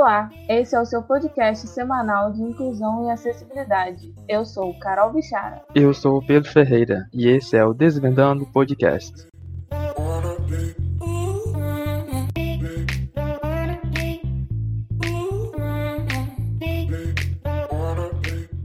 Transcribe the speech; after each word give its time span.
Olá, 0.00 0.30
esse 0.48 0.74
é 0.74 0.80
o 0.80 0.86
seu 0.86 1.02
podcast 1.02 1.68
semanal 1.68 2.32
de 2.32 2.42
inclusão 2.42 3.06
e 3.06 3.10
acessibilidade. 3.10 4.14
Eu 4.26 4.46
sou 4.46 4.72
Carol 4.78 5.12
Bichara. 5.12 5.62
Eu 5.74 5.92
sou 5.92 6.16
o 6.16 6.26
Pedro 6.26 6.50
Ferreira 6.50 7.06
e 7.12 7.28
esse 7.28 7.54
é 7.54 7.62
o 7.62 7.74
Desvendando 7.74 8.46
Podcast. 8.46 9.28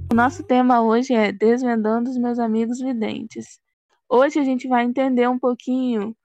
O 0.09 0.15
nosso 0.15 0.41
tema 0.41 0.81
hoje 0.81 1.13
é 1.13 1.33
Desvendando 1.33 2.09
os 2.09 2.17
meus 2.17 2.39
amigos 2.39 2.79
videntes. 2.79 3.59
Hoje 4.09 4.39
a 4.39 4.43
gente 4.45 4.69
vai 4.69 4.85
entender 4.85 5.27
um 5.27 5.37
pouquinho 5.37 6.15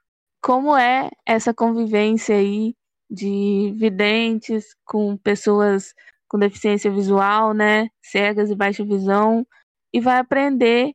como 0.40 0.76
é 0.76 1.10
essa 1.26 1.52
convivência 1.52 2.36
aí 2.36 2.76
de 3.10 3.74
videntes 3.76 4.74
com 4.84 5.16
pessoas 5.16 5.94
com 6.28 6.38
deficiência 6.38 6.90
visual, 6.90 7.52
né, 7.52 7.88
cegas 8.00 8.50
e 8.50 8.54
baixa 8.54 8.84
visão, 8.84 9.44
e 9.92 10.00
vai 10.00 10.18
aprender 10.18 10.94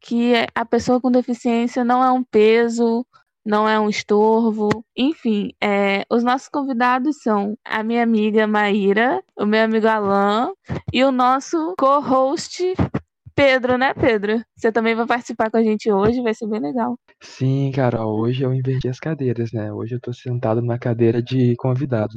que 0.00 0.32
a 0.54 0.64
pessoa 0.64 1.00
com 1.00 1.10
deficiência 1.10 1.84
não 1.84 2.02
é 2.02 2.10
um 2.10 2.24
peso, 2.24 3.06
não 3.44 3.68
é 3.68 3.78
um 3.78 3.88
estorvo. 3.88 4.68
Enfim, 4.96 5.52
é, 5.62 6.04
os 6.10 6.24
nossos 6.24 6.48
convidados 6.48 7.22
são 7.22 7.56
a 7.64 7.82
minha 7.84 8.02
amiga 8.02 8.46
Maíra, 8.46 9.22
o 9.36 9.46
meu 9.46 9.62
amigo 9.64 9.86
Alan 9.86 10.52
e 10.92 11.04
o 11.04 11.12
nosso 11.12 11.74
co-host 11.78 12.74
Pedro, 13.34 13.78
né, 13.78 13.94
Pedro? 13.94 14.44
Você 14.56 14.70
também 14.70 14.94
vai 14.94 15.06
participar 15.06 15.50
com 15.50 15.56
a 15.56 15.62
gente 15.62 15.90
hoje, 15.90 16.22
vai 16.22 16.34
ser 16.34 16.46
bem 16.48 16.60
legal. 16.60 16.98
Sim, 17.22 17.70
Carol, 17.72 18.18
hoje 18.20 18.42
eu 18.42 18.52
inverti 18.52 18.88
as 18.88 18.98
cadeiras, 18.98 19.52
né? 19.52 19.72
Hoje 19.72 19.94
eu 19.94 20.00
tô 20.00 20.12
sentado 20.12 20.60
na 20.60 20.78
cadeira 20.78 21.22
de 21.22 21.54
convidado. 21.56 22.14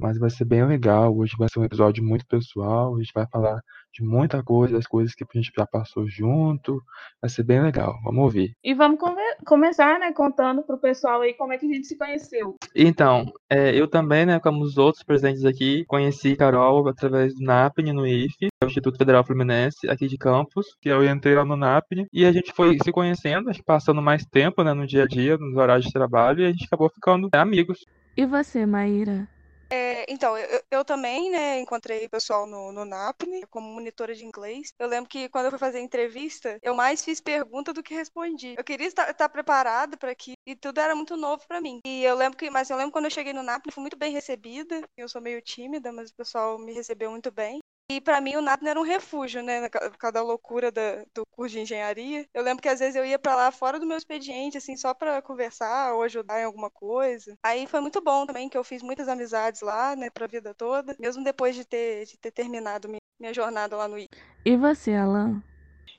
Mas 0.00 0.18
vai 0.18 0.30
ser 0.30 0.44
bem 0.46 0.64
legal. 0.66 1.14
Hoje 1.16 1.34
vai 1.38 1.48
ser 1.50 1.58
um 1.60 1.64
episódio 1.64 2.02
muito 2.04 2.26
pessoal. 2.26 2.96
A 2.96 2.98
gente 3.02 3.12
vai 3.14 3.26
falar 3.30 3.60
de 3.92 4.04
muita 4.04 4.42
coisa, 4.42 4.78
as 4.78 4.86
coisas 4.86 5.14
que 5.14 5.24
a 5.24 5.26
gente 5.38 5.52
já 5.56 5.66
passou 5.66 6.08
junto. 6.08 6.82
Vai 7.20 7.28
ser 7.28 7.42
bem 7.42 7.60
legal. 7.60 7.98
Vamos 8.04 8.22
ouvir. 8.24 8.52
E 8.62 8.74
vamos 8.74 8.98
come 8.98 9.20
começar, 9.44 9.98
né, 9.98 10.12
contando 10.12 10.62
pro 10.62 10.78
pessoal 10.78 11.20
aí 11.20 11.34
como 11.34 11.52
é 11.52 11.58
que 11.58 11.66
a 11.66 11.72
gente 11.72 11.86
se 11.86 11.96
conheceu. 11.96 12.56
Então, 12.74 13.32
é, 13.50 13.74
eu 13.74 13.88
também, 13.88 14.26
né, 14.26 14.38
como 14.38 14.62
os 14.62 14.78
outros 14.78 15.02
presentes 15.02 15.44
aqui, 15.44 15.84
conheci 15.86 16.36
Carol 16.36 16.88
através 16.88 17.34
do 17.34 17.44
NAPN 17.44 17.92
no 17.92 18.06
IFE, 18.06 18.48
o 18.62 18.66
Instituto 18.66 18.98
Federal 18.98 19.24
Fluminense, 19.24 19.88
aqui 19.88 20.06
de 20.06 20.16
Campos, 20.16 20.76
que 20.80 20.88
eu 20.88 21.04
entrei 21.04 21.34
lá 21.34 21.44
no 21.44 21.56
NAPN, 21.56 22.06
e 22.12 22.24
a 22.24 22.32
gente 22.32 22.52
foi 22.52 22.76
se 22.82 22.92
conhecendo, 22.92 23.50
passando 23.64 24.02
mais 24.02 24.24
tempo, 24.24 24.62
né, 24.62 24.72
no 24.72 24.86
dia 24.86 25.04
a 25.04 25.06
dia, 25.06 25.36
nos 25.36 25.56
horários 25.56 25.86
de 25.86 25.92
trabalho, 25.92 26.40
e 26.40 26.46
a 26.46 26.50
gente 26.50 26.66
acabou 26.66 26.90
ficando 26.90 27.28
amigos. 27.32 27.84
E 28.16 28.26
você, 28.26 28.66
Maíra? 28.66 29.28
É, 29.70 30.10
então, 30.10 30.36
eu, 30.38 30.62
eu, 30.70 30.84
também, 30.84 31.30
né, 31.30 31.60
encontrei 31.60 32.08
pessoal 32.08 32.46
no, 32.46 32.72
no 32.72 32.86
NAPNE 32.86 33.46
como 33.48 33.68
monitora 33.68 34.14
de 34.14 34.24
inglês. 34.24 34.72
Eu 34.78 34.88
lembro 34.88 35.10
que 35.10 35.28
quando 35.28 35.46
eu 35.46 35.50
fui 35.50 35.58
fazer 35.58 35.80
entrevista, 35.80 36.58
eu 36.62 36.74
mais 36.74 37.04
fiz 37.04 37.20
pergunta 37.20 37.72
do 37.72 37.82
que 37.82 37.94
respondi. 37.94 38.54
Eu 38.56 38.64
queria 38.64 38.86
estar, 38.86 39.10
estar 39.10 39.28
preparada 39.28 39.96
para 39.96 40.10
aqui 40.10 40.32
e 40.46 40.56
tudo 40.56 40.80
era 40.80 40.94
muito 40.94 41.16
novo 41.18 41.46
para 41.46 41.60
mim. 41.60 41.80
E 41.84 42.02
eu 42.02 42.16
lembro 42.16 42.38
que, 42.38 42.48
mas 42.48 42.70
eu 42.70 42.76
lembro 42.78 42.92
quando 42.92 43.04
eu 43.06 43.10
cheguei 43.10 43.34
no 43.34 43.42
NAPNE, 43.42 43.72
fui 43.72 43.82
muito 43.82 43.98
bem 43.98 44.10
recebida. 44.12 44.80
Eu 44.96 45.08
sou 45.08 45.20
meio 45.20 45.42
tímida, 45.42 45.92
mas 45.92 46.10
o 46.10 46.14
pessoal 46.14 46.58
me 46.58 46.72
recebeu 46.72 47.10
muito 47.10 47.30
bem. 47.30 47.60
E 47.90 48.02
para 48.02 48.20
mim 48.20 48.36
o 48.36 48.42
NAPNE 48.42 48.68
era 48.68 48.78
um 48.78 48.84
refúgio, 48.84 49.42
né? 49.42 49.66
Por 49.70 49.96
causa 49.96 50.12
da 50.12 50.22
loucura 50.22 50.70
da, 50.70 51.06
do 51.14 51.24
curso 51.30 51.54
de 51.54 51.62
engenharia. 51.62 52.26
Eu 52.34 52.42
lembro 52.42 52.60
que 52.60 52.68
às 52.68 52.80
vezes 52.80 52.94
eu 52.94 53.04
ia 53.04 53.18
para 53.18 53.34
lá 53.34 53.50
fora 53.50 53.80
do 53.80 53.86
meu 53.86 53.96
expediente, 53.96 54.58
assim, 54.58 54.76
só 54.76 54.92
para 54.92 55.22
conversar 55.22 55.94
ou 55.94 56.02
ajudar 56.02 56.38
em 56.38 56.44
alguma 56.44 56.68
coisa. 56.68 57.34
Aí 57.42 57.66
foi 57.66 57.80
muito 57.80 58.02
bom 58.02 58.26
também, 58.26 58.46
que 58.46 58.58
eu 58.58 58.62
fiz 58.62 58.82
muitas 58.82 59.08
amizades 59.08 59.62
lá, 59.62 59.96
né, 59.96 60.10
pra 60.10 60.26
vida 60.26 60.52
toda, 60.52 60.94
mesmo 61.00 61.24
depois 61.24 61.56
de 61.56 61.64
ter, 61.64 62.04
de 62.04 62.18
ter 62.18 62.30
terminado 62.30 62.88
minha, 62.88 63.00
minha 63.18 63.32
jornada 63.32 63.74
lá 63.74 63.88
no 63.88 63.98
I. 63.98 64.06
E 64.44 64.54
você, 64.54 64.92
Alan? 64.92 65.42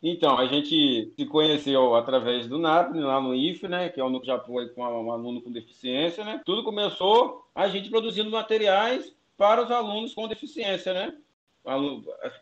Então, 0.03 0.37
a 0.37 0.45
gente 0.45 1.11
se 1.15 1.25
conheceu 1.25 1.95
através 1.95 2.45
do 2.45 2.59
NAPNE, 2.59 3.01
lá 3.01 3.19
no 3.19 3.33
IFE, 3.33 3.67
né, 3.67 3.89
que 3.89 3.99
é 3.99 4.03
o 4.03 4.11
núcleo 4.11 4.35
de 4.35 4.39
apoio 4.39 4.71
com 4.75 4.83
um 4.83 5.11
aluno 5.11 5.41
com 5.41 5.51
deficiência, 5.51 6.23
né. 6.23 6.39
Tudo 6.45 6.63
começou 6.63 7.49
a 7.55 7.67
gente 7.67 7.89
produzindo 7.89 8.29
materiais 8.29 9.11
para 9.35 9.63
os 9.63 9.71
alunos 9.71 10.13
com 10.13 10.27
deficiência, 10.27 10.93
né 10.93 11.17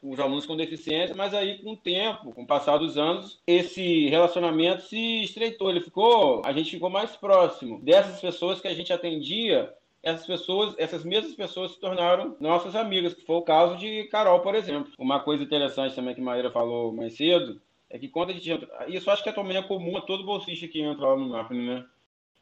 os 0.02 0.20
alunos 0.20 0.46
com 0.46 0.56
deficiência, 0.56 1.16
mas 1.16 1.34
aí 1.34 1.58
com 1.60 1.72
o 1.72 1.78
tempo, 1.78 2.32
com 2.34 2.44
o 2.44 2.48
passar 2.48 2.78
dos 2.78 2.98
anos, 2.98 3.42
esse 3.48 4.08
relacionamento 4.08 4.84
se 4.84 5.24
estreitou, 5.24 5.70
ele 5.70 5.82
ficou, 5.82 6.42
a 6.46 6.54
gente 6.54 6.72
ficou 6.72 6.90
mais 6.90 7.16
próximo 7.16 7.80
dessas 7.82 8.22
pessoas 8.22 8.62
que 8.62 8.68
a 8.68 8.74
gente 8.74 8.94
atendia, 8.94 9.74
essas 10.04 10.26
pessoas, 10.26 10.76
essas 10.78 11.04
mesmas 11.04 11.36
pessoas 11.36 11.72
se 11.72 11.80
tornaram 11.80 12.38
nossas 12.40 12.76
amigas, 12.76 13.14
que 13.14 13.26
foi 13.26 13.36
o 13.36 13.42
caso 13.42 13.78
de 13.78 14.06
Carol, 14.06 14.40
por 14.40 14.56
exemplo. 14.56 14.94
Uma 14.98 15.20
coisa 15.20 15.44
interessante 15.44 15.96
também 15.96 16.16
que 16.16 16.22
Maíra 16.22 16.52
falou 16.52 16.94
mais 16.94 17.18
cedo, 17.18 17.60
é 17.90 17.98
que 17.98 18.08
quando 18.08 18.30
a 18.30 18.34
gente 18.34 18.50
entra, 18.50 18.86
isso 18.88 19.10
acho 19.10 19.24
que 19.24 19.32
também 19.32 19.58
é 19.58 19.64
comum 19.64 19.98
a 19.98 20.02
todo 20.02 20.24
bolsista 20.24 20.68
que 20.68 20.82
entra 20.82 21.08
lá 21.08 21.16
no 21.18 21.30
MAPNE, 21.30 21.66
né? 21.66 21.86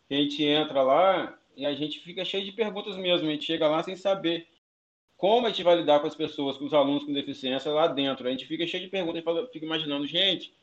A 0.09 0.13
gente 0.13 0.43
entra 0.43 0.81
lá 0.83 1.37
e 1.55 1.65
a 1.65 1.73
gente 1.73 1.99
fica 1.99 2.25
cheio 2.25 2.43
de 2.43 2.51
perguntas 2.51 2.97
mesmo, 2.97 3.27
a 3.27 3.31
gente 3.31 3.45
chega 3.45 3.67
lá 3.67 3.81
sem 3.81 3.95
saber 3.95 4.47
como 5.25 5.47
a 5.47 5.49
gente 5.49 5.63
vai 5.63 5.75
lidar 5.75 5.99
com 6.01 6.05
as 6.05 6.13
pessoas, 6.13 6.55
com 6.55 6.65
os 6.65 6.73
alunos 6.75 7.03
com 7.03 7.11
deficiência 7.11 7.71
lá 7.71 7.87
dentro. 7.87 8.27
A 8.27 8.29
gente 8.29 8.45
fica 8.45 8.67
cheio 8.67 8.83
de 8.83 8.91
perguntas, 8.91 9.23
e 9.25 9.51
fica 9.51 9.65
imaginando, 9.65 10.05
gente, 10.05 10.53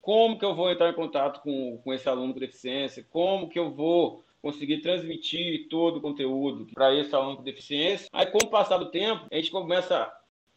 como 0.00 0.38
que 0.38 0.44
eu 0.44 0.54
vou 0.54 0.70
entrar 0.70 0.90
em 0.90 0.94
contato 0.94 1.42
com, 1.42 1.78
com 1.82 1.92
esse 1.92 2.08
aluno 2.08 2.32
com 2.32 2.38
deficiência? 2.38 3.04
Como 3.10 3.48
que 3.48 3.58
eu 3.58 3.68
vou 3.68 4.24
conseguir 4.40 4.78
transmitir 4.78 5.66
todo 5.68 5.96
o 5.96 6.00
conteúdo 6.00 6.68
para 6.72 6.94
esse 6.94 7.12
aluno 7.16 7.38
com 7.38 7.42
deficiência? 7.42 8.08
Aí, 8.12 8.26
com 8.26 8.38
o 8.38 8.48
passar 8.48 8.78
do 8.78 8.92
tempo, 8.92 9.26
a 9.28 9.34
gente 9.34 9.50
começa 9.50 10.08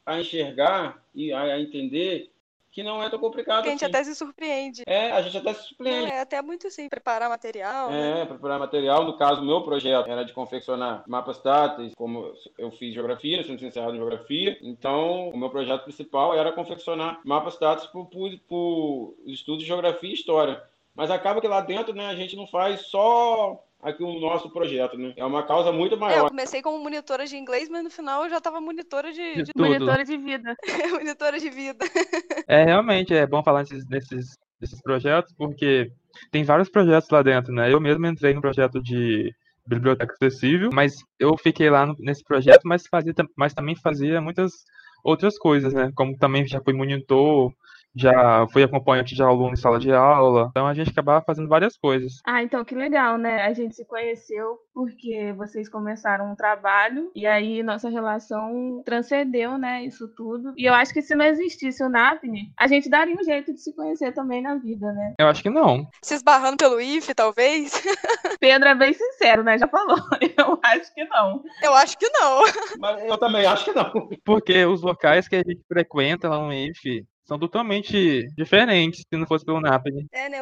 a 0.06 0.20
enxergar 0.20 1.04
e 1.16 1.34
a 1.34 1.60
entender 1.60 2.32
que 2.72 2.84
não 2.84 3.02
é 3.02 3.10
tão 3.10 3.20
complicado. 3.20 3.64
Que 3.64 3.70
a 3.70 3.72
gente 3.72 3.84
assim. 3.84 3.94
até 3.94 4.04
se 4.04 4.16
surpreende. 4.16 4.84
É, 4.86 5.12
a 5.12 5.22
gente 5.22 5.38
até 5.38 5.54
se 5.54 5.68
surpreende. 5.68 6.12
É 6.12 6.22
até 6.22 6.42
muito 6.42 6.70
sim, 6.70 6.88
preparar 6.88 7.30
material. 7.30 7.90
É, 7.90 8.16
né? 8.16 8.26
preparar 8.26 8.60
material. 8.60 9.04
No 9.04 9.18
caso, 9.18 9.44
meu 9.44 9.62
projeto 9.62 10.10
era 10.10 10.24
de 10.24 10.34
confeccionar 10.34 11.04
mapas 11.08 11.40
táteis, 11.40 11.94
como 11.96 12.32
eu 12.58 12.72
fiz 12.72 12.94
geografia, 12.94 13.44
sou 13.44 13.54
licenciado 13.54 13.94
em 13.94 13.98
geografia. 13.98 14.58
Então, 14.62 15.30
o 15.30 15.38
meu 15.38 15.50
projeto 15.50 15.84
principal 15.84 16.34
era 16.34 16.52
confeccionar 16.52 17.20
mapas 17.24 17.58
táteis 17.58 17.90
por, 17.90 18.06
por, 18.08 18.32
por 18.48 19.16
estudos 19.26 19.64
de 19.64 19.68
geografia 19.68 20.10
e 20.10 20.14
história. 20.14 20.62
Mas 20.94 21.10
acaba 21.10 21.42
que 21.42 21.48
lá 21.48 21.62
dentro, 21.62 21.94
né, 21.94 22.08
a 22.08 22.16
gente 22.16 22.36
não 22.36 22.46
faz 22.46 22.82
só 22.82 23.64
aqui 23.82 24.04
o 24.04 24.20
nosso 24.20 24.50
projeto, 24.50 24.98
né? 24.98 25.14
É 25.16 25.26
uma 25.26 25.46
causa 25.46 25.72
muito 25.72 25.98
maior. 25.98 26.16
É, 26.16 26.20
eu 26.20 26.30
comecei 26.30 26.62
como 26.62 26.82
monitora 26.84 27.26
de 27.26 27.38
inglês, 27.38 27.70
mas 27.70 27.84
no 27.84 27.90
final 27.90 28.24
eu 28.24 28.30
já 28.30 28.38
estava 28.38 28.60
monitora 28.60 29.12
de, 29.12 29.36
de, 29.36 29.44
de 29.44 29.52
monitora 29.56 30.04
de 30.04 30.18
vida. 30.18 30.56
monitora 30.92 31.40
de 31.40 31.50
vida. 31.50 31.86
É, 32.48 32.64
realmente, 32.64 33.14
é 33.14 33.26
bom 33.26 33.44
falar 33.44 33.64
desses, 33.64 33.86
desses, 33.86 34.38
desses 34.60 34.82
projetos, 34.82 35.34
porque 35.38 35.92
tem 36.32 36.44
vários 36.44 36.70
projetos 36.70 37.10
lá 37.10 37.22
dentro, 37.22 37.54
né? 37.54 37.72
Eu 37.72 37.80
mesmo 37.80 38.06
entrei 38.06 38.34
no 38.34 38.42
projeto 38.42 38.82
de 38.82 39.34
biblioteca 39.66 40.14
acessível, 40.14 40.70
mas 40.74 40.96
eu 41.20 41.38
fiquei 41.38 41.70
lá 41.70 41.86
no, 41.86 41.96
nesse 42.00 42.24
projeto, 42.24 42.62
mas, 42.66 42.88
fazia, 42.88 43.14
mas 43.36 43.54
também 43.54 43.76
fazia 43.76 44.20
muitas 44.20 44.52
outras 45.04 45.38
coisas, 45.38 45.74
né? 45.74 45.92
Como 45.96 46.18
também 46.18 46.46
já 46.48 46.60
fui 46.62 46.74
monitor, 46.74 47.54
já 47.96 48.46
fui 48.52 48.64
acompanhante 48.64 49.16
de 49.16 49.22
aluno 49.22 49.54
em 49.54 49.56
sala 49.56 49.80
de 49.80 49.92
aula, 49.92 50.48
então 50.50 50.68
a 50.68 50.74
gente 50.74 50.90
acabava 50.90 51.24
fazendo 51.26 51.48
várias 51.48 51.78
coisas. 51.78 52.14
Ah, 52.26 52.44
então 52.44 52.64
que 52.64 52.76
legal, 52.76 53.18
né? 53.18 53.44
A 53.44 53.54
gente 53.54 53.76
se 53.76 53.86
conheceu 53.86 54.58
porque 54.74 55.34
vocês 55.34 55.68
começaram 55.68 56.32
um 56.32 56.36
trabalho 56.36 57.12
e 57.16 57.26
aí 57.26 57.62
nossa 57.64 57.90
relação 57.90 58.82
transcendeu, 58.86 59.58
né, 59.58 59.84
isso 59.84 60.08
tudo. 60.16 60.54
E 60.58 60.66
eu 60.66 60.74
acho 60.74 60.94
que 60.94 61.02
se 61.02 61.16
não 61.16 61.26
existisse 61.26 61.84
o 61.84 61.90
NAPNE, 61.90 62.54
a 62.58 62.68
gente 62.68 62.90
daria 62.90 63.16
um 63.16 63.24
jeito 63.24 63.54
de 63.54 63.62
se 63.62 63.76
conhecer 63.76 64.14
também 64.14 64.42
na 64.42 64.56
vida, 64.56 64.92
né? 64.94 65.16
Eu 65.20 65.28
acho 65.28 65.44
que 65.44 65.50
não. 65.50 65.88
Se 66.02 66.14
esbarrando 66.14 66.58
pelo 66.58 66.80
IF, 66.80 67.14
talvez? 67.14 67.74
Pedro 68.40 68.70
é 68.70 68.76
bem 68.76 68.94
sincero, 68.94 69.44
né? 69.44 69.58
Já 69.58 69.68
falou. 69.68 69.98
Eu 70.38 70.60
acho 70.64 70.94
que 70.94 71.06
não. 71.06 71.44
Eu 71.62 71.74
acho 71.74 71.98
que 71.98 72.10
não. 72.10 72.44
Mas 72.80 73.04
eu 73.04 73.18
também 73.18 73.46
acho 73.46 73.66
que 73.66 73.74
não. 73.74 74.10
Porque 74.24 74.66
os 74.66 74.82
locais 74.82 75.28
que 75.28 75.36
a 75.36 75.40
gente 75.40 75.62
frequenta 75.68 76.30
lá 76.30 76.40
no 76.40 76.54
IF 76.54 77.06
são 77.30 77.38
totalmente 77.38 78.28
diferentes 78.36 79.02
se 79.08 79.18
não 79.18 79.28
fosse 79.28 79.46
pelo 79.46 79.62
NAPNE. 79.62 80.08
É, 80.12 80.28
né? 80.30 80.40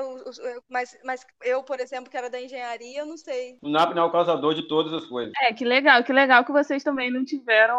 mas, 0.70 0.98
mas 1.04 1.28
eu, 1.44 1.62
por 1.62 1.82
exemplo, 1.82 2.10
que 2.10 2.16
era 2.16 2.30
da 2.30 2.42
engenharia, 2.42 3.02
eu 3.02 3.06
não 3.06 3.18
sei. 3.18 3.58
O 3.62 3.70
NAPNE 3.70 4.00
é 4.00 4.04
o 4.04 4.12
causador 4.12 4.56
de 4.56 4.66
todas 4.70 4.94
as 4.94 5.06
coisas. 5.06 5.34
É, 5.42 5.54
que 5.54 5.66
legal, 5.66 6.02
que 6.06 6.14
legal 6.14 6.46
que 6.46 6.52
vocês 6.54 6.84
também 6.84 7.12
não 7.12 7.26
tiveram 7.26 7.78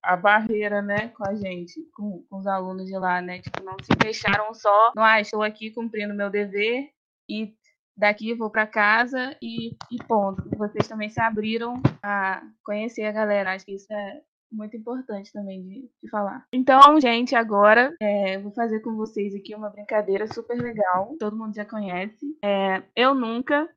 a 0.00 0.16
barreira, 0.16 0.80
né, 0.80 1.08
com 1.08 1.28
a 1.28 1.34
gente, 1.34 1.74
com, 1.92 2.24
com 2.30 2.38
os 2.38 2.46
alunos 2.46 2.86
de 2.86 2.96
lá, 2.96 3.20
né? 3.20 3.40
Tipo, 3.40 3.64
não 3.64 3.76
se 3.82 3.92
fecharam 4.00 4.54
só 4.54 4.92
no, 4.94 5.02
ah, 5.02 5.20
estou 5.20 5.42
aqui 5.42 5.72
cumprindo 5.72 6.14
meu 6.14 6.30
dever 6.30 6.90
e 7.28 7.52
daqui 7.96 8.32
vou 8.32 8.48
para 8.48 8.64
casa 8.64 9.36
e, 9.42 9.70
e 9.90 10.04
ponto. 10.06 10.48
Vocês 10.56 10.86
também 10.86 11.08
se 11.08 11.20
abriram 11.20 11.82
a 12.00 12.42
conhecer 12.62 13.04
a 13.06 13.12
galera. 13.12 13.54
Acho 13.54 13.64
que 13.64 13.74
isso 13.74 13.92
é 13.92 14.20
muito 14.56 14.76
importante 14.76 15.32
também 15.32 15.62
de, 15.62 15.90
de 16.02 16.10
falar. 16.10 16.44
Então, 16.52 17.00
gente, 17.00 17.34
agora 17.34 17.94
é, 18.00 18.38
vou 18.38 18.52
fazer 18.52 18.80
com 18.80 18.96
vocês 18.96 19.34
aqui 19.34 19.54
uma 19.54 19.70
brincadeira 19.70 20.26
super 20.26 20.56
legal. 20.56 21.14
Todo 21.18 21.36
mundo 21.36 21.54
já 21.54 21.64
conhece. 21.64 22.36
É, 22.42 22.82
eu 22.94 23.14
nunca. 23.14 23.68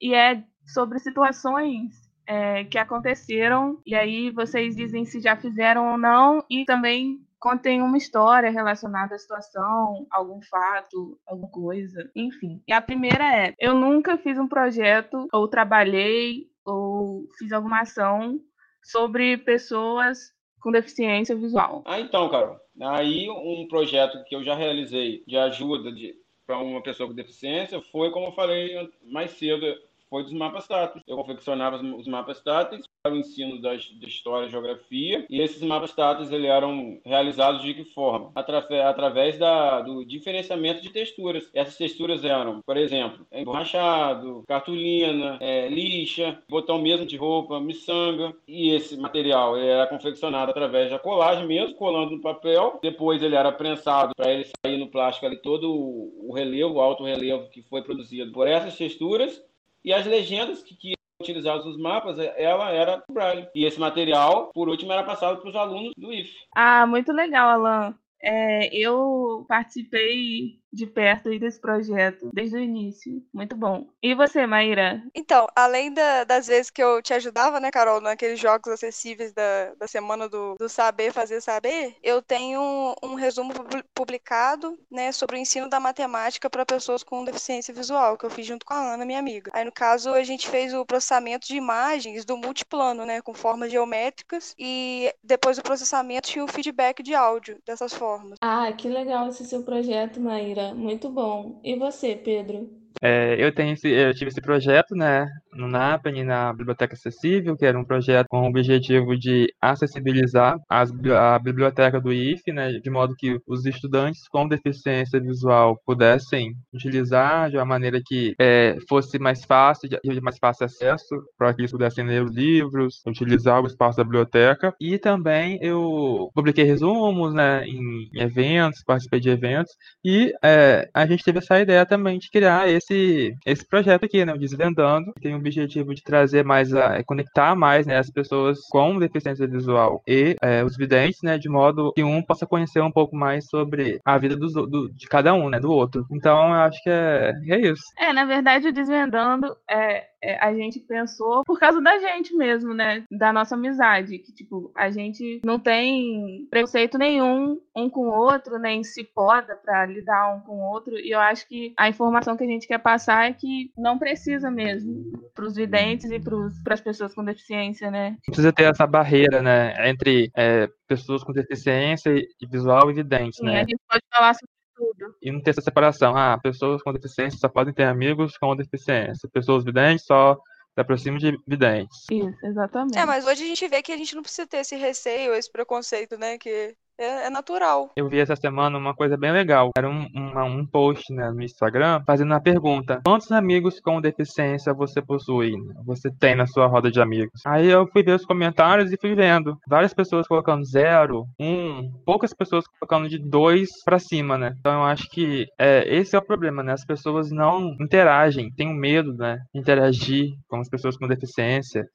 E 0.00 0.14
é 0.14 0.42
sobre 0.64 0.98
situações 0.98 2.10
é, 2.26 2.64
que 2.64 2.78
aconteceram 2.78 3.80
e 3.84 3.94
aí 3.94 4.30
vocês 4.30 4.76
dizem 4.76 5.04
se 5.04 5.20
já 5.20 5.36
fizeram 5.36 5.90
ou 5.90 5.98
não 5.98 6.44
e 6.48 6.64
também 6.64 7.18
contem 7.40 7.82
uma 7.82 7.96
história 7.96 8.50
relacionada 8.50 9.14
à 9.14 9.18
situação, 9.18 10.06
algum 10.10 10.40
fato, 10.42 11.18
alguma 11.26 11.50
coisa, 11.50 12.08
enfim. 12.14 12.62
E 12.68 12.72
a 12.72 12.80
primeira 12.80 13.24
é: 13.24 13.54
eu 13.58 13.74
nunca 13.74 14.18
fiz 14.18 14.38
um 14.38 14.46
projeto 14.46 15.26
ou 15.32 15.48
trabalhei 15.48 16.48
ou 16.64 17.26
fiz 17.38 17.50
alguma 17.50 17.80
ação 17.80 18.38
sobre 18.82 19.36
pessoas 19.38 20.32
com 20.60 20.70
deficiência 20.70 21.34
visual. 21.34 21.82
Ah, 21.86 22.00
então, 22.00 22.28
Carol. 22.28 22.58
Aí 22.80 23.28
um 23.30 23.66
projeto 23.68 24.22
que 24.24 24.34
eu 24.34 24.42
já 24.42 24.54
realizei 24.54 25.22
de 25.26 25.36
ajuda 25.36 25.90
de 25.92 26.14
para 26.46 26.58
uma 26.58 26.82
pessoa 26.82 27.08
com 27.08 27.14
deficiência 27.14 27.80
foi, 27.92 28.10
como 28.10 28.26
eu 28.26 28.32
falei 28.32 28.90
mais 29.04 29.30
cedo, 29.32 29.64
foi 30.10 30.24
dos 30.24 30.32
mapas 30.32 30.66
táteis. 30.66 31.02
Eu 31.06 31.16
confeccionava 31.16 31.76
os 31.76 32.08
mapas 32.08 32.42
táteis 32.42 32.84
para 33.02 33.14
o 33.14 33.16
ensino 33.16 33.62
das, 33.62 33.82
de 33.84 34.06
história 34.06 34.46
e 34.46 34.50
geografia, 34.50 35.24
e 35.30 35.40
esses 35.40 35.62
mapas 35.62 35.94
táteis 35.94 36.30
eles 36.30 36.50
eram 36.50 37.00
realizados 37.04 37.62
de 37.62 37.72
que 37.72 37.84
forma? 37.84 38.30
Através, 38.34 38.84
através 38.84 39.38
da, 39.38 39.80
do 39.80 40.04
diferenciamento 40.04 40.82
de 40.82 40.90
texturas. 40.90 41.48
Essas 41.54 41.76
texturas 41.76 42.24
eram, 42.24 42.60
por 42.60 42.76
exemplo, 42.76 43.26
emborrachado, 43.32 44.44
cartolina, 44.46 45.38
é, 45.40 45.68
lixa, 45.68 46.42
botão 46.48 46.78
mesmo 46.78 47.06
de 47.06 47.16
roupa, 47.16 47.60
miçanga, 47.60 48.34
e 48.46 48.70
esse 48.70 48.96
material 48.98 49.56
era 49.56 49.86
confeccionado 49.86 50.50
através 50.50 50.90
da 50.90 50.98
colagem 50.98 51.46
mesmo, 51.46 51.76
colando 51.76 52.16
no 52.16 52.20
papel, 52.20 52.78
depois 52.82 53.22
ele 53.22 53.36
era 53.36 53.52
prensado 53.52 54.12
para 54.14 54.30
ele 54.30 54.46
sair 54.64 54.76
no 54.76 54.88
plástico 54.88 55.26
ali 55.26 55.36
todo 55.36 55.70
o 55.70 56.32
relevo, 56.34 56.74
o 56.74 56.80
alto 56.80 57.04
relevo 57.04 57.48
que 57.48 57.62
foi 57.62 57.82
produzido 57.82 58.32
por 58.32 58.46
essas 58.46 58.76
texturas, 58.76 59.42
e 59.84 59.92
as 59.92 60.06
legendas 60.06 60.62
que, 60.62 60.74
que 60.74 60.94
utilizadas 61.20 61.64
nos 61.64 61.78
mapas, 61.78 62.18
ela 62.18 62.70
era 62.70 63.02
Braille. 63.10 63.48
E 63.54 63.64
esse 63.64 63.78
material, 63.78 64.50
por 64.54 64.68
último, 64.68 64.92
era 64.92 65.04
passado 65.04 65.40
para 65.40 65.50
os 65.50 65.56
alunos 65.56 65.92
do 65.96 66.12
IF. 66.12 66.32
Ah, 66.54 66.86
muito 66.86 67.12
legal, 67.12 67.48
Alan. 67.48 67.94
É, 68.22 68.74
eu 68.74 69.44
participei 69.48 70.59
de 70.72 70.86
perto 70.86 71.28
aí 71.28 71.38
desse 71.38 71.60
projeto 71.60 72.30
desde 72.32 72.56
o 72.56 72.60
início. 72.60 73.22
Muito 73.32 73.56
bom. 73.56 73.88
E 74.02 74.14
você, 74.14 74.46
Maíra? 74.46 75.02
Então, 75.14 75.46
além 75.54 75.92
da, 75.92 76.24
das 76.24 76.46
vezes 76.46 76.70
que 76.70 76.82
eu 76.82 77.02
te 77.02 77.12
ajudava, 77.12 77.58
né, 77.58 77.70
Carol, 77.70 78.00
naqueles 78.00 78.38
jogos 78.38 78.72
acessíveis 78.72 79.32
da, 79.32 79.74
da 79.78 79.88
semana 79.88 80.28
do, 80.28 80.54
do 80.58 80.68
Saber 80.68 81.12
Fazer 81.12 81.40
Saber, 81.40 81.96
eu 82.02 82.22
tenho 82.22 82.60
um, 82.60 82.94
um 83.02 83.14
resumo 83.14 83.52
publicado, 83.94 84.78
né, 84.90 85.12
sobre 85.12 85.36
o 85.36 85.38
ensino 85.38 85.68
da 85.68 85.80
matemática 85.80 86.48
para 86.48 86.64
pessoas 86.64 87.02
com 87.02 87.24
deficiência 87.24 87.74
visual, 87.74 88.16
que 88.16 88.24
eu 88.24 88.30
fiz 88.30 88.46
junto 88.46 88.64
com 88.64 88.74
a 88.74 88.94
Ana, 88.94 89.04
minha 89.04 89.18
amiga. 89.18 89.50
Aí, 89.54 89.64
no 89.64 89.72
caso, 89.72 90.10
a 90.10 90.22
gente 90.22 90.48
fez 90.48 90.72
o 90.72 90.86
processamento 90.86 91.46
de 91.46 91.56
imagens 91.56 92.24
do 92.24 92.36
multiplano, 92.36 93.04
né, 93.04 93.20
com 93.20 93.34
formas 93.34 93.70
geométricas, 93.70 94.54
e 94.58 95.12
depois 95.22 95.58
o 95.58 95.62
processamento 95.62 96.30
e 96.36 96.40
o 96.40 96.48
feedback 96.48 97.02
de 97.02 97.14
áudio 97.14 97.58
dessas 97.66 97.92
formas. 97.92 98.38
Ah, 98.40 98.72
que 98.72 98.88
legal 98.88 99.28
esse 99.28 99.44
seu 99.44 99.62
projeto, 99.62 100.20
Maíra 100.20 100.59
muito 100.74 101.10
bom. 101.10 101.60
E 101.64 101.76
você, 101.76 102.16
Pedro? 102.16 102.79
É, 103.02 103.36
eu, 103.38 103.52
tenho 103.54 103.72
esse, 103.72 103.88
eu 103.88 104.14
tive 104.14 104.28
esse 104.28 104.40
projeto 104.40 104.94
né, 104.94 105.26
no 105.52 105.68
NAPEN, 105.68 106.24
na 106.24 106.52
Biblioteca 106.52 106.94
Acessível, 106.94 107.56
que 107.56 107.64
era 107.64 107.78
um 107.78 107.84
projeto 107.84 108.26
com 108.28 108.42
o 108.42 108.48
objetivo 108.48 109.16
de 109.16 109.52
acessibilizar 109.60 110.58
as, 110.68 110.92
a 111.16 111.38
biblioteca 111.38 112.00
do 112.00 112.12
IFE, 112.12 112.52
né, 112.52 112.72
de 112.72 112.90
modo 112.90 113.14
que 113.16 113.40
os 113.46 113.64
estudantes 113.64 114.28
com 114.28 114.46
deficiência 114.46 115.20
visual 115.20 115.80
pudessem 115.86 116.54
utilizar 116.72 117.50
de 117.50 117.56
uma 117.56 117.64
maneira 117.64 118.00
que 118.04 118.34
é, 118.38 118.76
fosse 118.88 119.18
mais 119.18 119.44
fácil, 119.44 119.88
de 119.88 120.20
mais 120.20 120.38
fácil 120.38 120.66
acesso, 120.66 121.22
para 121.38 121.54
que 121.54 121.62
eles 121.62 121.72
pudessem 121.72 122.04
ler 122.04 122.22
os 122.22 122.32
livros, 122.32 123.02
utilizar 123.06 123.62
o 123.62 123.66
espaço 123.66 123.96
da 123.96 124.04
biblioteca. 124.04 124.74
E 124.80 124.98
também 124.98 125.58
eu 125.62 126.30
publiquei 126.34 126.64
resumos 126.64 127.32
né, 127.32 127.64
em 127.66 128.10
eventos, 128.14 128.82
participei 128.84 129.20
de 129.20 129.30
eventos, 129.30 129.74
e 130.04 130.32
é, 130.42 130.88
a 130.92 131.06
gente 131.06 131.24
teve 131.24 131.38
essa 131.38 131.60
ideia 131.60 131.86
também 131.86 132.18
de 132.18 132.30
criar 132.30 132.68
esse 132.68 132.79
esse, 132.80 133.36
esse 133.46 133.64
projeto 133.64 134.04
aqui, 134.04 134.24
né, 134.24 134.32
o 134.32 134.38
Desvendando, 134.38 135.12
tem 135.20 135.34
o 135.34 135.38
objetivo 135.38 135.94
de 135.94 136.02
trazer 136.02 136.44
mais, 136.44 136.74
a, 136.74 136.98
é, 136.98 137.02
conectar 137.02 137.54
mais 137.54 137.86
né, 137.86 137.98
as 137.98 138.10
pessoas 138.10 138.58
com 138.70 138.98
deficiência 138.98 139.46
visual 139.46 140.02
e 140.06 140.36
é, 140.42 140.64
os 140.64 140.76
videntes, 140.76 141.20
né, 141.22 141.38
de 141.38 141.48
modo 141.48 141.92
que 141.92 142.02
um 142.02 142.22
possa 142.22 142.46
conhecer 142.46 142.80
um 142.80 142.90
pouco 142.90 143.14
mais 143.14 143.46
sobre 143.46 144.00
a 144.04 144.18
vida 144.18 144.36
do, 144.36 144.48
do, 144.66 144.92
de 144.92 145.06
cada 145.06 145.32
um, 145.34 145.48
né, 145.48 145.60
do 145.60 145.70
outro. 145.70 146.06
Então, 146.10 146.48
eu 146.48 146.60
acho 146.62 146.82
que 146.82 146.90
é, 146.90 147.32
é 147.48 147.60
isso. 147.60 147.82
É, 147.98 148.12
na 148.12 148.24
verdade, 148.24 148.68
o 148.68 148.72
Desvendando 148.72 149.54
é, 149.70 150.04
a 150.22 150.52
gente 150.54 150.78
pensou 150.80 151.44
por 151.44 151.58
causa 151.58 151.80
da 151.80 151.98
gente 151.98 152.34
mesmo, 152.34 152.74
né? 152.74 153.04
Da 153.10 153.32
nossa 153.32 153.54
amizade. 153.54 154.18
Que, 154.18 154.32
tipo, 154.32 154.70
a 154.76 154.90
gente 154.90 155.40
não 155.44 155.58
tem 155.58 156.46
preconceito 156.50 156.98
nenhum 156.98 157.60
um 157.74 157.88
com 157.88 158.08
o 158.08 158.14
outro, 158.14 158.58
nem 158.58 158.84
se 158.84 159.04
poda 159.04 159.56
para 159.56 159.86
lidar 159.86 160.34
um 160.34 160.40
com 160.40 160.52
o 160.52 160.70
outro. 160.70 160.98
E 160.98 161.10
eu 161.10 161.20
acho 161.20 161.46
que 161.48 161.72
a 161.76 161.88
informação 161.88 162.36
que 162.36 162.44
a 162.44 162.46
gente 162.46 162.66
quer 162.66 162.78
passar 162.78 163.28
é 163.28 163.32
que 163.32 163.70
não 163.76 163.98
precisa 163.98 164.50
mesmo 164.50 165.30
para 165.34 165.44
os 165.44 165.54
videntes 165.54 166.10
e 166.10 166.20
para 166.20 166.74
as 166.74 166.80
pessoas 166.80 167.14
com 167.14 167.24
deficiência, 167.24 167.90
né? 167.90 168.16
Precisa 168.26 168.52
ter 168.52 168.64
essa 168.64 168.86
barreira, 168.86 169.40
né? 169.40 169.88
Entre 169.88 170.30
é, 170.36 170.68
pessoas 170.86 171.24
com 171.24 171.32
deficiência 171.32 172.10
e 172.10 172.46
visual 172.46 172.90
e 172.90 172.94
videntes, 172.94 173.38
Sim, 173.38 173.46
né? 173.46 173.56
A 173.56 173.60
gente 173.60 173.80
pode 173.88 174.02
falar 174.12 174.34
sobre 174.34 174.59
tudo. 174.80 175.14
E 175.20 175.30
não 175.30 175.42
ter 175.42 175.50
essa 175.50 175.60
separação. 175.60 176.16
Ah, 176.16 176.38
pessoas 176.42 176.82
com 176.82 176.92
deficiência 176.92 177.38
só 177.38 177.48
podem 177.48 177.74
ter 177.74 177.84
amigos 177.84 178.38
com 178.38 178.56
deficiência. 178.56 179.28
Pessoas 179.30 179.62
videntes 179.62 180.06
só 180.06 180.34
se 180.72 180.80
aproximam 180.80 181.18
de 181.18 181.38
videntes. 181.46 182.06
Isso, 182.10 182.46
exatamente. 182.46 182.98
É, 182.98 183.04
mas 183.04 183.26
hoje 183.26 183.44
a 183.44 183.46
gente 183.46 183.68
vê 183.68 183.82
que 183.82 183.92
a 183.92 183.96
gente 183.96 184.14
não 184.14 184.22
precisa 184.22 184.46
ter 184.46 184.58
esse 184.58 184.76
receio, 184.76 185.34
esse 185.34 185.50
preconceito, 185.50 186.16
né? 186.16 186.38
Que 186.38 186.74
é, 187.00 187.26
é, 187.26 187.30
natural. 187.30 187.90
Eu 187.96 188.08
vi 188.08 188.18
essa 188.18 188.36
semana 188.36 188.76
uma 188.76 188.94
coisa 188.94 189.16
bem 189.16 189.32
legal. 189.32 189.70
Era 189.76 189.88
um, 189.88 190.06
um 190.14 190.66
post 190.66 191.10
né, 191.12 191.30
no 191.30 191.42
Instagram 191.42 192.02
fazendo 192.06 192.32
uma 192.32 192.42
pergunta: 192.42 193.00
quantos 193.04 193.32
amigos 193.32 193.80
com 193.80 194.00
deficiência 194.00 194.74
você 194.74 195.00
possui? 195.00 195.54
Você 195.86 196.10
tem 196.10 196.34
na 196.34 196.46
sua 196.46 196.66
roda 196.66 196.90
de 196.90 197.00
amigos? 197.00 197.40
Aí 197.46 197.66
eu 197.66 197.86
fui 197.90 198.02
ver 198.02 198.16
os 198.16 198.26
comentários 198.26 198.92
e 198.92 198.98
fui 199.00 199.14
vendo 199.14 199.56
várias 199.66 199.94
pessoas 199.94 200.28
colocando 200.28 200.64
zero, 200.64 201.24
um, 201.40 201.90
poucas 202.04 202.34
pessoas 202.34 202.66
colocando 202.78 203.08
de 203.08 203.18
dois 203.18 203.70
para 203.82 203.98
cima, 203.98 204.36
né? 204.36 204.54
Então 204.60 204.72
eu 204.74 204.84
acho 204.84 205.08
que 205.08 205.46
é, 205.58 205.82
esse 205.96 206.14
é 206.14 206.18
o 206.18 206.24
problema, 206.24 206.62
né? 206.62 206.72
As 206.72 206.84
pessoas 206.84 207.30
não 207.30 207.74
interagem, 207.80 208.52
têm 208.52 208.74
medo, 208.74 209.14
né? 209.14 209.38
Interagir 209.54 210.34
com 210.48 210.60
as 210.60 210.68
pessoas 210.68 210.98
com 210.98 211.08
deficiência 211.08 211.88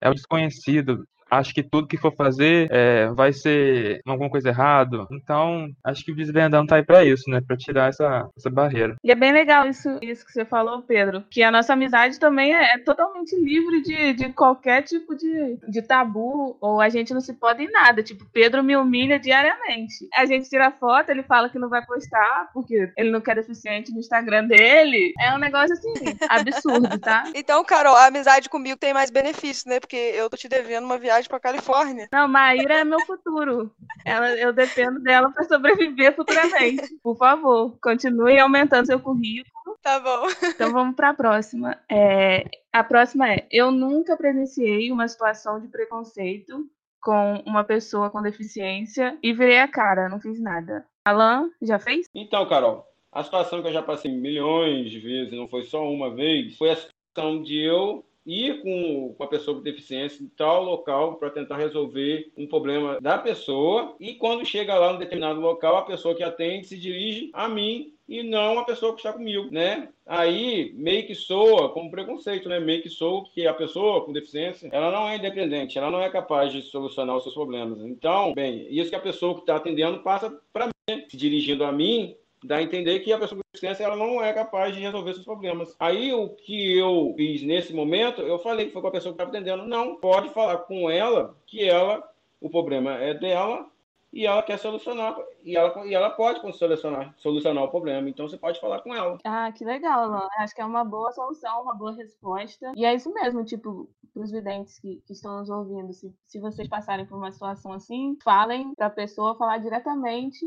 é 0.00 0.08
o 0.08 0.14
desconhecido 0.14 1.04
acho 1.30 1.54
que 1.54 1.62
tudo 1.62 1.86
que 1.86 1.96
for 1.96 2.14
fazer 2.14 2.68
é, 2.70 3.08
vai 3.08 3.32
ser 3.32 4.00
alguma 4.06 4.30
coisa 4.30 4.48
errado. 4.48 5.06
Então, 5.10 5.68
acho 5.84 6.04
que 6.04 6.12
o 6.12 6.16
desvendando 6.16 6.66
tá 6.66 6.76
aí 6.76 6.84
para 6.84 7.04
isso, 7.04 7.28
né? 7.30 7.40
Para 7.46 7.56
tirar 7.56 7.88
essa, 7.88 8.28
essa 8.36 8.50
barreira. 8.50 8.96
E 9.02 9.10
é 9.10 9.14
bem 9.14 9.32
legal 9.32 9.66
isso, 9.66 9.98
isso 10.02 10.24
que 10.24 10.32
você 10.32 10.44
falou, 10.44 10.82
Pedro. 10.82 11.24
Que 11.30 11.42
a 11.42 11.50
nossa 11.50 11.72
amizade 11.72 12.18
também 12.18 12.54
é, 12.54 12.74
é 12.74 12.78
totalmente 12.78 13.36
livre 13.36 13.82
de, 13.82 14.14
de 14.14 14.32
qualquer 14.32 14.82
tipo 14.82 15.14
de, 15.14 15.58
de 15.68 15.82
tabu, 15.82 16.56
ou 16.60 16.80
a 16.80 16.88
gente 16.88 17.12
não 17.12 17.20
se 17.20 17.34
pode 17.34 17.62
em 17.62 17.70
nada. 17.70 18.02
Tipo, 18.02 18.24
Pedro 18.32 18.62
me 18.62 18.76
humilha 18.76 19.18
diariamente. 19.18 20.08
A 20.14 20.24
gente 20.26 20.48
tira 20.48 20.70
foto, 20.70 21.10
ele 21.10 21.22
fala 21.22 21.48
que 21.48 21.58
não 21.58 21.68
vai 21.68 21.84
postar, 21.84 22.50
porque 22.52 22.92
ele 22.96 23.10
não 23.10 23.20
quer 23.20 23.36
deficiente 23.36 23.92
no 23.92 23.98
Instagram 23.98 24.46
dele. 24.46 25.12
É 25.20 25.34
um 25.34 25.38
negócio 25.38 25.72
assim, 25.72 25.92
absurdo, 26.28 26.98
tá? 26.98 27.24
Então, 27.34 27.62
Carol, 27.64 27.94
a 27.94 28.06
amizade 28.06 28.48
comigo 28.48 28.78
tem 28.78 28.94
mais 28.94 29.10
benefícios, 29.10 29.66
né? 29.66 29.78
Porque 29.78 29.96
eu 29.96 30.28
tô 30.30 30.36
te 30.36 30.48
devendo 30.48 30.84
uma 30.84 30.98
viagem 30.98 31.15
viagem 31.16 31.28
para 31.28 31.40
Califórnia. 31.40 32.08
Não, 32.12 32.28
Maíra 32.28 32.80
é 32.80 32.84
meu 32.84 33.00
futuro. 33.00 33.72
Ela, 34.04 34.34
eu 34.36 34.52
dependo 34.52 35.00
dela 35.00 35.30
para 35.30 35.44
sobreviver 35.44 36.14
futuramente. 36.14 36.96
Por 37.02 37.16
favor, 37.16 37.76
continue 37.80 38.38
aumentando 38.38 38.86
seu 38.86 39.00
currículo. 39.00 39.78
Tá 39.82 39.98
bom. 40.00 40.26
Então 40.42 40.72
vamos 40.72 40.94
para 40.94 41.10
a 41.10 41.14
próxima. 41.14 41.78
É, 41.90 42.44
a 42.72 42.84
próxima 42.84 43.32
é: 43.32 43.46
eu 43.50 43.70
nunca 43.70 44.16
presenciei 44.16 44.90
uma 44.92 45.08
situação 45.08 45.60
de 45.60 45.68
preconceito 45.68 46.68
com 47.00 47.42
uma 47.46 47.64
pessoa 47.64 48.10
com 48.10 48.22
deficiência 48.22 49.16
e 49.22 49.32
virei 49.32 49.60
a 49.60 49.68
cara, 49.68 50.08
não 50.08 50.20
fiz 50.20 50.40
nada. 50.40 50.84
Alan, 51.04 51.50
já 51.62 51.78
fez? 51.78 52.06
Então, 52.12 52.48
Carol, 52.48 52.84
a 53.12 53.22
situação 53.22 53.62
que 53.62 53.68
eu 53.68 53.72
já 53.72 53.82
passei 53.82 54.10
milhões 54.10 54.90
de 54.90 54.98
vezes, 54.98 55.32
não 55.32 55.46
foi 55.46 55.62
só 55.62 55.88
uma 55.88 56.12
vez, 56.12 56.56
foi 56.56 56.70
a 56.70 56.76
situação 56.76 57.42
de 57.42 57.58
eu 57.58 58.04
ir 58.26 58.60
com, 58.60 59.14
com 59.16 59.22
a 59.22 59.28
pessoa 59.28 59.56
com 59.56 59.62
deficiência 59.62 60.22
em 60.22 60.28
tal 60.28 60.64
local 60.64 61.14
para 61.14 61.30
tentar 61.30 61.56
resolver 61.56 62.30
um 62.36 62.46
problema 62.46 63.00
da 63.00 63.16
pessoa. 63.16 63.94
E 64.00 64.14
quando 64.14 64.44
chega 64.44 64.74
lá 64.74 64.92
no 64.92 64.98
determinado 64.98 65.40
local, 65.40 65.76
a 65.76 65.82
pessoa 65.82 66.14
que 66.14 66.24
atende 66.24 66.66
se 66.66 66.76
dirige 66.76 67.30
a 67.32 67.48
mim 67.48 67.92
e 68.08 68.22
não 68.22 68.58
a 68.58 68.64
pessoa 68.64 68.92
que 68.92 69.00
está 69.00 69.12
comigo, 69.12 69.48
né? 69.50 69.88
Aí 70.04 70.72
meio 70.74 71.06
que 71.06 71.14
soa 71.14 71.70
como 71.70 71.90
preconceito, 71.90 72.48
né? 72.48 72.60
Meio 72.60 72.82
que 72.82 72.88
soa 72.88 73.24
que 73.32 73.46
a 73.46 73.54
pessoa 73.54 74.04
com 74.04 74.12
deficiência, 74.12 74.68
ela 74.72 74.90
não 74.90 75.08
é 75.08 75.16
independente, 75.16 75.78
ela 75.78 75.90
não 75.90 76.00
é 76.00 76.08
capaz 76.08 76.52
de 76.52 76.62
solucionar 76.62 77.16
os 77.16 77.22
seus 77.22 77.34
problemas. 77.34 77.80
Então, 77.80 78.32
bem, 78.34 78.66
isso 78.70 78.90
que 78.90 78.96
a 78.96 79.00
pessoa 79.00 79.34
que 79.34 79.40
está 79.40 79.56
atendendo 79.56 80.00
passa 80.00 80.30
para 80.52 80.66
mim, 80.66 80.72
né? 80.88 81.04
se 81.08 81.16
dirigindo 81.16 81.64
a 81.64 81.72
mim 81.72 82.16
dá 82.46 82.56
a 82.56 82.62
entender 82.62 83.00
que 83.00 83.12
a 83.12 83.18
pessoa 83.18 83.38
com 83.38 83.48
deficiência 83.52 83.84
ela 83.84 83.96
não 83.96 84.22
é 84.22 84.32
capaz 84.32 84.74
de 84.74 84.80
resolver 84.80 85.12
seus 85.12 85.24
problemas. 85.24 85.74
Aí 85.78 86.12
o 86.12 86.28
que 86.30 86.78
eu 86.78 87.12
fiz 87.16 87.42
nesse 87.42 87.74
momento, 87.74 88.22
eu 88.22 88.38
falei 88.38 88.66
que 88.66 88.72
foi 88.72 88.82
com 88.82 88.88
a 88.88 88.92
pessoa 88.92 89.12
que 89.12 89.20
estava 89.20 89.36
atendendo, 89.36 89.66
não, 89.66 89.96
pode 89.96 90.30
falar 90.30 90.58
com 90.58 90.88
ela 90.90 91.36
que 91.46 91.68
ela, 91.68 92.08
o 92.40 92.48
problema 92.48 92.94
é 92.94 93.12
dela 93.14 93.66
e 94.12 94.24
ela 94.24 94.42
quer 94.42 94.58
solucionar 94.58 95.16
e 95.44 95.56
ela, 95.56 95.86
e 95.86 95.94
ela 95.94 96.10
pode 96.10 96.40
solucionar, 96.56 97.14
solucionar 97.18 97.64
o 97.64 97.68
problema. 97.68 98.08
Então 98.08 98.28
você 98.28 98.38
pode 98.38 98.60
falar 98.60 98.80
com 98.80 98.94
ela. 98.94 99.18
Ah, 99.24 99.50
que 99.52 99.64
legal, 99.64 100.04
Alan. 100.04 100.28
Acho 100.38 100.54
que 100.54 100.60
é 100.60 100.64
uma 100.64 100.84
boa 100.84 101.12
solução, 101.12 101.62
uma 101.62 101.74
boa 101.74 101.94
resposta. 101.94 102.72
E 102.76 102.84
é 102.84 102.94
isso 102.94 103.12
mesmo, 103.12 103.44
tipo, 103.44 103.90
para 104.14 104.22
os 104.22 104.30
videntes 104.30 104.78
que, 104.78 105.02
que, 105.06 105.12
estão 105.12 105.40
nos 105.40 105.50
ouvindo, 105.50 105.92
se, 105.92 106.14
se 106.26 106.40
vocês 106.40 106.66
passarem 106.68 107.04
por 107.04 107.18
uma 107.18 107.30
situação 107.30 107.72
assim, 107.72 108.16
falem 108.24 108.74
para 108.74 108.86
a 108.86 108.90
pessoa 108.90 109.36
falar 109.36 109.58
diretamente 109.58 110.46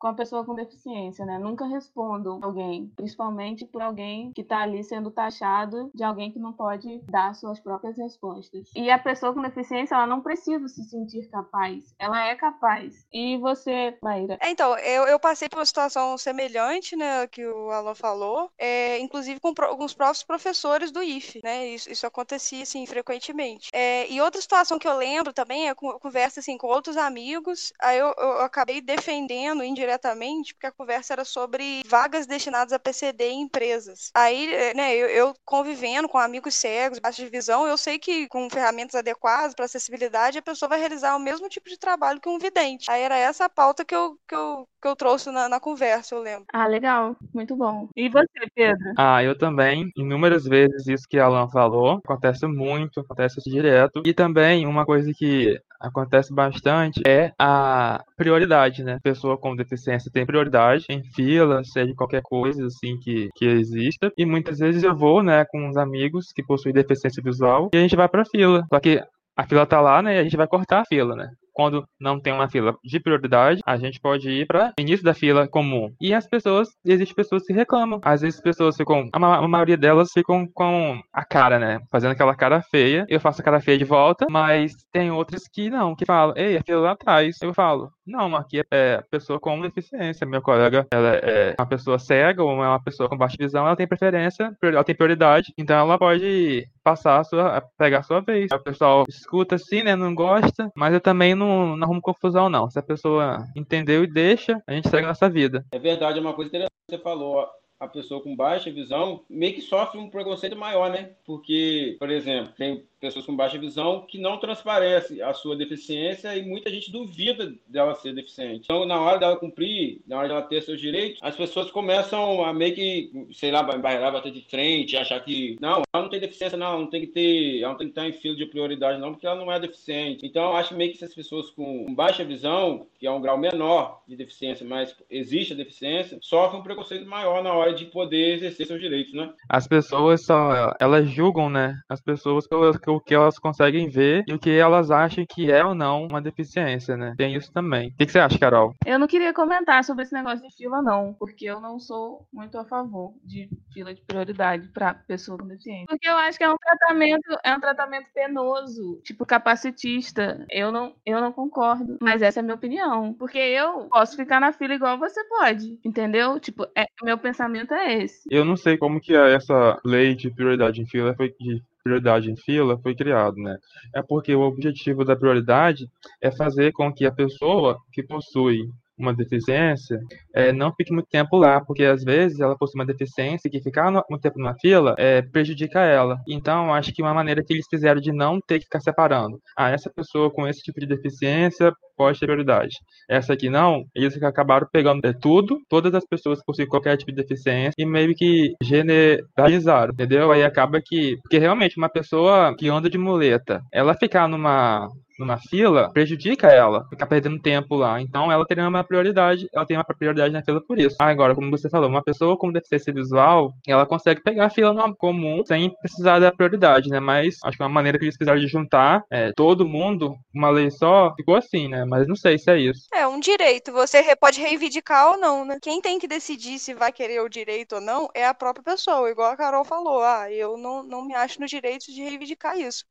com 0.00 0.06
a 0.06 0.14
pessoa 0.14 0.44
com 0.44 0.54
deficiência, 0.54 1.26
né? 1.26 1.38
Nunca 1.38 1.66
respondam 1.66 2.40
alguém, 2.42 2.90
principalmente 2.96 3.66
por 3.66 3.82
alguém 3.82 4.32
que 4.32 4.40
está 4.40 4.62
ali 4.62 4.82
sendo 4.82 5.10
taxado 5.10 5.90
de 5.94 6.02
alguém 6.02 6.32
que 6.32 6.38
não 6.38 6.54
pode 6.54 7.02
dar 7.02 7.34
suas 7.34 7.60
próprias 7.60 7.98
respostas. 7.98 8.70
E 8.74 8.90
a 8.90 8.98
pessoa 8.98 9.34
com 9.34 9.42
deficiência, 9.42 9.94
ela 9.94 10.06
não 10.06 10.22
precisa 10.22 10.66
se 10.68 10.82
sentir 10.84 11.28
capaz, 11.28 11.94
ela 11.98 12.26
é 12.26 12.34
capaz. 12.34 13.06
E 13.12 13.36
você, 13.36 13.96
Maíra? 14.02 14.38
É, 14.40 14.50
então, 14.50 14.76
eu, 14.78 15.04
eu 15.04 15.20
passei 15.20 15.50
por 15.50 15.58
uma 15.58 15.66
situação 15.66 16.16
semelhante, 16.16 16.96
né, 16.96 17.26
que 17.26 17.46
o 17.46 17.70
Alan 17.70 17.94
falou, 17.94 18.50
é, 18.58 18.98
inclusive 19.00 19.38
com, 19.38 19.52
os 19.84 19.92
próprios 19.92 20.24
professores 20.24 20.90
do 20.90 21.02
IFE, 21.02 21.42
né? 21.44 21.68
Isso, 21.68 21.90
isso 21.90 22.06
acontecia, 22.06 22.62
assim, 22.62 22.86
frequentemente. 22.86 23.68
É, 23.70 24.10
e 24.10 24.18
outra 24.18 24.40
situação 24.40 24.78
que 24.78 24.88
eu 24.88 24.96
lembro 24.96 25.34
também 25.34 25.68
é 25.68 25.74
conversa, 25.74 26.40
assim, 26.40 26.56
com 26.56 26.68
outros 26.68 26.96
amigos, 26.96 27.70
aí 27.78 27.98
eu, 27.98 28.14
eu 28.16 28.40
acabei 28.40 28.80
defendendo 28.80 29.62
indiretamente 29.62 29.89
diretamente, 29.90 30.54
porque 30.54 30.66
a 30.66 30.72
conversa 30.72 31.12
era 31.12 31.24
sobre 31.24 31.82
vagas 31.86 32.26
destinadas 32.26 32.72
a 32.72 32.78
PCD 32.78 33.30
em 33.30 33.42
empresas. 33.42 34.10
Aí, 34.14 34.52
eh, 34.52 34.74
né, 34.74 34.94
eu, 34.94 35.08
eu 35.08 35.34
convivendo 35.44 36.08
com 36.08 36.18
amigos 36.18 36.54
cegos, 36.54 36.98
baixa 36.98 37.22
de 37.22 37.28
visão, 37.28 37.66
eu 37.66 37.76
sei 37.76 37.98
que 37.98 38.28
com 38.28 38.48
ferramentas 38.48 38.94
adequadas 38.94 39.54
para 39.54 39.64
acessibilidade, 39.64 40.38
a 40.38 40.42
pessoa 40.42 40.68
vai 40.68 40.78
realizar 40.78 41.16
o 41.16 41.20
mesmo 41.20 41.48
tipo 41.48 41.68
de 41.68 41.78
trabalho 41.78 42.20
que 42.20 42.28
um 42.28 42.38
vidente. 42.38 42.90
Aí 42.90 43.02
era 43.02 43.16
essa 43.16 43.46
a 43.46 43.48
pauta 43.48 43.84
que 43.84 43.94
eu, 43.94 44.16
que 44.28 44.34
eu, 44.34 44.68
que 44.80 44.88
eu 44.88 44.94
trouxe 44.94 45.30
na, 45.30 45.48
na 45.48 45.58
conversa, 45.58 46.14
eu 46.14 46.22
lembro. 46.22 46.46
Ah, 46.52 46.66
legal. 46.66 47.16
Muito 47.34 47.56
bom. 47.56 47.88
E 47.96 48.08
você, 48.08 48.46
Pedro? 48.54 48.92
Ah, 48.96 49.22
eu 49.22 49.36
também. 49.36 49.90
Inúmeras 49.96 50.44
vezes 50.44 50.86
isso 50.86 51.08
que 51.08 51.18
a 51.18 51.24
Alan 51.24 51.48
falou. 51.48 52.00
Acontece 52.04 52.46
muito, 52.46 53.00
acontece 53.00 53.40
direto. 53.48 54.02
E 54.04 54.14
também 54.14 54.66
uma 54.66 54.84
coisa 54.84 55.10
que 55.16 55.58
acontece 55.80 56.32
bastante 56.32 57.00
é 57.06 57.32
a 57.38 58.04
prioridade, 58.20 58.84
né? 58.84 58.98
Pessoa 59.02 59.38
com 59.38 59.56
deficiência 59.56 60.10
tem 60.12 60.26
prioridade 60.26 60.84
em 60.90 61.02
fila, 61.02 61.64
seja 61.64 61.94
qualquer 61.96 62.20
coisa 62.20 62.66
assim 62.66 62.98
que, 62.98 63.30
que 63.34 63.46
exista. 63.46 64.12
E 64.14 64.26
muitas 64.26 64.58
vezes 64.58 64.82
eu 64.82 64.94
vou, 64.94 65.22
né, 65.22 65.46
com 65.46 65.66
uns 65.66 65.78
amigos 65.78 66.26
que 66.34 66.44
possuem 66.44 66.74
deficiência 66.74 67.22
visual 67.22 67.70
e 67.72 67.78
a 67.78 67.80
gente 67.80 67.96
vai 67.96 68.10
pra 68.10 68.26
fila. 68.26 68.62
Só 68.68 68.78
que 68.78 69.02
a 69.34 69.46
fila 69.46 69.64
tá 69.64 69.80
lá, 69.80 70.02
né? 70.02 70.16
E 70.16 70.18
a 70.18 70.22
gente 70.22 70.36
vai 70.36 70.46
cortar 70.46 70.82
a 70.82 70.84
fila, 70.84 71.16
né? 71.16 71.30
Quando 71.60 71.84
não 72.00 72.18
tem 72.18 72.32
uma 72.32 72.48
fila 72.48 72.74
de 72.82 72.98
prioridade, 72.98 73.60
a 73.66 73.76
gente 73.76 74.00
pode 74.00 74.30
ir 74.30 74.46
para 74.46 74.72
início 74.80 75.04
da 75.04 75.12
fila 75.12 75.46
comum. 75.46 75.92
E 76.00 76.14
as 76.14 76.26
pessoas, 76.26 76.70
existem 76.82 77.14
pessoas 77.14 77.44
que 77.44 77.52
reclamam. 77.52 78.00
Às 78.02 78.22
vezes 78.22 78.40
pessoas 78.40 78.76
ficam, 78.76 79.10
a, 79.12 79.18
ma 79.18 79.36
a 79.36 79.46
maioria 79.46 79.76
delas 79.76 80.08
ficam 80.10 80.48
com 80.54 80.98
a 81.12 81.22
cara, 81.22 81.58
né? 81.58 81.80
Fazendo 81.92 82.12
aquela 82.12 82.34
cara 82.34 82.62
feia. 82.62 83.04
Eu 83.10 83.20
faço 83.20 83.42
a 83.42 83.44
cara 83.44 83.60
feia 83.60 83.76
de 83.76 83.84
volta, 83.84 84.24
mas 84.30 84.72
tem 84.90 85.10
outras 85.10 85.42
que 85.52 85.68
não, 85.68 85.94
que 85.94 86.06
falam, 86.06 86.34
ei, 86.34 86.56
a 86.56 86.62
fila 86.64 86.80
lá 86.80 86.92
atrás. 86.92 87.36
Eu 87.42 87.52
falo, 87.52 87.90
não, 88.06 88.34
aqui 88.34 88.62
é 88.72 89.02
pessoa 89.10 89.38
com 89.38 89.60
deficiência. 89.60 90.26
Meu 90.26 90.40
colega, 90.40 90.86
ela 90.90 91.14
é 91.16 91.54
uma 91.58 91.68
pessoa 91.68 91.98
cega 91.98 92.42
ou 92.42 92.64
é 92.64 92.68
uma 92.68 92.82
pessoa 92.82 93.06
com 93.06 93.18
baixa 93.18 93.36
visão, 93.38 93.66
ela 93.66 93.76
tem 93.76 93.86
preferência, 93.86 94.50
ela 94.62 94.84
tem 94.84 94.94
prioridade, 94.94 95.52
então 95.58 95.78
ela 95.78 95.98
pode 95.98 96.66
passar 96.82 97.20
a 97.20 97.24
sua, 97.24 97.60
pegar 97.78 97.98
a 97.98 98.02
sua 98.02 98.20
vez. 98.20 98.50
O 98.52 98.58
pessoal 98.58 99.04
escuta 99.08 99.56
assim, 99.56 99.82
né? 99.82 99.96
Não 99.96 100.14
gosta, 100.14 100.70
mas 100.74 100.92
eu 100.92 101.00
também 101.00 101.34
não, 101.34 101.76
não 101.76 101.84
arrumo 101.84 102.00
confusão, 102.00 102.48
não. 102.48 102.70
Se 102.70 102.78
a 102.78 102.82
pessoa 102.82 103.46
entendeu 103.56 104.04
e 104.04 104.06
deixa, 104.06 104.62
a 104.66 104.72
gente 104.72 104.88
segue 104.88 105.04
a 105.04 105.08
nossa 105.08 105.28
vida. 105.28 105.64
É 105.72 105.78
verdade, 105.78 106.18
é 106.18 106.20
uma 106.20 106.34
coisa 106.34 106.48
interessante 106.48 106.72
que 106.88 106.96
você 106.96 107.02
falou 107.02 107.46
a 107.78 107.88
pessoa 107.88 108.22
com 108.22 108.36
baixa 108.36 108.70
visão 108.70 109.24
meio 109.28 109.54
que 109.54 109.62
sofre 109.62 109.98
um 109.98 110.10
preconceito 110.10 110.54
maior, 110.54 110.90
né? 110.90 111.12
Porque, 111.24 111.96
por 111.98 112.10
exemplo, 112.10 112.52
tem 112.56 112.86
pessoas 113.00 113.24
com 113.24 113.34
baixa 113.34 113.58
visão 113.58 114.04
que 114.06 114.18
não 114.18 114.38
transparece 114.38 115.22
a 115.22 115.32
sua 115.32 115.56
deficiência 115.56 116.36
e 116.36 116.42
muita 116.42 116.70
gente 116.70 116.92
duvida 116.92 117.52
dela 117.66 117.94
ser 117.94 118.14
deficiente. 118.14 118.62
Então, 118.64 118.84
na 118.84 119.00
hora 119.00 119.18
dela 119.18 119.36
cumprir, 119.36 120.00
na 120.06 120.18
hora 120.18 120.28
dela 120.28 120.42
ter 120.42 120.62
seus 120.62 120.80
direitos, 120.80 121.18
as 121.22 121.34
pessoas 121.34 121.70
começam 121.70 122.44
a 122.44 122.52
meio 122.52 122.74
que, 122.74 123.10
sei 123.32 123.50
lá, 123.50 123.62
bailar, 123.62 124.12
bater 124.12 124.32
de 124.32 124.42
frente, 124.42 124.96
achar 124.96 125.20
que, 125.20 125.56
não, 125.60 125.82
ela 125.92 126.02
não 126.02 126.08
tem 126.08 126.20
deficiência, 126.20 126.58
não, 126.58 126.66
ela 126.66 126.78
não 126.78 126.90
tem 126.90 127.00
que 127.00 127.06
ter, 127.08 127.60
ela 127.60 127.72
não 127.72 127.78
tem 127.78 127.86
que 127.86 127.92
estar 127.92 128.08
em 128.08 128.12
fila 128.12 128.36
de 128.36 128.46
prioridade, 128.46 129.00
não, 129.00 129.12
porque 129.12 129.26
ela 129.26 129.36
não 129.36 129.50
é 129.50 129.58
deficiente. 129.58 130.26
Então, 130.26 130.56
acho 130.56 130.74
meio 130.74 130.90
que 130.90 130.96
essas 130.96 131.14
pessoas 131.14 131.50
com 131.50 131.92
baixa 131.94 132.24
visão, 132.24 132.86
que 132.98 133.06
é 133.06 133.10
um 133.10 133.20
grau 133.20 133.38
menor 133.38 134.02
de 134.06 134.16
deficiência, 134.16 134.66
mas 134.66 134.94
existe 135.08 135.54
a 135.54 135.56
deficiência, 135.56 136.18
sofrem 136.20 136.60
um 136.60 136.64
preconceito 136.64 137.06
maior 137.06 137.42
na 137.42 137.52
hora 137.52 137.72
de 137.72 137.86
poder 137.86 138.34
exercer 138.36 138.66
seus 138.66 138.80
direitos, 138.80 139.14
né? 139.14 139.32
As 139.48 139.66
pessoas 139.66 140.24
só, 140.24 140.74
elas 140.78 141.08
julgam, 141.08 141.48
né? 141.48 141.80
As 141.88 142.00
pessoas 142.00 142.46
pelas 142.46 142.76
o 142.96 143.00
que 143.00 143.14
elas 143.14 143.38
conseguem 143.38 143.88
ver 143.88 144.24
e 144.26 144.32
o 144.32 144.38
que 144.38 144.50
elas 144.50 144.90
acham 144.90 145.24
que 145.26 145.50
é 145.50 145.64
ou 145.64 145.74
não 145.74 146.06
uma 146.06 146.20
deficiência, 146.20 146.96
né? 146.96 147.14
Tem 147.16 147.34
isso 147.34 147.52
também. 147.52 147.88
O 147.88 147.96
que, 147.96 148.06
que 148.06 148.12
você 148.12 148.18
acha, 148.18 148.38
Carol? 148.38 148.74
Eu 148.84 148.98
não 148.98 149.06
queria 149.06 149.32
comentar 149.32 149.82
sobre 149.84 150.04
esse 150.04 150.12
negócio 150.12 150.46
de 150.46 150.54
fila, 150.54 150.82
não, 150.82 151.14
porque 151.18 151.44
eu 151.44 151.60
não 151.60 151.78
sou 151.78 152.26
muito 152.32 152.58
a 152.58 152.64
favor 152.64 153.14
de 153.24 153.48
fila 153.72 153.94
de 153.94 154.02
prioridade 154.02 154.68
para 154.68 154.94
pessoa 154.94 155.38
com 155.38 155.46
deficiência. 155.46 155.86
Porque 155.88 156.08
eu 156.08 156.16
acho 156.16 156.38
que 156.38 156.44
é 156.44 156.50
um 156.50 156.56
tratamento, 156.56 157.38
é 157.44 157.54
um 157.54 157.60
tratamento 157.60 158.06
penoso, 158.14 159.00
tipo 159.04 159.24
capacitista. 159.24 160.44
Eu 160.50 160.72
não, 160.72 160.94
eu 161.04 161.20
não 161.20 161.32
concordo, 161.32 161.98
mas 162.00 162.22
essa 162.22 162.40
é 162.40 162.42
a 162.42 162.44
minha 162.44 162.54
opinião. 162.54 163.14
Porque 163.14 163.38
eu 163.38 163.88
posso 163.90 164.16
ficar 164.16 164.40
na 164.40 164.52
fila 164.52 164.74
igual 164.74 164.98
você 164.98 165.22
pode, 165.24 165.78
entendeu? 165.84 166.38
Tipo, 166.40 166.66
é, 166.76 166.86
meu 167.02 167.18
pensamento 167.18 167.74
é 167.74 168.02
esse. 168.02 168.22
Eu 168.30 168.44
não 168.44 168.56
sei 168.56 168.76
como 168.76 169.00
que 169.00 169.14
é 169.14 169.34
essa 169.34 169.78
lei 169.84 170.14
de 170.14 170.30
prioridade 170.30 170.80
em 170.80 170.86
fila 170.86 171.14
foi 171.14 171.34
de 171.38 171.62
prioridade 171.82 172.30
em 172.30 172.36
fila 172.36 172.78
foi 172.82 172.94
criado, 172.94 173.36
né? 173.36 173.56
É 173.94 174.02
porque 174.02 174.34
o 174.34 174.42
objetivo 174.42 175.04
da 175.04 175.16
prioridade 175.16 175.86
é 176.20 176.30
fazer 176.30 176.72
com 176.72 176.92
que 176.92 177.06
a 177.06 177.12
pessoa 177.12 177.78
que 177.92 178.02
possui 178.02 178.68
uma 179.00 179.14
deficiência, 179.14 179.98
é, 180.34 180.52
não 180.52 180.72
fique 180.74 180.92
muito 180.92 181.08
tempo 181.08 181.36
lá, 181.36 181.60
porque 181.60 181.84
às 181.84 182.04
vezes 182.04 182.38
ela 182.38 182.56
possui 182.56 182.78
uma 182.78 182.86
deficiência 182.86 183.50
que 183.50 183.62
ficar 183.62 183.90
muito 183.90 184.20
tempo 184.20 184.38
na 184.38 184.54
fila 184.54 184.94
é, 184.98 185.22
prejudica 185.22 185.80
ela. 185.80 186.20
Então, 186.28 186.72
acho 186.72 186.92
que 186.92 187.02
uma 187.02 187.14
maneira 187.14 187.42
que 187.42 187.52
eles 187.52 187.66
fizeram 187.68 188.00
de 188.00 188.12
não 188.12 188.38
ter 188.40 188.58
que 188.58 188.66
ficar 188.66 188.80
separando. 188.80 189.40
Ah, 189.56 189.70
essa 189.70 189.90
pessoa 189.90 190.30
com 190.30 190.46
esse 190.46 190.60
tipo 190.60 190.78
de 190.78 190.86
deficiência 190.86 191.72
pode 192.00 192.18
ter 192.18 192.24
prioridade. 192.24 192.78
Essa 193.06 193.34
aqui 193.34 193.50
não, 193.50 193.84
eles 193.94 194.20
acabaram 194.22 194.66
pegando 194.72 195.04
é, 195.04 195.12
tudo, 195.12 195.60
todas 195.68 195.94
as 195.94 196.06
pessoas 196.06 196.42
possuem 196.42 196.66
qualquer 196.66 196.96
tipo 196.96 197.12
de 197.12 197.18
deficiência 197.18 197.74
e 197.76 197.84
meio 197.84 198.14
que 198.14 198.54
generalizaram, 198.62 199.92
entendeu? 199.92 200.32
Aí 200.32 200.42
acaba 200.42 200.80
que, 200.80 201.18
porque 201.22 201.38
realmente 201.38 201.76
uma 201.76 201.90
pessoa 201.90 202.56
que 202.56 202.70
anda 202.70 202.88
de 202.88 202.96
muleta, 202.96 203.60
ela 203.70 203.92
ficar 203.92 204.26
numa 204.26 204.88
numa 205.20 205.36
fila, 205.36 205.90
prejudica 205.92 206.46
ela, 206.48 206.86
ficar 206.88 207.06
perdendo 207.06 207.38
tempo 207.38 207.76
lá. 207.76 208.00
Então 208.00 208.32
ela 208.32 208.46
teria 208.46 208.66
uma 208.66 208.82
prioridade, 208.82 209.46
ela 209.54 209.66
tem 209.66 209.76
uma 209.76 209.84
prioridade 209.84 210.32
na 210.32 210.42
fila 210.42 210.62
por 210.66 210.78
isso. 210.78 210.96
Agora, 210.98 211.34
como 211.34 211.50
você 211.50 211.68
falou, 211.68 211.90
uma 211.90 212.02
pessoa 212.02 212.38
com 212.38 212.50
deficiência 212.50 212.92
visual, 212.92 213.52
ela 213.68 213.84
consegue 213.84 214.22
pegar 214.22 214.46
a 214.46 214.50
fila 214.50 214.72
numa 214.72 214.94
comum 214.94 215.42
sem 215.44 215.70
precisar 215.82 216.18
da 216.18 216.32
prioridade, 216.32 216.88
né? 216.88 216.98
Mas 216.98 217.36
acho 217.44 217.58
que 217.58 217.62
uma 217.62 217.68
maneira 217.68 217.98
que 217.98 218.04
eles 218.06 218.16
precisaram 218.16 218.40
de 218.40 218.46
juntar 218.46 219.04
é, 219.10 219.30
todo 219.36 219.68
mundo, 219.68 220.16
uma 220.34 220.48
lei 220.48 220.70
só, 220.70 221.14
ficou 221.14 221.36
assim, 221.36 221.68
né? 221.68 221.84
Mas 221.90 222.06
não 222.06 222.14
sei 222.14 222.38
se 222.38 222.48
é 222.48 222.56
isso. 222.56 222.86
É 222.94 223.06
um 223.06 223.18
direito, 223.18 223.72
você 223.72 224.14
pode 224.14 224.40
reivindicar 224.40 225.10
ou 225.10 225.18
não, 225.18 225.44
né? 225.44 225.58
Quem 225.60 225.80
tem 225.80 225.98
que 225.98 226.06
decidir 226.06 226.58
se 226.60 226.72
vai 226.72 226.92
querer 226.92 227.20
o 227.20 227.28
direito 227.28 227.74
ou 227.74 227.80
não 227.80 228.08
é 228.14 228.24
a 228.24 228.32
própria 228.32 228.62
pessoa, 228.62 229.10
igual 229.10 229.32
a 229.32 229.36
Carol 229.36 229.64
falou. 229.64 230.00
Ah, 230.00 230.30
eu 230.30 230.56
não, 230.56 230.84
não 230.84 231.04
me 231.04 231.14
acho 231.14 231.40
no 231.40 231.46
direito 231.46 231.92
de 231.92 232.02
reivindicar 232.02 232.56
isso. 232.56 232.84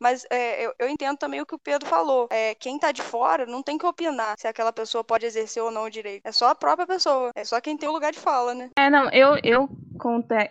Mas 0.00 0.26
é, 0.30 0.66
eu, 0.66 0.74
eu, 0.78 0.88
entendo 0.88 1.16
também 1.18 1.40
o 1.40 1.46
que 1.46 1.54
o 1.54 1.58
Pedro 1.58 1.88
falou. 1.88 2.28
É, 2.30 2.54
quem 2.54 2.78
tá 2.78 2.92
de 2.92 3.02
fora 3.02 3.46
não 3.46 3.62
tem 3.62 3.78
que 3.78 3.86
opinar 3.86 4.34
se 4.38 4.48
aquela 4.48 4.72
pessoa 4.72 5.04
pode 5.04 5.26
exercer 5.26 5.62
ou 5.62 5.70
não 5.70 5.84
o 5.84 5.90
direito. 5.90 6.22
É 6.24 6.32
só 6.32 6.48
a 6.48 6.54
própria 6.54 6.86
pessoa. 6.86 7.30
É 7.34 7.44
só 7.44 7.60
quem 7.60 7.76
tem 7.76 7.88
o 7.88 7.92
lugar 7.92 8.12
de 8.12 8.18
fala, 8.18 8.54
né? 8.54 8.70
É, 8.76 8.90
não, 8.90 9.10
eu, 9.10 9.38
eu 9.44 9.68
conte, 9.98 10.50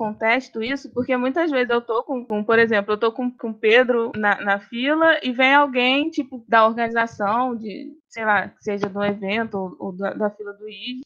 contesto 0.00 0.62
isso 0.62 0.90
porque 0.94 1.14
muitas 1.14 1.50
vezes 1.50 1.68
eu 1.68 1.82
tô 1.82 2.02
com, 2.02 2.24
com 2.24 2.42
por 2.42 2.58
exemplo, 2.58 2.94
eu 2.94 2.96
tô 2.96 3.12
com 3.12 3.30
o 3.42 3.52
Pedro 3.52 4.10
na, 4.16 4.40
na 4.40 4.58
fila 4.58 5.20
e 5.22 5.30
vem 5.30 5.52
alguém, 5.52 6.08
tipo, 6.08 6.42
da 6.48 6.66
organização, 6.66 7.54
de, 7.54 7.92
sei 8.08 8.24
lá, 8.24 8.50
seja 8.60 8.88
do 8.88 9.04
evento 9.04 9.58
ou, 9.58 9.76
ou 9.78 9.92
da, 9.92 10.14
da 10.14 10.30
fila 10.30 10.54
do 10.54 10.66
IF, 10.66 11.02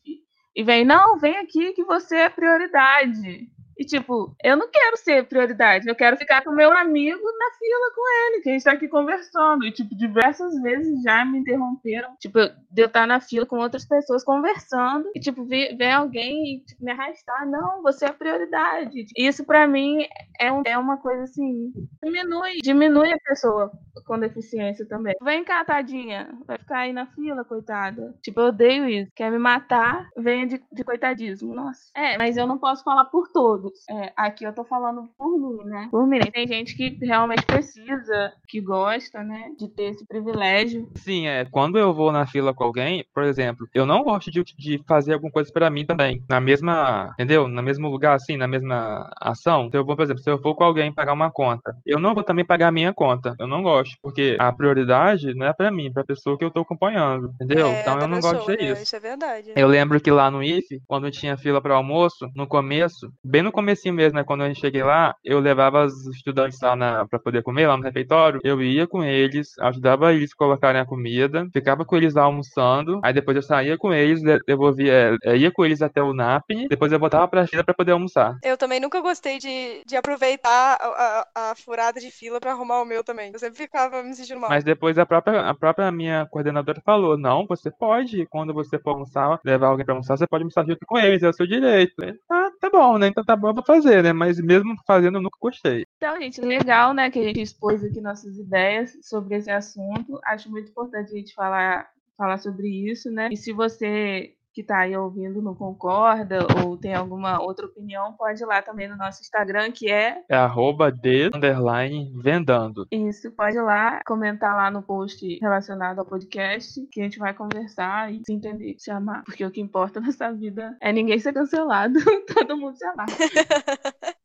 e 0.54 0.62
vem, 0.62 0.84
não, 0.84 1.18
vem 1.18 1.36
aqui 1.38 1.72
que 1.72 1.82
você 1.82 2.18
é 2.18 2.28
prioridade 2.28 3.48
E, 3.78 3.84
tipo, 3.84 4.34
eu 4.42 4.56
não 4.56 4.70
quero 4.70 4.96
ser 4.96 5.26
prioridade, 5.26 5.88
eu 5.88 5.94
quero 5.94 6.16
ficar 6.16 6.42
com 6.42 6.52
meu 6.52 6.72
amigo 6.72 7.20
na 7.20 7.58
fila 7.58 7.94
com 7.94 8.26
ele, 8.26 8.42
que 8.42 8.48
a 8.48 8.52
gente 8.52 8.64
tá 8.64 8.72
aqui 8.72 8.88
conversando. 8.88 9.64
E, 9.64 9.72
tipo, 9.72 9.94
diversas 9.96 10.54
vezes 10.62 11.02
já 11.02 11.24
me 11.24 11.38
interromperam, 11.38 12.14
tipo, 12.20 12.38
de 12.70 12.82
eu 12.82 12.86
estar 12.86 13.06
na 13.06 13.20
fila 13.20 13.46
com 13.46 13.58
outras 13.58 13.84
pessoas 13.84 14.24
conversando, 14.24 15.10
e, 15.14 15.20
tipo, 15.20 15.44
ver 15.44 15.90
alguém 15.90 16.56
e 16.56 16.60
tipo, 16.60 16.84
me 16.84 16.92
arrastar. 16.92 17.48
Não, 17.48 17.82
você 17.82 18.06
é 18.06 18.12
prioridade. 18.12 19.06
Isso, 19.16 19.44
para 19.44 19.66
mim, 19.66 20.06
é, 20.40 20.52
um, 20.52 20.62
é 20.64 20.78
uma 20.78 20.96
coisa 20.98 21.24
assim, 21.24 21.72
diminui, 22.02 22.56
diminui 22.62 23.12
a 23.12 23.18
pessoa 23.18 23.72
com 24.06 24.18
deficiência 24.18 24.86
também. 24.86 25.14
Vem 25.22 25.44
cá, 25.44 25.64
tadinha, 25.64 26.28
vai 26.46 26.58
ficar 26.58 26.78
aí 26.78 26.92
na 26.92 27.06
fila, 27.06 27.44
coitada. 27.44 28.14
Tipo, 28.22 28.40
eu 28.40 28.46
odeio 28.46 28.88
isso. 28.88 29.10
Quer 29.14 29.30
me 29.30 29.38
matar, 29.38 30.08
venha 30.16 30.46
de, 30.46 30.62
de 30.72 30.84
coitadismo. 30.84 31.54
Nossa. 31.54 31.90
É, 31.94 32.16
mas 32.18 32.36
eu 32.36 32.46
não 32.46 32.58
posso 32.58 32.84
falar 32.84 33.06
por 33.06 33.28
todos 33.28 33.63
todos. 33.64 33.88
É, 33.88 34.12
aqui 34.16 34.44
eu 34.44 34.52
tô 34.52 34.64
falando 34.64 35.08
por 35.16 35.38
mim, 35.38 35.64
né? 35.64 35.88
Por 35.90 36.06
mim. 36.06 36.20
Tem 36.20 36.46
gente 36.46 36.76
que 36.76 36.98
realmente 37.00 37.44
precisa, 37.46 38.32
que 38.48 38.60
gosta, 38.60 39.22
né, 39.22 39.50
de 39.58 39.68
ter 39.68 39.84
esse 39.84 40.06
privilégio. 40.06 40.88
Sim, 40.96 41.26
é. 41.26 41.44
Quando 41.44 41.78
eu 41.78 41.94
vou 41.94 42.12
na 42.12 42.26
fila 42.26 42.52
com 42.52 42.64
alguém, 42.64 43.04
por 43.14 43.22
exemplo, 43.22 43.68
eu 43.74 43.86
não 43.86 44.02
gosto 44.02 44.30
de, 44.30 44.42
de 44.44 44.82
fazer 44.86 45.14
alguma 45.14 45.32
coisa 45.32 45.50
para 45.52 45.70
mim 45.70 45.86
também. 45.86 46.22
Na 46.28 46.40
mesma, 46.40 47.10
entendeu? 47.14 47.48
No 47.48 47.62
mesmo 47.62 47.88
lugar, 47.88 48.14
assim, 48.14 48.36
na 48.36 48.46
mesma 48.46 49.10
ação. 49.20 49.66
Então 49.66 49.80
eu 49.80 49.84
vou, 49.84 49.96
por 49.96 50.02
exemplo, 50.02 50.22
se 50.22 50.30
eu 50.30 50.38
for 50.38 50.54
com 50.54 50.64
alguém 50.64 50.92
pagar 50.92 51.12
uma 51.12 51.30
conta, 51.30 51.76
eu 51.86 51.98
não 51.98 52.14
vou 52.14 52.22
também 52.22 52.44
pagar 52.44 52.68
a 52.68 52.72
minha 52.72 52.92
conta. 52.92 53.34
Eu 53.38 53.46
não 53.46 53.62
gosto, 53.62 53.96
porque 54.02 54.36
a 54.38 54.52
prioridade 54.52 55.34
não 55.34 55.46
é 55.46 55.52
para 55.52 55.70
mim, 55.70 55.86
é 55.86 55.92
pra 55.92 56.04
pessoa 56.04 56.36
que 56.36 56.44
eu 56.44 56.50
tô 56.50 56.60
acompanhando, 56.60 57.30
entendeu? 57.34 57.68
É, 57.68 57.80
então 57.80 57.98
eu 58.00 58.08
não 58.08 58.16
pessoa, 58.16 58.34
gosto 58.34 58.52
de 58.52 58.62
né? 58.62 58.72
isso. 58.72 58.82
Isso 58.82 58.96
é 58.96 59.00
verdade. 59.00 59.52
Eu 59.56 59.68
lembro 59.68 60.00
que 60.00 60.10
lá 60.10 60.30
no 60.30 60.42
IFE, 60.42 60.82
quando 60.86 61.10
tinha 61.10 61.36
fila 61.36 61.60
para 61.60 61.74
almoço, 61.74 62.28
no 62.34 62.46
começo, 62.46 63.12
bem 63.24 63.42
no 63.42 63.52
comecinho 63.54 63.94
mesmo, 63.94 64.18
né, 64.18 64.24
quando 64.24 64.44
gente 64.44 64.60
cheguei 64.60 64.82
lá, 64.82 65.14
eu 65.24 65.40
levava 65.40 65.84
os 65.84 66.06
estudantes 66.08 66.60
lá 66.60 66.76
na, 66.76 67.06
pra 67.06 67.18
poder 67.18 67.42
comer, 67.42 67.66
lá 67.66 67.76
no 67.76 67.82
refeitório, 67.82 68.40
eu 68.44 68.62
ia 68.62 68.86
com 68.86 69.02
eles, 69.02 69.58
ajudava 69.60 70.12
eles 70.12 70.32
a 70.32 70.36
colocarem 70.36 70.80
a 70.80 70.86
comida, 70.86 71.48
ficava 71.52 71.84
com 71.84 71.96
eles 71.96 72.14
lá 72.14 72.22
almoçando, 72.22 73.00
aí 73.02 73.12
depois 73.12 73.36
eu 73.36 73.42
saía 73.42 73.78
com 73.78 73.92
eles, 73.92 74.22
devolvia, 74.46 75.16
é, 75.24 75.36
ia 75.36 75.50
com 75.50 75.64
eles 75.64 75.82
até 75.82 76.02
o 76.02 76.12
NAPNE, 76.12 76.68
depois 76.68 76.92
eu 76.92 76.98
voltava 76.98 77.26
pra 77.28 77.46
fila 77.46 77.64
pra 77.64 77.74
poder 77.74 77.92
almoçar. 77.92 78.36
Eu 78.42 78.56
também 78.56 78.80
nunca 78.80 79.00
gostei 79.00 79.38
de, 79.38 79.82
de 79.86 79.96
aproveitar 79.96 80.78
a, 80.80 81.26
a, 81.34 81.50
a 81.50 81.54
furada 81.54 82.00
de 82.00 82.10
fila 82.10 82.40
pra 82.40 82.52
arrumar 82.52 82.80
o 82.80 82.84
meu 82.84 83.02
também. 83.02 83.30
Eu 83.32 83.38
sempre 83.38 83.58
ficava 83.58 84.02
me 84.02 84.14
sentindo 84.14 84.40
mal. 84.40 84.50
Mas 84.50 84.64
depois 84.64 84.98
a 84.98 85.06
própria, 85.06 85.40
a 85.40 85.54
própria 85.54 85.90
minha 85.90 86.26
coordenadora 86.30 86.80
falou, 86.84 87.16
não, 87.18 87.46
você 87.46 87.70
pode, 87.70 88.26
quando 88.26 88.52
você 88.54 88.78
for 88.78 88.90
almoçar, 88.90 89.38
levar 89.44 89.68
alguém 89.68 89.84
pra 89.84 89.94
almoçar, 89.94 90.16
você 90.16 90.26
pode 90.26 90.42
almoçar 90.42 90.66
junto 90.66 90.84
com 90.86 90.98
eles, 90.98 91.22
é 91.22 91.28
o 91.28 91.32
seu 91.32 91.46
direito. 91.46 91.94
Ah, 92.30 92.48
tá 92.60 92.70
bom, 92.70 92.98
né? 92.98 93.08
Então 93.08 93.24
tá 93.24 93.36
bom 93.36 93.43
pra 93.52 93.64
fazer, 93.64 94.02
né? 94.02 94.12
Mas 94.12 94.40
mesmo 94.40 94.74
fazendo, 94.86 95.18
eu 95.18 95.22
nunca 95.22 95.38
gostei. 95.40 95.84
Então, 95.96 96.18
gente, 96.20 96.40
legal, 96.40 96.94
né, 96.94 97.10
que 97.10 97.18
a 97.18 97.22
gente 97.24 97.42
expôs 97.42 97.82
aqui 97.84 98.00
nossas 98.00 98.38
ideias 98.38 98.96
sobre 99.02 99.34
esse 99.34 99.50
assunto. 99.50 100.20
Acho 100.24 100.50
muito 100.50 100.70
importante 100.70 101.12
a 101.12 101.16
gente 101.16 101.34
falar, 101.34 101.88
falar 102.16 102.38
sobre 102.38 102.68
isso, 102.68 103.10
né? 103.10 103.28
E 103.30 103.36
se 103.36 103.52
você 103.52 104.34
que 104.54 104.60
está 104.60 104.78
aí 104.78 104.96
ouvindo 104.96 105.42
não 105.42 105.54
concorda 105.54 106.46
ou 106.64 106.76
tem 106.76 106.94
alguma 106.94 107.42
outra 107.42 107.66
opinião, 107.66 108.12
pode 108.12 108.40
ir 108.40 108.46
lá 108.46 108.62
também 108.62 108.88
no 108.88 108.96
nosso 108.96 109.20
Instagram, 109.20 109.72
que 109.72 109.90
é... 109.90 110.22
É 110.28 110.36
arroba 110.36 110.92
de 110.92 111.26
underline 111.34 112.12
vendando. 112.22 112.86
Isso, 112.90 113.32
pode 113.32 113.56
ir 113.56 113.62
lá 113.62 114.00
comentar 114.06 114.54
lá 114.54 114.70
no 114.70 114.80
post 114.80 115.38
relacionado 115.40 115.98
ao 115.98 116.04
podcast, 116.04 116.80
que 116.92 117.00
a 117.00 117.04
gente 117.04 117.18
vai 117.18 117.34
conversar 117.34 118.12
e 118.12 118.22
se 118.24 118.32
entender, 118.32 118.76
se 118.78 118.92
amar. 118.92 119.24
Porque 119.24 119.44
o 119.44 119.50
que 119.50 119.60
importa 119.60 119.98
nessa 120.00 120.32
vida 120.32 120.76
é 120.80 120.92
ninguém 120.92 121.18
ser 121.18 121.32
cancelado, 121.32 121.98
todo 122.32 122.56
mundo 122.56 122.76
se 122.76 122.86
amar. 122.86 123.06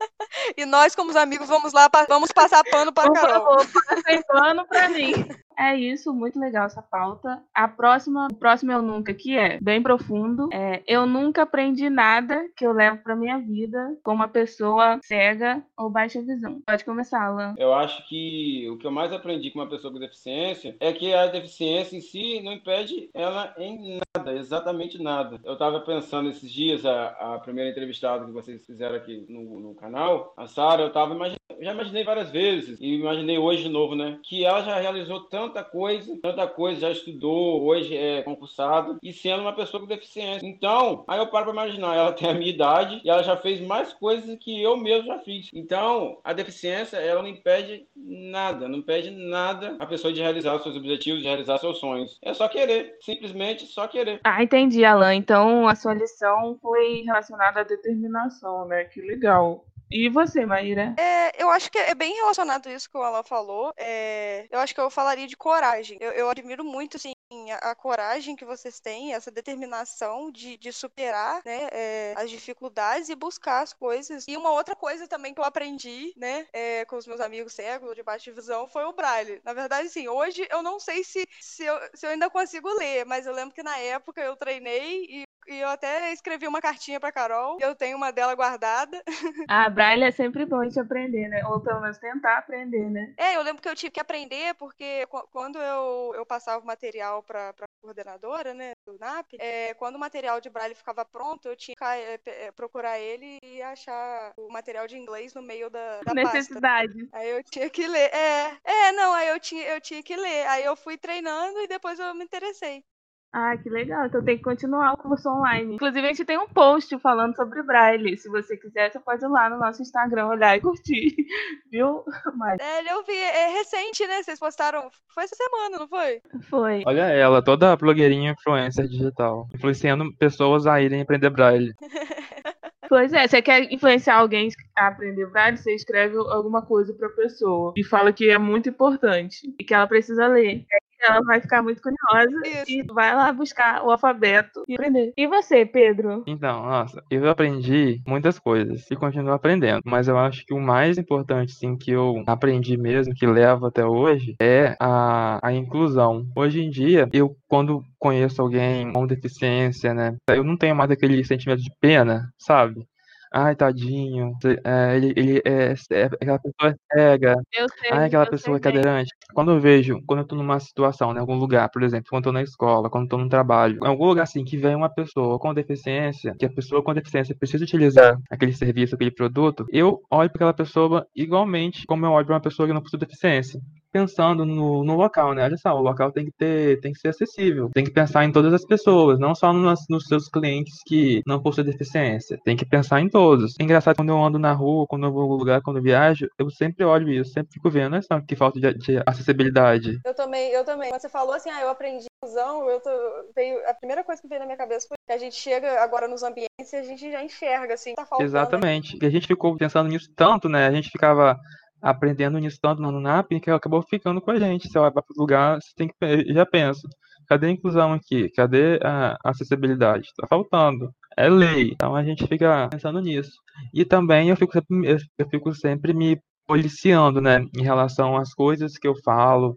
E 0.55 0.65
nós, 0.65 0.95
como 0.95 1.09
os 1.09 1.15
amigos, 1.15 1.47
vamos 1.47 1.73
lá, 1.73 1.89
vamos 2.07 2.31
passar 2.31 2.63
pano 2.69 2.91
para 2.91 3.07
Por 3.07 3.13
Carol. 3.13 3.43
favor, 3.43 3.67
passem 3.85 4.21
pano 4.23 4.65
para 4.67 4.89
mim. 4.89 5.13
É 5.59 5.75
isso, 5.75 6.13
muito 6.13 6.39
legal 6.39 6.67
essa 6.67 6.81
pauta. 6.81 7.43
A 7.53 7.67
próxima, 7.67 8.29
o 8.31 8.35
próximo 8.35 8.71
Eu 8.71 8.81
Nunca, 8.81 9.13
que 9.13 9.37
é 9.37 9.59
bem 9.61 9.83
profundo. 9.83 10.47
É, 10.53 10.81
eu 10.87 11.05
nunca 11.05 11.41
aprendi 11.41 11.89
nada 11.89 12.47
que 12.55 12.65
eu 12.65 12.71
levo 12.71 13.03
pra 13.03 13.15
minha 13.15 13.37
vida 13.39 13.97
com 14.01 14.13
uma 14.13 14.29
pessoa 14.29 14.99
cega 15.03 15.61
ou 15.77 15.89
baixa 15.89 16.21
visão. 16.21 16.61
Pode 16.65 16.85
começar, 16.85 17.21
Alan. 17.25 17.55
Eu 17.57 17.73
acho 17.73 18.07
que 18.07 18.69
o 18.69 18.77
que 18.77 18.87
eu 18.87 18.91
mais 18.91 19.11
aprendi 19.11 19.51
com 19.51 19.59
uma 19.59 19.69
pessoa 19.69 19.91
com 19.91 19.99
deficiência 19.99 20.77
é 20.79 20.93
que 20.93 21.13
a 21.13 21.27
deficiência 21.27 21.97
em 21.97 22.01
si 22.01 22.41
não 22.41 22.53
impede 22.53 23.09
ela 23.13 23.53
em 23.57 23.99
nada, 24.15 24.33
exatamente 24.33 25.01
nada. 25.01 25.41
Eu 25.43 25.53
estava 25.53 25.81
pensando 25.81 26.29
esses 26.29 26.49
dias, 26.49 26.85
a, 26.85 27.35
a 27.35 27.39
primeira 27.39 27.69
entrevistada 27.69 28.25
que 28.25 28.31
vocês 28.31 28.65
fizeram 28.65 28.95
aqui 28.95 29.25
no, 29.27 29.59
no 29.59 29.75
canal, 29.75 30.33
a 30.37 30.47
Sara, 30.47 30.83
eu 30.83 30.91
tava 30.91 31.13
imaginando, 31.13 31.39
já 31.59 31.73
imaginei 31.73 32.03
várias 32.03 32.31
vezes, 32.31 32.79
e 32.79 32.95
imaginei 32.95 33.37
hoje 33.37 33.63
de 33.63 33.69
novo, 33.69 33.95
né? 33.95 34.19
Que 34.23 34.45
ela 34.45 34.61
já 34.61 34.79
realizou 34.79 35.21
tanta 35.49 35.63
coisa, 35.63 36.17
tanta 36.21 36.47
coisa, 36.47 36.81
já 36.81 36.91
estudou, 36.91 37.63
hoje 37.63 37.95
é 37.95 38.21
concursado, 38.21 38.97
e 39.03 39.11
sendo 39.11 39.41
uma 39.41 39.53
pessoa 39.53 39.81
com 39.81 39.87
deficiência. 39.87 40.45
Então, 40.45 41.03
aí 41.07 41.19
eu 41.19 41.27
paro 41.27 41.45
pra 41.45 41.53
imaginar, 41.53 41.95
ela 41.95 42.13
tem 42.13 42.29
a 42.29 42.33
minha 42.33 42.49
idade 42.49 43.01
e 43.03 43.09
ela 43.09 43.23
já 43.23 43.35
fez 43.35 43.59
mais 43.61 43.91
coisas 43.93 44.37
que 44.39 44.61
eu 44.61 44.77
mesmo 44.77 45.07
já 45.07 45.19
fiz. 45.19 45.49
Então, 45.53 46.19
a 46.23 46.33
deficiência, 46.33 46.97
ela 46.97 47.21
não 47.21 47.29
impede 47.29 47.87
nada, 47.95 48.67
não 48.67 48.79
impede 48.79 49.11
nada 49.11 49.75
a 49.79 49.85
pessoa 49.85 50.13
de 50.13 50.21
realizar 50.21 50.59
seus 50.59 50.75
objetivos, 50.75 51.21
de 51.21 51.27
realizar 51.27 51.57
seus 51.57 51.79
sonhos. 51.79 52.17
É 52.21 52.33
só 52.33 52.47
querer, 52.47 52.97
simplesmente 53.01 53.65
só 53.65 53.87
querer. 53.87 54.19
Ah, 54.23 54.43
entendi, 54.43 54.85
Alan. 54.85 55.15
Então, 55.15 55.67
a 55.67 55.75
sua 55.75 55.93
lição 55.93 56.57
foi 56.61 57.03
relacionada 57.05 57.61
à 57.61 57.63
determinação, 57.63 58.65
né? 58.65 58.85
Que 58.85 59.01
legal. 59.01 59.65
E 59.91 60.07
você, 60.09 60.45
Maíra? 60.45 60.95
É, 60.99 61.41
eu 61.41 61.49
acho 61.49 61.71
que 61.71 61.77
é 61.77 61.95
bem 61.95 62.13
relacionado 62.15 62.69
isso 62.69 62.89
que 62.89 62.97
o 62.97 63.01
Alan 63.01 63.23
falou. 63.23 63.73
É, 63.77 64.47
eu 64.51 64.59
acho 64.59 64.73
que 64.73 64.79
eu 64.79 64.89
falaria 64.89 65.27
de 65.27 65.35
coragem. 65.35 65.97
Eu, 65.99 66.11
eu 66.11 66.29
admiro 66.29 66.63
muito, 66.63 66.97
assim, 66.97 67.13
a, 67.51 67.71
a 67.71 67.75
coragem 67.75 68.35
que 68.35 68.45
vocês 68.45 68.79
têm, 68.79 69.13
essa 69.13 69.31
determinação 69.31 70.31
de, 70.31 70.57
de 70.57 70.71
superar 70.71 71.41
né, 71.43 71.69
é, 71.71 72.13
as 72.17 72.29
dificuldades 72.29 73.09
e 73.09 73.15
buscar 73.15 73.61
as 73.61 73.73
coisas. 73.73 74.25
E 74.27 74.37
uma 74.37 74.51
outra 74.51 74.75
coisa 74.75 75.07
também 75.07 75.33
que 75.33 75.39
eu 75.39 75.45
aprendi, 75.45 76.13
né, 76.15 76.45
é, 76.53 76.85
com 76.85 76.95
os 76.95 77.07
meus 77.07 77.19
amigos 77.19 77.53
cegos 77.53 77.95
de 77.95 78.03
baixa 78.03 78.31
visão 78.31 78.67
foi 78.67 78.83
o 78.83 78.93
braille. 78.93 79.41
Na 79.43 79.53
verdade, 79.53 79.89
sim, 79.89 80.07
hoje 80.07 80.47
eu 80.51 80.61
não 80.61 80.79
sei 80.79 81.03
se, 81.03 81.27
se, 81.39 81.63
eu, 81.63 81.79
se 81.95 82.05
eu 82.05 82.11
ainda 82.11 82.29
consigo 82.29 82.71
ler, 82.77 83.05
mas 83.05 83.25
eu 83.25 83.33
lembro 83.33 83.55
que 83.55 83.63
na 83.63 83.77
época 83.77 84.21
eu 84.21 84.35
treinei 84.35 85.05
e 85.09 85.28
e 85.49 85.59
eu 85.59 85.69
até 85.69 86.13
escrevi 86.13 86.47
uma 86.47 86.61
cartinha 86.61 86.99
pra 86.99 87.11
Carol. 87.11 87.57
Eu 87.59 87.75
tenho 87.75 87.97
uma 87.97 88.11
dela 88.11 88.35
guardada. 88.35 89.01
Ah, 89.51 89.67
Braille 89.69 90.03
é 90.03 90.11
sempre 90.11 90.45
bom 90.45 90.63
de 90.67 90.79
aprender, 90.79 91.27
né? 91.27 91.43
Ou 91.47 91.59
pelo 91.59 91.81
menos 91.81 91.97
tentar 91.97 92.37
aprender, 92.37 92.87
né? 92.89 93.13
É, 93.17 93.35
eu 93.35 93.41
lembro 93.41 93.61
que 93.61 93.67
eu 93.67 93.75
tive 93.75 93.91
que 93.91 93.99
aprender 93.99 94.53
porque 94.55 95.07
quando 95.31 95.57
eu, 95.57 96.13
eu 96.15 96.25
passava 96.25 96.63
o 96.63 96.67
material 96.67 97.23
pra, 97.23 97.51
pra 97.53 97.65
coordenadora, 97.81 98.53
né, 98.53 98.73
do 98.85 98.97
NAP, 98.99 99.37
é, 99.39 99.73
quando 99.73 99.95
o 99.95 99.99
material 99.99 100.39
de 100.39 100.49
Braille 100.49 100.75
ficava 100.75 101.03
pronto, 101.05 101.47
eu 101.47 101.55
tinha 101.55 101.75
que 101.75 102.29
é, 102.29 102.51
procurar 102.51 102.99
ele 102.99 103.39
e 103.43 103.61
achar 103.61 104.33
o 104.37 104.51
material 104.51 104.87
de 104.87 104.97
inglês 104.97 105.33
no 105.33 105.41
meio 105.41 105.69
da, 105.69 106.01
da 106.01 106.13
Necessidade. 106.13 107.05
Pasta. 107.05 107.17
Aí 107.17 107.29
eu 107.29 107.43
tinha 107.43 107.69
que 107.69 107.87
ler. 107.87 108.13
É, 108.13 108.57
é, 108.63 108.91
não, 108.91 109.13
aí 109.13 109.29
eu 109.29 109.39
tinha, 109.39 109.63
eu 109.63 109.81
tinha 109.81 110.03
que 110.03 110.15
ler. 110.15 110.47
Aí 110.47 110.63
eu 110.63 110.75
fui 110.75 110.97
treinando 110.97 111.59
e 111.59 111.67
depois 111.67 111.97
eu 111.99 112.13
me 112.13 112.23
interessei. 112.23 112.83
Ah, 113.31 113.55
que 113.57 113.69
legal. 113.69 114.07
Então 114.07 114.23
tem 114.23 114.37
que 114.37 114.43
continuar 114.43 114.93
o 114.93 114.97
curso 114.97 115.29
online. 115.29 115.75
Inclusive, 115.75 115.99
a 115.99 116.09
gente 116.09 116.25
tem 116.25 116.37
um 116.37 116.47
post 116.47 116.97
falando 116.99 117.35
sobre 117.35 117.61
Braille. 117.61 118.17
Se 118.17 118.27
você 118.27 118.57
quiser, 118.57 118.91
você 118.91 118.99
pode 118.99 119.23
ir 119.23 119.27
lá 119.27 119.49
no 119.49 119.59
nosso 119.59 119.81
Instagram 119.81 120.27
olhar 120.27 120.57
e 120.57 120.61
curtir. 120.61 121.15
Viu? 121.71 122.03
Mas... 122.35 122.59
É, 122.59 122.91
eu 122.91 123.03
vi. 123.03 123.15
É 123.15 123.49
recente, 123.57 124.05
né? 124.07 124.23
Vocês 124.23 124.39
postaram. 124.39 124.89
Foi 125.13 125.23
essa 125.23 125.35
semana, 125.35 125.77
não 125.77 125.87
foi? 125.87 126.21
Foi. 126.49 126.83
Olha 126.87 127.03
ela, 127.03 127.41
toda 127.43 127.75
blogueirinha 127.75 128.31
influencer 128.31 128.87
digital. 128.87 129.47
Influenciando 129.53 130.11
pessoas 130.17 130.65
a 130.65 130.81
irem 130.81 131.01
aprender 131.01 131.29
Braille. 131.29 131.73
Pois 132.89 133.13
é, 133.13 133.27
você 133.27 133.39
quer 133.39 133.71
influenciar 133.71 134.15
alguém 134.15 134.49
a 134.75 134.87
aprender 134.87 135.27
braille, 135.27 135.55
você 135.55 135.75
escreve 135.75 136.17
alguma 136.17 136.63
coisa 136.63 136.91
pra 136.91 137.07
pessoa 137.09 137.71
e 137.77 137.83
fala 137.83 138.11
que 138.11 138.27
é 138.27 138.37
muito 138.39 138.67
importante 138.67 139.53
e 139.59 139.63
que 139.63 139.75
ela 139.75 139.85
precisa 139.85 140.25
ler. 140.25 140.65
Ela 141.01 141.21
vai 141.21 141.39
ficar 141.39 141.61
muito 141.61 141.81
curiosa 141.81 142.41
Isso. 142.45 142.71
e 142.71 142.83
vai 142.83 143.15
lá 143.15 143.31
buscar 143.31 143.83
o 143.83 143.91
alfabeto 143.91 144.63
e 144.67 144.75
aprender. 144.75 145.13
E 145.15 145.27
você, 145.27 145.65
Pedro? 145.65 146.23
Então, 146.27 146.63
nossa, 146.63 147.01
eu 147.09 147.29
aprendi 147.29 148.01
muitas 148.07 148.37
coisas 148.37 148.89
e 148.89 148.95
continuo 148.95 149.33
aprendendo, 149.33 149.81
mas 149.85 150.07
eu 150.07 150.17
acho 150.17 150.45
que 150.45 150.53
o 150.53 150.59
mais 150.59 150.97
importante, 150.97 151.53
sim, 151.53 151.77
que 151.77 151.91
eu 151.91 152.23
aprendi 152.27 152.77
mesmo, 152.77 153.13
que 153.13 153.25
levo 153.25 153.65
até 153.65 153.85
hoje, 153.85 154.35
é 154.41 154.75
a, 154.79 155.39
a 155.47 155.53
inclusão. 155.53 156.25
Hoje 156.35 156.61
em 156.61 156.69
dia, 156.69 157.07
eu, 157.13 157.35
quando 157.47 157.83
conheço 157.97 158.41
alguém 158.41 158.91
com 158.91 159.07
deficiência, 159.07 159.93
né, 159.93 160.15
eu 160.29 160.43
não 160.43 160.57
tenho 160.57 160.75
mais 160.75 160.91
aquele 160.91 161.23
sentimento 161.23 161.61
de 161.61 161.71
pena, 161.79 162.29
sabe? 162.37 162.85
Ai, 163.31 163.55
tadinho, 163.55 164.33
é, 164.63 164.95
ele, 164.97 165.13
ele 165.15 165.41
é, 165.45 165.73
é, 165.91 166.03
aquela 166.05 166.39
pessoa 166.39 166.71
é 166.71 166.75
cega, 166.93 167.35
Eu 167.53 167.67
sei, 167.69 167.91
ai, 167.91 168.07
aquela 168.07 168.25
pessoa 168.25 168.57
é 168.57 168.59
sei 168.61 168.71
bem. 168.71 168.81
cadeirante. 168.81 169.11
Quando 169.33 169.51
eu 169.51 169.59
vejo, 169.59 169.99
quando 170.07 170.19
eu 170.19 170.25
tô 170.27 170.35
numa 170.35 170.59
situação, 170.59 171.13
em 171.13 171.19
algum 171.19 171.35
lugar, 171.35 171.69
por 171.69 171.83
exemplo, 171.83 172.07
quando 172.09 172.25
eu 172.25 172.31
tô 172.31 172.33
na 172.33 172.43
escola, 172.43 172.89
quando 172.89 173.03
eu 173.05 173.09
tô 173.09 173.17
no 173.17 173.29
trabalho, 173.29 173.79
em 173.83 173.87
algum 173.87 174.05
lugar 174.05 174.23
assim, 174.23 174.43
que 174.43 174.57
vem 174.57 174.75
uma 174.75 174.89
pessoa 174.89 175.37
com 175.39 175.53
deficiência, 175.53 176.35
que 176.37 176.45
a 176.45 176.49
pessoa 176.49 176.83
com 176.83 176.93
deficiência 176.93 177.35
precisa 177.35 177.63
utilizar 177.63 178.17
aquele 178.29 178.53
serviço, 178.53 178.95
aquele 178.95 179.11
produto, 179.11 179.65
eu 179.71 180.01
olho 180.11 180.29
para 180.29 180.37
aquela 180.37 180.53
pessoa 180.53 181.05
igualmente 181.15 181.85
como 181.85 182.05
eu 182.05 182.11
olho 182.11 182.25
para 182.25 182.35
uma 182.35 182.41
pessoa 182.41 182.67
que 182.67 182.73
não 182.73 182.81
possui 182.81 182.99
deficiência 182.99 183.59
pensando 183.91 184.45
no, 184.45 184.83
no 184.83 184.95
local, 184.95 185.33
né? 185.33 185.43
Olha 185.43 185.57
só, 185.57 185.73
o 185.75 185.81
local 185.81 186.11
tem 186.11 186.25
que 186.25 186.31
ter, 186.31 186.79
tem 186.79 186.93
que 186.93 186.99
ser 186.99 187.09
acessível, 187.09 187.69
tem 187.73 187.83
que 187.83 187.91
pensar 187.91 188.23
em 188.25 188.31
todas 188.31 188.53
as 188.53 188.65
pessoas, 188.65 189.19
não 189.19 189.33
só 189.35 189.51
nos, 189.51 189.85
nos 189.89 190.05
seus 190.05 190.27
clientes 190.27 190.79
que 190.85 191.21
não 191.25 191.41
possuem 191.41 191.65
deficiência, 191.65 192.39
tem 192.43 192.55
que 192.55 192.65
pensar 192.65 193.01
em 193.01 193.09
todos. 193.09 193.55
É 193.59 193.63
engraçado 193.63 193.95
quando 193.95 194.09
eu 194.09 194.23
ando 194.23 194.39
na 194.39 194.53
rua, 194.53 194.85
quando 194.87 195.05
eu 195.05 195.11
vou 195.11 195.23
algum 195.23 195.35
lugar, 195.35 195.61
quando 195.61 195.77
eu 195.77 195.83
viajo, 195.83 196.27
eu 196.37 196.49
sempre 196.49 196.83
olho 196.83 197.09
isso, 197.09 197.31
sempre 197.31 197.53
fico 197.53 197.69
vendo, 197.69 197.95
é 197.95 198.01
só 198.01 198.19
que 198.19 198.35
falta 198.35 198.59
de, 198.59 198.73
de 198.73 199.03
acessibilidade. 199.05 199.99
Eu 200.05 200.13
também, 200.13 200.51
eu 200.51 200.63
também. 200.63 200.89
Quando 200.89 201.01
você 201.01 201.09
falou 201.09 201.33
assim, 201.33 201.49
ah, 201.49 201.61
eu 201.61 201.69
aprendi 201.69 202.05
inclusão, 202.21 202.69
eu 202.69 202.79
tô, 202.81 202.89
veio, 203.33 203.57
a 203.67 203.73
primeira 203.73 204.03
coisa 204.03 204.21
que 204.21 204.27
veio 204.27 204.39
na 204.39 204.45
minha 204.45 204.57
cabeça 204.57 204.87
foi 204.87 204.97
que 205.07 205.13
a 205.13 205.17
gente 205.17 205.35
chega 205.35 205.81
agora 205.81 206.07
nos 206.07 206.21
ambientes 206.21 206.73
e 206.73 206.75
a 206.75 206.83
gente 206.83 207.11
já 207.11 207.23
enxerga, 207.23 207.73
assim, 207.73 207.95
tá 207.95 208.05
faltando. 208.05 208.29
Exatamente. 208.29 208.97
E 209.01 209.05
a 209.05 209.09
gente 209.09 209.27
ficou 209.27 209.55
pensando 209.55 209.89
nisso 209.89 210.11
tanto, 210.15 210.49
né? 210.49 210.67
A 210.67 210.71
gente 210.71 210.89
ficava 210.89 211.39
aprendendo 211.81 212.37
nisso 212.39 212.59
tanto 212.61 212.81
no 212.81 212.99
NAP 212.99 213.39
que 213.41 213.49
acabou 213.49 213.81
ficando 213.81 214.21
com 214.21 214.31
a 214.31 214.39
gente. 214.39 214.67
Você 214.67 214.79
vai 214.79 214.91
para 214.91 215.01
outro 215.01 215.15
lugar, 215.17 215.59
você 215.61 215.71
tem 215.75 215.87
que 215.87 216.33
já 216.33 216.45
pensa, 216.45 216.87
cadê 217.27 217.47
a 217.47 217.51
inclusão 217.51 217.93
aqui? 217.93 218.29
Cadê 218.29 218.79
a 218.83 219.17
acessibilidade? 219.23 220.09
Tá 220.17 220.27
faltando. 220.27 220.93
É 221.17 221.29
lei. 221.29 221.71
Então 221.73 221.95
a 221.95 222.03
gente 222.03 222.25
fica 222.27 222.67
pensando 222.69 222.99
nisso. 223.01 223.31
E 223.73 223.85
também 223.85 224.29
eu 224.29 224.35
fico 224.35 224.53
sempre, 224.53 224.97
eu 225.17 225.29
fico 225.29 225.53
sempre 225.53 225.93
me 225.93 226.19
policiando, 226.47 227.21
né, 227.21 227.45
em 227.55 227.61
relação 227.61 228.17
às 228.17 228.33
coisas 228.33 228.73
que 228.75 228.87
eu 228.87 228.95
falo 229.05 229.55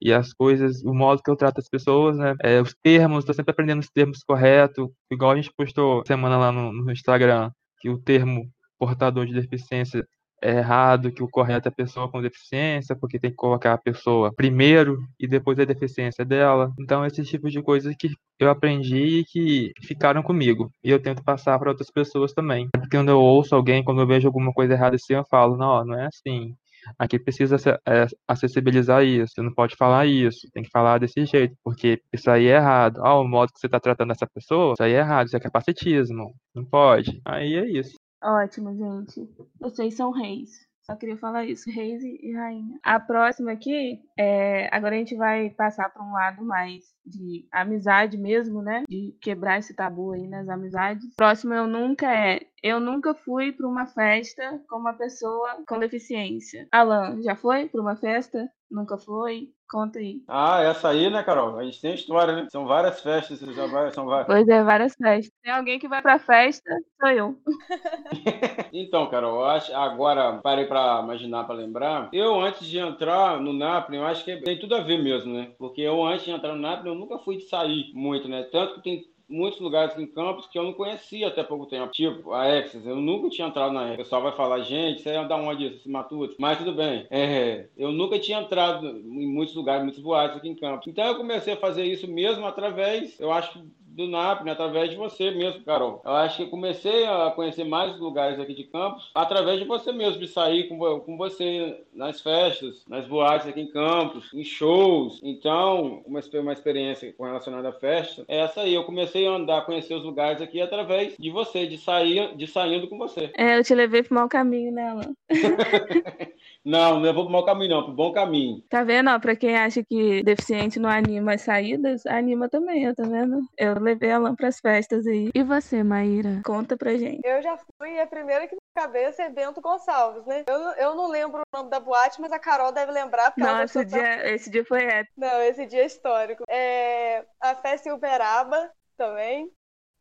e 0.00 0.12
as 0.12 0.34
coisas, 0.34 0.82
o 0.84 0.92
modo 0.92 1.22
que 1.22 1.30
eu 1.30 1.36
trato 1.36 1.58
as 1.58 1.68
pessoas, 1.70 2.18
né, 2.18 2.34
é, 2.42 2.60
os 2.60 2.74
termos, 2.82 3.20
estou 3.20 3.34
sempre 3.34 3.52
aprendendo 3.52 3.80
os 3.80 3.88
termos 3.88 4.18
corretos, 4.22 4.86
igual 5.10 5.30
a 5.30 5.36
gente 5.36 5.50
postou 5.56 6.02
semana 6.06 6.36
lá 6.36 6.52
no, 6.52 6.70
no 6.70 6.92
Instagram, 6.92 7.50
que 7.80 7.88
o 7.88 7.98
termo 7.98 8.46
portador 8.78 9.24
de 9.24 9.32
deficiência 9.32 10.06
é 10.44 10.58
errado, 10.58 11.10
que 11.10 11.22
o 11.22 11.28
correto 11.28 11.68
é 11.68 11.70
a 11.70 11.74
pessoa 11.74 12.10
com 12.10 12.20
deficiência, 12.20 12.94
porque 12.94 13.18
tem 13.18 13.30
que 13.30 13.36
colocar 13.36 13.72
a 13.72 13.78
pessoa 13.78 14.30
primeiro 14.36 14.98
e 15.18 15.26
depois 15.26 15.58
a 15.58 15.64
deficiência 15.64 16.24
dela. 16.24 16.70
Então, 16.78 17.04
esse 17.04 17.24
tipo 17.24 17.50
de 17.50 17.62
coisas 17.62 17.94
que 17.96 18.10
eu 18.38 18.50
aprendi 18.50 19.20
e 19.20 19.24
que 19.24 19.72
ficaram 19.82 20.22
comigo. 20.22 20.70
E 20.82 20.90
eu 20.90 21.00
tento 21.00 21.24
passar 21.24 21.58
para 21.58 21.70
outras 21.70 21.90
pessoas 21.90 22.32
também. 22.34 22.68
Porque 22.72 22.96
quando 22.96 23.08
eu 23.08 23.20
ouço 23.20 23.54
alguém, 23.54 23.82
quando 23.82 24.02
eu 24.02 24.06
vejo 24.06 24.28
alguma 24.28 24.52
coisa 24.52 24.74
errada 24.74 24.96
assim, 24.96 25.14
eu 25.14 25.24
falo, 25.24 25.56
não, 25.56 25.84
não 25.84 25.98
é 25.98 26.06
assim. 26.06 26.54
Aqui 26.98 27.18
precisa 27.18 27.56
é, 27.88 28.06
acessibilizar 28.28 29.02
isso, 29.02 29.32
você 29.34 29.42
não 29.42 29.54
pode 29.54 29.74
falar 29.74 30.04
isso, 30.06 30.46
tem 30.52 30.62
que 30.62 30.70
falar 30.70 30.98
desse 30.98 31.24
jeito, 31.24 31.56
porque 31.64 32.02
isso 32.12 32.30
aí 32.30 32.48
é 32.48 32.56
errado. 32.56 33.00
Ah, 33.02 33.18
o 33.18 33.26
modo 33.26 33.52
que 33.52 33.58
você 33.58 33.66
está 33.66 33.80
tratando 33.80 34.12
essa 34.12 34.26
pessoa, 34.26 34.74
isso 34.74 34.82
aí 34.82 34.92
é 34.92 34.98
errado, 34.98 35.26
isso 35.26 35.36
é 35.36 35.40
capacitismo, 35.40 36.34
não 36.54 36.64
pode. 36.64 37.20
Aí 37.24 37.54
é 37.54 37.66
isso. 37.66 37.96
Ótimo, 38.24 38.74
gente. 38.74 39.28
Vocês 39.60 39.94
são 39.94 40.10
reis. 40.10 40.50
Só 40.84 40.94
queria 40.96 41.16
falar 41.16 41.46
isso, 41.46 41.70
reis 41.70 42.02
e 42.02 42.32
rainha. 42.34 42.78
A 42.82 43.00
próxima 43.00 43.52
aqui, 43.52 44.02
é, 44.18 44.68
agora 44.74 44.94
a 44.94 44.98
gente 44.98 45.14
vai 45.14 45.48
passar 45.48 45.88
para 45.88 46.02
um 46.04 46.12
lado 46.12 46.44
mais 46.44 46.84
de 47.04 47.46
amizade 47.50 48.18
mesmo, 48.18 48.60
né? 48.60 48.84
De 48.86 49.16
quebrar 49.22 49.58
esse 49.58 49.74
tabu 49.74 50.12
aí 50.12 50.28
nas 50.28 50.46
amizades. 50.46 51.14
Próximo 51.16 51.54
eu 51.54 51.66
nunca 51.66 52.12
é, 52.12 52.40
eu 52.62 52.80
nunca 52.80 53.14
fui 53.14 53.50
para 53.52 53.66
uma 53.66 53.86
festa 53.86 54.62
com 54.68 54.76
uma 54.76 54.92
pessoa 54.92 55.64
com 55.66 55.78
deficiência. 55.78 56.68
Alan, 56.70 57.22
já 57.22 57.34
foi 57.34 57.66
para 57.66 57.80
uma 57.80 57.96
festa? 57.96 58.46
Nunca 58.70 58.98
foi? 58.98 59.53
Conta 59.74 59.98
aí. 59.98 60.22
Ah, 60.28 60.62
essa 60.62 60.90
aí, 60.90 61.10
né, 61.10 61.20
Carol? 61.24 61.58
A 61.58 61.64
gente 61.64 61.80
tem 61.80 61.96
história, 61.96 62.32
né? 62.32 62.46
São 62.48 62.64
várias 62.64 63.00
festas, 63.00 63.40
já 63.40 63.66
vai, 63.66 63.90
são 63.90 64.06
várias. 64.06 64.28
Pois 64.28 64.46
é, 64.46 64.62
várias 64.62 64.94
festas. 64.94 65.32
Tem 65.42 65.52
alguém 65.52 65.80
que 65.80 65.88
vai 65.88 66.00
pra 66.00 66.16
festa, 66.16 66.70
sou 67.00 67.10
eu. 67.10 67.36
então, 68.72 69.10
Carol, 69.10 69.40
eu 69.40 69.44
acho, 69.46 69.74
agora 69.74 70.38
parei 70.44 70.66
pra 70.66 71.00
imaginar, 71.02 71.42
pra 71.42 71.56
lembrar. 71.56 72.08
Eu, 72.12 72.40
antes 72.40 72.68
de 72.68 72.78
entrar 72.78 73.40
no 73.40 73.52
Napoli, 73.52 73.96
eu 73.96 74.06
acho 74.06 74.24
que 74.24 74.36
tem 74.42 74.60
tudo 74.60 74.76
a 74.76 74.80
ver 74.80 75.02
mesmo, 75.02 75.34
né? 75.34 75.50
Porque 75.58 75.80
eu, 75.80 76.04
antes 76.06 76.24
de 76.24 76.30
entrar 76.30 76.54
no 76.54 76.62
Napoli, 76.62 76.90
eu 76.90 76.94
nunca 76.94 77.18
fui 77.18 77.38
de 77.38 77.48
sair 77.48 77.90
muito, 77.94 78.28
né? 78.28 78.44
Tanto 78.44 78.74
que 78.74 78.82
tem 78.82 79.02
muitos 79.28 79.60
lugares 79.60 79.98
em 79.98 80.06
campos 80.06 80.46
que 80.46 80.58
eu 80.58 80.64
não 80.64 80.72
conhecia 80.72 81.28
até 81.28 81.42
pouco 81.42 81.66
tempo. 81.66 81.90
Tipo, 81.92 82.32
a 82.32 82.48
Exas, 82.48 82.86
eu 82.86 82.96
nunca 82.96 83.28
tinha 83.28 83.48
entrado 83.48 83.72
na 83.72 83.84
Exas. 83.84 83.94
O 83.94 83.98
pessoal 83.98 84.22
vai 84.22 84.32
falar, 84.32 84.60
gente, 84.60 85.02
você 85.02 85.10
ia 85.10 85.24
dar 85.24 85.36
onde 85.36 85.66
isso, 85.66 85.90
Matutes? 85.90 86.36
Mas 86.38 86.58
tudo 86.58 86.74
bem. 86.74 87.06
É, 87.10 87.68
eu 87.76 87.92
nunca 87.92 88.18
tinha 88.18 88.40
entrado 88.40 88.86
em 88.88 89.26
muitos 89.26 89.54
lugares, 89.54 89.82
muitos 89.82 90.02
boates 90.02 90.36
aqui 90.36 90.48
em 90.48 90.54
campos. 90.54 90.86
Então 90.86 91.04
eu 91.04 91.16
comecei 91.16 91.54
a 91.54 91.58
fazer 91.58 91.84
isso 91.84 92.06
mesmo 92.08 92.46
através, 92.46 93.18
eu 93.18 93.32
acho, 93.32 93.64
do 93.94 94.08
NAP, 94.08 94.44
né, 94.44 94.52
através 94.52 94.90
de 94.90 94.96
você 94.96 95.30
mesmo, 95.30 95.64
Carol. 95.64 96.02
Eu 96.04 96.12
acho 96.12 96.38
que 96.38 96.50
comecei 96.50 97.06
a 97.06 97.30
conhecer 97.30 97.64
mais 97.64 97.98
lugares 97.98 98.38
aqui 98.38 98.54
de 98.54 98.64
Campos 98.64 99.10
através 99.14 99.60
de 99.60 99.64
você 99.64 99.92
mesmo, 99.92 100.20
de 100.20 100.28
sair 100.28 100.68
com, 100.68 100.78
com 101.00 101.16
você 101.16 101.80
nas 101.92 102.20
festas, 102.20 102.84
nas 102.88 103.06
boates 103.06 103.46
aqui 103.46 103.60
em 103.60 103.70
Campos, 103.70 104.32
em 104.34 104.44
shows. 104.44 105.20
Então, 105.22 106.02
uma, 106.06 106.20
uma 106.40 106.52
experiência 106.52 107.12
com 107.12 107.24
relacionada 107.24 107.68
à 107.68 107.72
festa 107.72 108.24
é 108.28 108.40
essa 108.40 108.62
aí. 108.62 108.74
Eu 108.74 108.84
comecei 108.84 109.26
a 109.26 109.30
andar, 109.30 109.64
conhecer 109.64 109.94
os 109.94 110.04
lugares 110.04 110.42
aqui 110.42 110.60
através 110.60 111.16
de 111.16 111.30
você, 111.30 111.66
de 111.66 111.78
sair, 111.78 112.36
de 112.36 112.46
saindo 112.46 112.88
com 112.88 112.98
você. 112.98 113.30
É, 113.36 113.58
eu 113.58 113.62
te 113.62 113.74
levei 113.74 114.02
pro 114.02 114.14
mau 114.14 114.28
caminho, 114.28 114.72
né, 114.72 114.88
Alan? 114.88 115.14
Não, 116.64 116.98
não 116.98 117.12
vou 117.12 117.24
pro 117.24 117.32
mau 117.32 117.44
caminho, 117.44 117.70
não, 117.70 117.84
pro 117.84 117.92
bom 117.92 118.12
caminho. 118.12 118.62
Tá 118.70 118.82
vendo? 118.82 119.10
Ó, 119.10 119.18
pra 119.18 119.36
quem 119.36 119.54
acha 119.54 119.84
que 119.84 120.22
deficiente 120.22 120.78
não 120.78 120.88
anima 120.88 121.34
as 121.34 121.42
saídas, 121.42 122.06
anima 122.06 122.48
também, 122.48 122.88
ó, 122.88 122.94
tá 122.94 123.04
vendo? 123.04 123.40
Eu 123.58 123.78
levei 123.78 124.10
a 124.10 124.18
lã 124.18 124.34
pras 124.34 124.60
festas 124.60 125.06
aí. 125.06 125.30
E 125.34 125.42
você, 125.42 125.82
Maíra? 125.82 126.40
Conta 126.44 126.76
pra 126.76 126.96
gente. 126.96 127.20
Eu 127.22 127.42
já 127.42 127.58
fui, 127.78 128.00
a 128.00 128.06
primeira 128.06 128.48
que 128.48 128.54
na 128.54 128.82
cabeça 128.82 129.22
é 129.22 129.28
Bento 129.28 129.60
Gonçalves, 129.60 130.24
né? 130.24 130.42
Eu, 130.46 130.58
eu 130.58 130.94
não 130.94 131.08
lembro 131.08 131.42
o 131.42 131.56
nome 131.56 131.68
da 131.68 131.78
boate, 131.78 132.18
mas 132.20 132.32
a 132.32 132.38
Carol 132.38 132.72
deve 132.72 132.90
lembrar. 132.92 133.30
Porque 133.30 133.42
não, 133.42 133.56
ela 133.56 133.64
esse 133.64 133.84
dia, 133.84 134.34
esse 134.34 134.50
dia 134.50 134.64
foi 134.64 134.84
épico. 134.84 135.12
Não, 135.18 135.42
esse 135.42 135.66
dia 135.66 135.82
é 135.82 135.86
histórico. 135.86 136.44
É, 136.48 137.26
a 137.40 137.54
festa 137.54 137.90
em 137.90 137.92
Uberaba 137.92 138.70
também, 138.96 139.50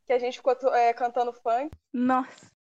que 0.05 0.13
a 0.13 0.19
gente 0.19 0.37
ficou 0.37 0.55
é, 0.73 0.93
cantando 0.93 1.33
funk. 1.33 1.71
Nossa 1.93 2.52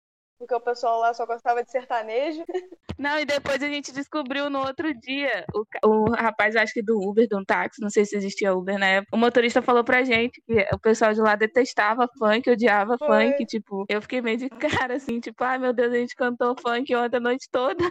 porque 0.42 0.54
o 0.54 0.60
pessoal 0.60 0.98
lá 0.98 1.14
só 1.14 1.24
gostava 1.24 1.62
de 1.62 1.70
sertanejo. 1.70 2.44
Não, 2.98 3.18
e 3.18 3.24
depois 3.24 3.62
a 3.62 3.68
gente 3.68 3.92
descobriu 3.92 4.50
no 4.50 4.60
outro 4.60 4.92
dia, 4.92 5.44
o, 5.54 5.64
o 5.88 6.10
rapaz, 6.12 6.56
acho 6.56 6.74
que 6.74 6.82
do 6.82 6.98
Uber, 7.00 7.26
de 7.26 7.36
um 7.36 7.44
táxi, 7.44 7.80
não 7.80 7.88
sei 7.88 8.04
se 8.04 8.16
existia 8.16 8.54
Uber 8.54 8.78
na 8.78 8.86
época, 8.86 9.16
o 9.16 9.18
motorista 9.18 9.62
falou 9.62 9.82
pra 9.82 10.04
gente 10.04 10.40
que 10.42 10.66
o 10.72 10.78
pessoal 10.78 11.12
de 11.12 11.20
lá 11.20 11.34
detestava 11.34 12.08
funk, 12.18 12.50
odiava 12.50 12.98
Foi. 12.98 13.08
funk, 13.08 13.46
tipo, 13.46 13.84
eu 13.88 14.02
fiquei 14.02 14.20
meio 14.20 14.36
de 14.36 14.48
cara, 14.50 14.96
assim, 14.96 15.18
tipo, 15.20 15.42
ai 15.42 15.58
meu 15.58 15.72
Deus, 15.72 15.92
a 15.92 15.96
gente 15.96 16.14
cantou 16.14 16.54
funk 16.60 16.94
ontem 16.94 17.16
a 17.16 17.20
noite 17.20 17.48
toda. 17.50 17.82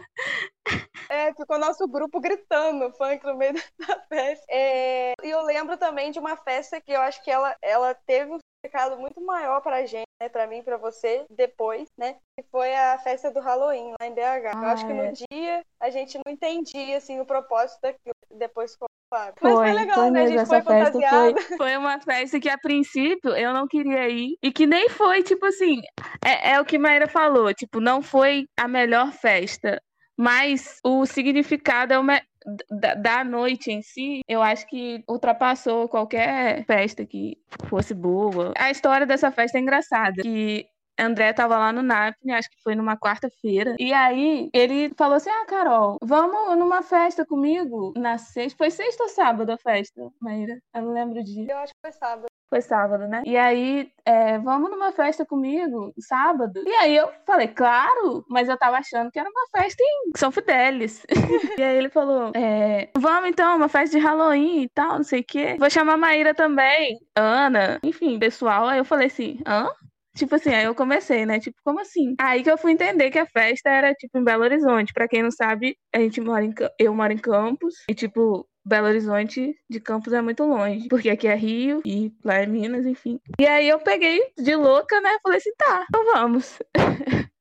É, 1.10 1.34
ficou 1.34 1.58
nosso 1.58 1.88
grupo 1.88 2.20
gritando 2.20 2.92
funk 2.94 3.26
no 3.26 3.36
meio 3.36 3.54
da 3.80 4.00
festa. 4.08 4.46
É, 4.50 5.14
e 5.24 5.30
eu 5.30 5.42
lembro 5.44 5.78
também 5.78 6.12
de 6.12 6.20
uma 6.20 6.38
festa 6.38 6.80
que 6.80 6.92
eu 6.92 7.02
acho 7.02 7.22
que 7.24 7.32
ela, 7.32 7.56
ela 7.62 7.94
teve 7.94 8.32
um 8.32 8.38
significado 8.38 9.00
muito 9.00 9.20
maior 9.22 9.62
pra 9.62 9.86
gente, 9.86 10.06
né, 10.22 10.30
pra 10.30 10.46
mim, 10.46 10.62
pra 10.62 10.78
você, 10.78 11.26
depois, 11.32 11.90
né, 11.98 12.18
que 12.38 12.46
foi 12.52 12.76
a 12.76 13.00
festa 13.00 13.32
do 13.32 13.40
Halloween 13.40 13.96
lá 14.00 14.06
em 14.06 14.14
BH. 14.14 14.54
Ah, 14.54 14.62
eu 14.62 14.70
acho 14.70 14.86
que 14.86 14.94
no 14.94 15.04
é. 15.04 15.14
dia 15.32 15.66
a 15.80 15.90
gente 15.90 16.20
não 16.24 16.32
entendia, 16.32 16.98
assim, 16.98 17.20
o 17.20 17.26
propósito 17.26 17.80
daquilo, 17.82 18.14
depois 18.30 18.74
ficou 18.74 18.88
claro. 19.10 19.34
Mas 19.42 19.54
foi, 19.54 19.66
foi 19.66 19.74
legal, 19.74 19.98
foi 19.98 20.12
né, 20.12 20.22
a 20.22 20.28
gente 20.28 20.46
foi 20.46 20.62
fantasiada. 20.62 21.42
Foi, 21.42 21.58
foi 21.58 21.78
uma 21.78 22.00
festa 22.00 22.40
que, 22.40 22.50
a 22.50 22.58
princípio, 22.58 23.32
eu 23.32 23.52
não 23.52 23.68
queria 23.68 24.08
ir, 24.10 24.38
e 24.44 24.52
que 24.52 24.68
nem 24.68 24.90
foi, 24.90 25.24
tipo 25.24 25.44
assim, 25.48 25.82
é, 26.24 26.52
é 26.52 26.62
o 26.62 26.66
que 26.66 26.78
Maíra 26.78 27.08
falou, 27.08 27.52
tipo, 27.52 27.80
não 27.80 28.04
foi 28.04 28.46
a 28.56 28.68
melhor 28.68 29.12
festa, 29.12 29.82
mas 30.16 30.78
o 30.86 31.04
significado 31.08 31.94
é 31.94 32.00
o, 32.00 32.04
me 32.04 32.22
da, 32.70 32.96
da 32.96 33.24
noite 33.24 33.72
em 33.72 33.82
si, 33.82 34.22
eu 34.28 34.42
acho 34.42 34.68
que 34.68 35.04
ultrapassou 35.08 35.88
qualquer 35.88 36.66
festa 36.66 37.06
que 37.06 37.38
fosse 37.66 37.94
boa. 37.94 38.54
A 38.58 38.72
história 38.72 39.06
dessa 39.06 39.32
festa 39.32 39.58
é 39.58 39.62
engraçada, 39.62 40.22
que 40.22 40.66
André 41.00 41.34
tava 41.34 41.58
lá 41.58 41.72
no 41.72 41.82
NAPNE, 41.82 42.34
acho 42.34 42.50
que 42.50 42.62
foi 42.64 42.76
numa 42.76 42.98
quarta-feira. 42.98 43.76
E 43.80 43.92
aí 43.94 44.50
ele 44.54 44.94
falou 44.98 45.16
assim: 45.16 45.30
Ah, 45.30 45.46
Carol, 45.46 45.98
vamos 46.02 46.58
numa 46.58 46.84
festa 46.84 47.26
comigo 47.26 47.94
na 47.96 48.18
sexta. 48.18 48.58
Foi 48.58 48.70
sexta 48.70 49.04
ou 49.04 49.10
sábado 49.10 49.52
a 49.52 49.58
festa, 49.58 50.10
Maíra? 50.22 50.60
Eu 50.76 50.82
não 50.84 50.94
lembro 50.94 51.24
de. 51.24 51.50
Eu 51.50 51.58
acho 51.58 51.74
que 51.74 51.80
foi 51.82 51.92
sábado. 51.92 52.26
Foi 52.52 52.60
sábado, 52.60 53.08
né? 53.08 53.24
E 53.26 53.38
aí, 53.38 53.90
é, 54.06 54.38
vamos 54.40 54.70
numa 54.70 54.92
festa 54.92 55.26
comigo, 55.26 55.94
sábado? 55.98 56.62
E 56.68 56.74
aí 56.74 56.98
eu 56.98 57.10
falei, 57.26 57.48
claro, 57.48 58.26
mas 58.30 58.50
eu 58.50 58.58
tava 58.58 58.76
achando 58.76 59.10
que 59.10 59.18
era 59.18 59.30
uma 59.30 59.48
festa 59.58 59.82
em 59.82 60.12
São 60.18 60.34
Fidélis. 60.34 61.06
e 61.58 61.64
aí 61.64 61.78
ele 61.78 61.90
falou, 61.90 62.34
é, 62.36 62.90
vamos 62.98 63.30
então, 63.30 63.56
uma 63.56 63.70
festa 63.70 63.98
de 63.98 64.04
Halloween 64.04 64.64
e 64.64 64.70
tal, 64.70 64.98
não 64.98 65.04
sei 65.04 65.22
o 65.22 65.26
quê. 65.26 65.56
Vou 65.58 65.70
chamar 65.70 65.94
a 65.94 65.98
Maíra 65.98 66.34
também, 66.34 67.00
Ana, 67.16 67.80
enfim, 67.82 68.20
pessoal. 68.20 68.68
Aí 68.68 68.80
eu 68.80 68.86
falei 68.86 69.08
assim, 69.08 69.40
hã? 69.48 69.70
Tipo 70.18 70.36
assim, 70.36 70.54
aí 70.54 70.66
eu 70.66 70.76
comecei, 70.76 71.26
né? 71.26 71.40
Tipo, 71.40 71.58
como 71.64 71.80
assim? 71.80 72.16
Aí 72.20 72.44
que 72.44 72.52
eu 72.52 72.58
fui 72.58 72.74
entender 72.74 73.10
que 73.12 73.20
a 73.20 73.26
festa 73.26 73.70
era, 73.70 73.94
tipo, 73.94 74.18
em 74.18 74.24
Belo 74.26 74.44
Horizonte. 74.44 74.92
Pra 74.92 75.08
quem 75.08 75.24
não 75.24 75.32
sabe, 75.32 75.78
a 75.96 76.00
gente 76.00 76.20
mora 76.20 76.44
em... 76.44 76.54
Eu 76.78 76.94
moro 76.94 77.14
em 77.14 77.18
Campos. 77.18 77.76
E, 77.90 77.96
tipo, 77.96 78.46
Belo 78.64 78.88
Horizonte 78.88 79.56
de 79.70 79.80
Campos 79.80 80.14
é 80.14 80.22
muito 80.22 80.44
longe, 80.44 80.88
porque 80.88 81.10
aqui 81.10 81.28
é 81.28 81.36
Rio 81.36 81.82
e 81.86 82.14
lá 82.24 82.36
é 82.36 82.46
Minas, 82.46 82.86
enfim. 82.86 83.20
E 83.40 83.46
aí 83.46 83.68
eu 83.68 83.80
peguei 83.80 84.22
de 84.38 84.56
louca, 84.56 85.00
né? 85.02 85.18
Falei 85.24 85.38
assim, 85.38 85.54
tá, 85.58 85.86
então 85.90 86.06
vamos. 86.14 86.60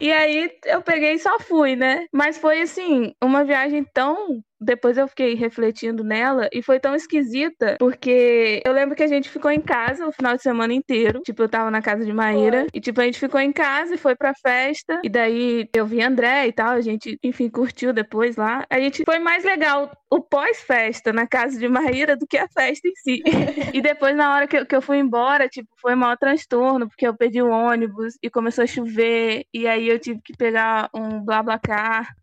e 0.00 0.10
aí 0.12 0.50
eu 0.64 0.82
peguei 0.82 1.12
e 1.12 1.18
só 1.18 1.38
fui, 1.38 1.76
né? 1.76 2.06
Mas 2.12 2.38
foi 2.38 2.62
assim, 2.62 3.14
uma 3.22 3.44
viagem 3.44 3.84
tão 3.92 4.42
depois 4.60 4.98
eu 4.98 5.08
fiquei 5.08 5.34
refletindo 5.34 6.04
nela 6.04 6.48
e 6.52 6.62
foi 6.62 6.78
tão 6.78 6.94
esquisita, 6.94 7.76
porque 7.78 8.62
eu 8.64 8.72
lembro 8.72 8.94
que 8.94 9.02
a 9.02 9.06
gente 9.06 9.28
ficou 9.28 9.50
em 9.50 9.60
casa 9.60 10.06
o 10.06 10.12
final 10.12 10.36
de 10.36 10.42
semana 10.42 10.74
inteiro. 10.74 11.20
Tipo, 11.22 11.44
eu 11.44 11.48
tava 11.48 11.70
na 11.70 11.80
casa 11.80 12.04
de 12.04 12.12
Maíra. 12.12 12.60
Foi. 12.60 12.68
E, 12.74 12.80
tipo, 12.80 13.00
a 13.00 13.04
gente 13.04 13.18
ficou 13.18 13.40
em 13.40 13.52
casa 13.52 13.94
e 13.94 13.98
foi 13.98 14.14
pra 14.14 14.34
festa. 14.34 15.00
E 15.02 15.08
daí 15.08 15.68
eu 15.74 15.86
vi 15.86 16.02
André 16.02 16.46
e 16.46 16.52
tal. 16.52 16.70
A 16.70 16.80
gente, 16.80 17.18
enfim, 17.22 17.48
curtiu 17.48 17.92
depois 17.92 18.36
lá. 18.36 18.64
A 18.68 18.78
gente 18.78 19.02
foi 19.04 19.18
mais 19.18 19.44
legal 19.44 19.90
o 20.10 20.20
pós-festa 20.20 21.12
na 21.12 21.26
casa 21.26 21.58
de 21.58 21.68
Maíra 21.68 22.16
do 22.16 22.26
que 22.26 22.36
a 22.36 22.48
festa 22.48 22.86
em 22.86 22.94
si. 22.96 23.22
e 23.72 23.80
depois, 23.80 24.14
na 24.14 24.34
hora 24.34 24.46
que 24.46 24.58
eu, 24.58 24.66
que 24.66 24.76
eu 24.76 24.82
fui 24.82 24.98
embora, 24.98 25.48
tipo, 25.48 25.68
foi 25.80 25.94
maior 25.94 26.16
transtorno, 26.16 26.88
porque 26.88 27.06
eu 27.06 27.16
perdi 27.16 27.40
o 27.40 27.48
ônibus 27.50 28.14
e 28.22 28.28
começou 28.28 28.64
a 28.64 28.66
chover. 28.66 29.44
E 29.54 29.66
aí 29.66 29.88
eu 29.88 29.98
tive 29.98 30.20
que 30.22 30.36
pegar 30.36 30.90
um 30.94 31.24
BlaBlaCar 31.24 32.14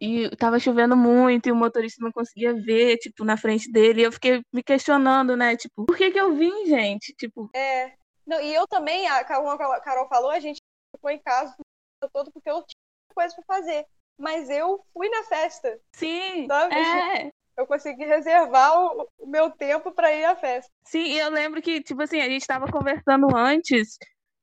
e 0.00 0.28
tava 0.36 0.58
chovendo 0.58 0.96
muito 0.96 1.48
e 1.48 1.52
o 1.52 1.56
motorista 1.56 2.04
não 2.04 2.12
conseguia 2.12 2.54
ver, 2.54 2.98
tipo, 2.98 3.24
na 3.24 3.36
frente 3.36 3.70
dele. 3.70 4.02
E 4.02 4.04
eu 4.04 4.12
fiquei 4.12 4.42
me 4.52 4.62
questionando, 4.62 5.36
né? 5.36 5.56
Tipo, 5.56 5.86
por 5.86 5.96
que 5.96 6.10
que 6.10 6.20
eu 6.20 6.34
vim, 6.34 6.66
gente? 6.66 7.14
Tipo. 7.14 7.50
É. 7.54 7.92
Não, 8.26 8.40
e 8.40 8.54
eu 8.54 8.66
também, 8.66 9.06
a, 9.08 9.24
como 9.24 9.50
a 9.50 9.80
Carol 9.80 10.08
falou, 10.08 10.30
a 10.30 10.40
gente 10.40 10.60
ficou 10.94 11.10
em 11.10 11.18
casa 11.20 11.54
todo 12.12 12.30
porque 12.32 12.50
eu 12.50 12.56
tinha 12.56 13.14
coisa 13.14 13.34
pra 13.34 13.56
fazer. 13.56 13.86
Mas 14.18 14.50
eu 14.50 14.82
fui 14.92 15.08
na 15.08 15.24
festa. 15.24 15.78
Sim. 15.94 16.46
Sabe? 16.46 16.74
É. 16.74 17.30
Eu 17.56 17.66
consegui 17.66 18.04
reservar 18.04 18.78
o, 18.78 19.08
o 19.18 19.26
meu 19.26 19.50
tempo 19.50 19.90
para 19.90 20.12
ir 20.12 20.26
à 20.26 20.36
festa. 20.36 20.70
Sim, 20.84 21.04
e 21.04 21.18
eu 21.18 21.30
lembro 21.30 21.62
que, 21.62 21.82
tipo 21.82 22.02
assim, 22.02 22.20
a 22.20 22.28
gente 22.28 22.46
tava 22.46 22.70
conversando 22.70 23.34
antes 23.34 23.96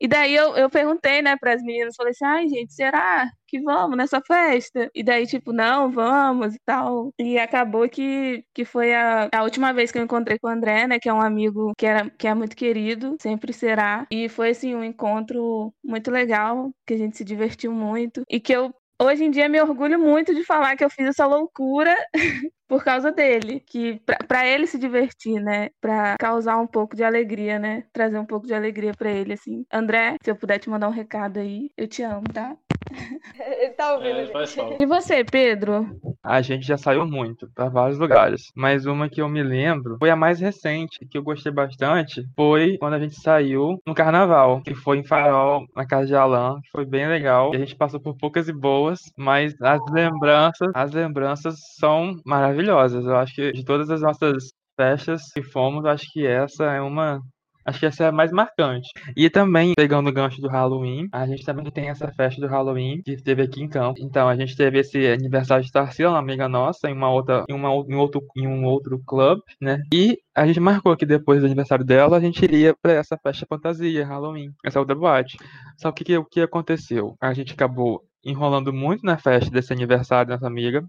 e 0.04 0.08
daí 0.08 0.36
eu, 0.36 0.54
eu 0.58 0.70
perguntei, 0.70 1.22
né, 1.22 1.38
para 1.38 1.54
as 1.54 1.63
meninas, 1.63 1.96
falei 1.96 2.12
assim, 2.12 2.26
ai, 2.26 2.50
gente, 2.50 2.74
será 2.74 3.26
que 3.48 3.62
vamos 3.62 3.96
nessa 3.96 4.20
festa? 4.20 4.92
E 4.94 5.02
daí, 5.02 5.26
tipo, 5.26 5.54
não, 5.54 5.89
vamos 5.89 6.54
e 6.56 6.60
tal. 6.66 7.13
E 7.18 7.39
acabou 7.39 7.88
que, 7.88 8.44
que 8.54 8.66
foi 8.66 8.94
a, 8.94 9.30
a 9.34 9.44
última 9.44 9.72
vez 9.72 9.94
que 9.94 9.98
eu 9.98 10.04
encontrei 10.04 10.38
com 10.38 10.48
o 10.48 10.52
André, 10.52 10.88
né, 10.88 11.00
que 11.00 11.08
é 11.08 11.13
um 11.13 11.22
amigo 11.22 11.72
que, 11.78 11.86
era, 11.86 12.10
que 12.10 12.28
é 12.28 12.34
muito 12.34 12.54
querido, 12.54 13.16
sempre 13.22 13.54
será. 13.54 14.06
E 14.12 14.28
foi, 14.28 14.50
assim, 14.50 14.76
um 14.76 14.84
encontro 14.84 15.74
muito 15.82 16.12
legal, 16.12 16.70
que 16.86 16.96
a 16.96 16.98
gente 16.98 17.16
se 17.16 17.24
divertiu 17.24 17.72
muito. 17.72 18.24
E 18.30 18.42
que 18.42 18.52
eu 18.52 18.76
hoje 19.02 19.24
em 19.24 19.32
dia 19.32 19.48
me 19.48 19.62
orgulho 19.62 19.98
muito 20.00 20.36
de 20.36 20.44
falar 20.44 20.76
que 20.76 20.84
eu 20.84 20.89
fiz 20.89 21.08
essa 21.08 21.26
loucura 21.26 21.96
por 22.67 22.84
causa 22.84 23.12
dele, 23.12 23.60
que 23.60 24.02
para 24.28 24.47
ele 24.47 24.67
se 24.67 24.78
divertir, 24.78 25.41
né, 25.41 25.69
para 25.80 26.15
causar 26.17 26.58
um 26.58 26.67
pouco 26.67 26.95
de 26.95 27.04
alegria, 27.04 27.60
né, 27.60 27.84
trazer 27.91 28.17
um 28.17 28.26
pouco 28.26 28.47
de 28.47 28.54
alegria 28.54 28.93
para 28.93 29.12
ele 29.12 29.34
assim. 29.34 29.65
André, 29.71 30.15
se 30.23 30.32
eu 30.32 30.36
puder 30.36 30.60
te 30.60 30.69
mandar 30.69 30.88
um 30.88 30.91
recado 30.91 31.39
aí, 31.39 31.69
eu 31.78 31.88
te 31.88 32.02
amo, 32.04 32.23
tá? 32.34 32.56
Ele 33.39 33.69
tá 33.71 33.93
ouvindo, 33.93 34.38
é, 34.38 34.45
gente. 34.45 34.82
E 34.82 34.86
você, 34.86 35.23
Pedro? 35.23 35.99
A 36.21 36.41
gente 36.41 36.65
já 36.65 36.78
saiu 36.78 37.06
muito 37.06 37.49
para 37.54 37.69
vários 37.69 37.97
lugares, 37.97 38.52
mas 38.56 38.86
uma 38.86 39.10
que 39.10 39.21
eu 39.21 39.30
me 39.30 39.41
lembro 39.41 39.97
foi 39.99 40.10
a 40.10 40.15
mais 40.15 40.39
recente, 40.39 41.06
que 41.10 41.17
eu 41.17 41.23
gostei 41.23 41.52
bastante, 41.52 42.23
foi 42.36 42.78
quando 42.78 42.95
a 42.95 42.99
gente 42.99 43.19
saiu 43.19 43.82
no 43.86 43.93
carnaval, 43.93 44.62
que 44.62 44.76
foi 44.76 44.97
em 44.97 45.04
Farol, 45.04 45.65
na 45.76 45.86
casa 45.86 46.08
de 46.08 46.15
Alan, 46.15 46.60
que 46.62 46.71
foi 46.71 46.86
bem 46.86 47.08
legal. 47.08 47.54
E 47.54 47.58
a 47.58 47.60
gente 47.60 47.76
passou 47.76 47.99
por 47.99 48.15
poucas 48.17 48.47
e 48.47 48.54
boas, 48.54 49.02
mas 49.17 49.56
as 49.62 49.80
lembranças, 49.91 50.69
as 50.73 50.91
lembranças 50.91 51.56
são 51.78 52.19
maravilhosas. 52.26 52.53
Eu 52.62 53.18
acho 53.18 53.36
que 53.36 53.52
de 53.52 53.63
todas 53.63 53.89
as 53.89 54.02
nossas 54.02 54.50
festas 54.76 55.24
que 55.34 55.44
fomos, 55.44 55.86
acho 55.86 56.06
que 56.12 56.26
essa 56.26 56.66
é 56.66 56.82
uma 56.82 57.22
Acho 57.66 57.80
que 57.80 57.86
essa 57.86 58.04
é 58.04 58.08
a 58.08 58.12
mais 58.12 58.32
marcante. 58.32 58.89
E 59.16 59.30
também, 59.30 59.74
pegando 59.76 60.10
o 60.10 60.13
gancho 60.13 60.42
do 60.42 60.50
Halloween, 60.50 61.08
a 61.12 61.26
gente 61.26 61.46
também 61.46 61.66
tem 61.72 61.89
essa 61.89 62.12
festa 62.12 62.42
do 62.42 62.48
Halloween 62.48 63.02
que 63.02 63.16
teve 63.16 63.44
aqui 63.44 63.62
em 63.62 63.70
campo. 63.70 64.00
Então, 64.02 64.28
a 64.28 64.36
gente 64.36 64.56
teve 64.56 64.80
esse 64.80 65.08
aniversário 65.08 65.63
de 65.63 65.72
Tarsila, 65.72 66.12
uma 66.12 66.20
amiga 66.20 66.50
nossa, 66.50 66.89
em 66.89 66.94
uma 66.94 67.10
outra, 67.10 67.46
em, 67.50 67.54
uma, 67.54 67.70
em, 67.70 67.96
outro, 67.96 68.22
em 68.36 68.48
um 68.48 68.66
outro 68.66 69.02
clube, 69.06 69.42
né? 69.62 69.82
E 69.94 70.18
a 70.36 70.46
gente 70.46 70.60
marcou 70.60 70.96
que 70.98 71.06
depois 71.06 71.39
do 71.39 71.46
aniversário 71.46 71.86
dela, 71.86 72.18
a 72.18 72.20
gente 72.20 72.44
iria 72.44 72.76
para 72.82 72.94
essa 72.94 73.18
festa 73.18 73.46
fantasia, 73.48 74.06
Halloween, 74.06 74.52
essa 74.66 74.80
outra 74.80 74.96
boate. 74.96 75.38
Só 75.78 75.92
que 75.92 76.18
o 76.18 76.26
que, 76.26 76.42
aconteceu? 76.42 77.16
A 77.22 77.34
gente 77.34 77.54
acabou 77.54 78.02
enrolando 78.26 78.74
muito 78.74 79.06
na 79.06 79.18
festa 79.18 79.50
desse 79.50 79.72
aniversário 79.72 80.30
dessa 80.30 80.48
amiga. 80.48 80.84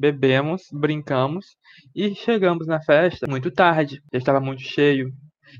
Bebemos, 0.00 0.62
brincamos 0.72 1.58
e 1.94 2.14
chegamos 2.14 2.66
na 2.66 2.80
festa 2.80 3.26
muito 3.28 3.50
tarde. 3.50 4.02
Já 4.10 4.18
estava 4.18 4.40
muito 4.40 4.62
cheio, 4.62 5.12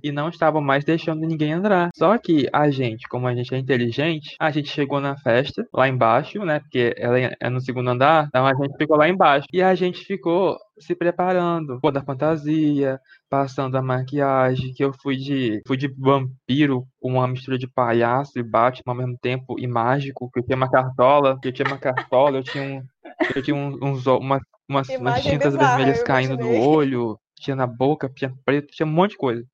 e 0.03 0.13
não 0.13 0.29
estavam 0.29 0.61
mais 0.61 0.85
deixando 0.85 1.27
ninguém 1.27 1.53
entrar. 1.53 1.91
Só 1.97 2.17
que 2.19 2.49
a 2.53 2.71
gente, 2.71 3.09
como 3.09 3.27
a 3.27 3.35
gente 3.35 3.55
é 3.55 3.59
inteligente, 3.59 4.37
a 4.39 4.51
gente 4.51 4.69
chegou 4.69 5.01
na 5.01 5.17
festa 5.17 5.67
lá 5.73 5.89
embaixo, 5.89 6.45
né? 6.45 6.61
Porque 6.61 6.95
ela 6.97 7.19
é 7.19 7.51
no 7.51 7.61
segundo 7.61 7.91
andar, 7.91 8.27
então 8.29 8.47
a 8.47 8.55
gente 8.55 8.77
ficou 8.77 8.97
lá 8.97 9.09
embaixo. 9.09 9.47
E 9.53 9.63
a 9.63 9.75
gente 9.75 10.05
ficou 10.05 10.57
se 10.79 10.95
preparando, 10.95 11.79
pô, 11.81 11.91
da 11.91 12.03
fantasia, 12.03 12.99
passando 13.29 13.77
a 13.77 13.83
maquiagem, 13.83 14.73
que 14.73 14.83
eu 14.83 14.93
fui 15.03 15.17
de 15.17 15.61
fui 15.67 15.77
de 15.77 15.89
vampiro 15.89 16.87
com 17.01 17.13
uma 17.13 17.29
mistura 17.29 17.59
de 17.59 17.69
palhaço 17.69 18.39
e 18.39 18.43
Batman 18.43 18.93
ao 18.93 18.95
mesmo 18.95 19.19
tempo 19.21 19.57
e 19.59 19.67
mágico, 19.67 20.31
que 20.33 20.41
eu 20.41 20.45
tinha 20.45 20.57
uma 20.57 20.71
cartola, 20.71 21.39
que 21.41 21.49
eu 21.49 21.53
tinha 21.53 21.69
uma 21.69 21.79
cartola, 21.79 22.39
eu 22.39 22.43
tinha 22.43 22.63
um 22.63 22.83
eu 23.35 23.43
tinha 23.43 23.55
uns, 23.55 23.75
uns 23.81 24.07
umas, 24.07 24.43
umas, 24.69 24.89
umas 24.89 25.23
tintas 25.23 25.55
bizarra, 25.55 25.77
vermelhas 25.77 26.03
caindo 26.03 26.37
do 26.37 26.49
olho, 26.49 27.19
tinha 27.41 27.57
na 27.57 27.67
boca, 27.67 28.09
tinha 28.15 28.33
preto, 28.45 28.69
tinha 28.73 28.87
um 28.87 28.91
monte 28.91 29.13
de 29.13 29.17
coisa. 29.17 29.45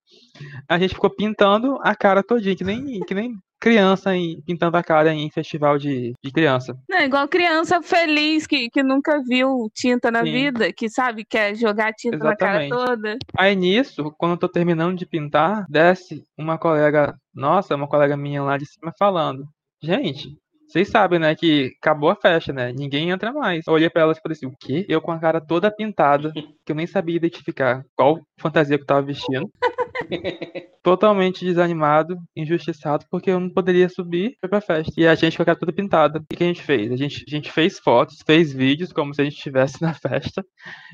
A 0.69 0.79
gente 0.79 0.95
ficou 0.95 1.11
pintando 1.11 1.79
a 1.83 1.95
cara 1.95 2.23
todinha, 2.23 2.57
que 2.57 2.65
nem, 2.65 3.01
que 3.01 3.15
nem 3.15 3.39
criança 3.61 4.15
em, 4.15 4.41
pintando 4.43 4.77
a 4.77 4.83
cara 4.83 5.13
em 5.15 5.31
festival 5.31 5.79
de, 5.79 6.13
de 6.23 6.31
criança. 6.31 6.77
Não, 6.89 7.01
igual 7.01 7.27
criança 7.29 7.81
feliz 7.83 8.47
que, 8.47 8.69
que 8.69 8.83
nunca 8.83 9.23
viu 9.27 9.71
tinta 9.75 10.11
na 10.11 10.25
Sim. 10.25 10.33
vida, 10.33 10.73
que 10.73 10.89
sabe, 10.89 11.25
quer 11.25 11.55
jogar 11.55 11.93
tinta 11.93 12.17
Exatamente. 12.17 12.69
na 12.71 12.77
cara 12.77 12.87
toda. 12.87 13.17
Aí 13.37 13.57
nisso, 13.57 14.13
quando 14.19 14.33
eu 14.33 14.39
tô 14.39 14.49
terminando 14.49 14.97
de 14.97 15.07
pintar, 15.07 15.65
desce 15.69 16.23
uma 16.37 16.59
colega, 16.59 17.15
nossa, 17.35 17.75
uma 17.75 17.89
colega 17.89 18.17
minha 18.17 18.43
lá 18.43 18.59
de 18.59 18.67
cima 18.67 18.93
falando, 18.99 19.49
gente, 19.83 20.37
vocês 20.67 20.89
sabem, 20.89 21.19
né, 21.19 21.35
que 21.35 21.73
acabou 21.81 22.11
a 22.11 22.17
festa, 22.17 22.53
né? 22.53 22.73
Ninguém 22.73 23.11
entra 23.11 23.33
mais. 23.33 23.67
Eu 23.67 23.75
olhei 23.75 23.89
pra 23.89 24.03
ela 24.03 24.13
e 24.13 24.21
falei 24.21 24.35
assim, 24.37 24.47
o 24.47 24.57
quê? 24.59 24.85
Eu 24.89 25.01
com 25.01 25.13
a 25.13 25.19
cara 25.19 25.41
toda 25.41 25.71
pintada, 25.71 26.33
que 26.33 26.73
eu 26.73 26.77
nem 26.77 26.87
sabia 26.87 27.17
identificar 27.17 27.85
qual 27.97 28.21
fantasia 28.39 28.77
que 28.77 28.83
eu 28.83 28.87
tava 28.87 29.03
vestindo. 29.03 29.51
Totalmente 30.87 31.45
desanimado, 31.45 32.17
injustiçado, 32.37 33.05
porque 33.11 33.29
eu 33.29 33.41
não 33.41 33.51
poderia 33.51 33.89
subir 33.89 34.37
pra 34.41 34.61
festa. 34.61 34.93
E 34.97 35.05
a 35.05 35.17
gente 35.17 35.37
com 35.37 35.43
a 35.43 35.47
cara 35.47 35.59
toda 35.59 35.73
pintada. 35.73 36.21
O 36.21 36.37
que 36.37 36.45
a 36.45 36.47
gente 36.47 36.63
fez? 36.63 36.93
A 36.93 36.97
gente, 36.97 37.25
a 37.27 37.29
gente 37.31 37.51
fez 37.51 37.81
fotos, 37.81 38.23
fez 38.25 38.53
vídeos, 38.53 38.93
como 38.93 39.13
se 39.13 39.21
a 39.21 39.25
gente 39.25 39.35
estivesse 39.35 39.83
na 39.83 39.93
festa. 39.93 40.47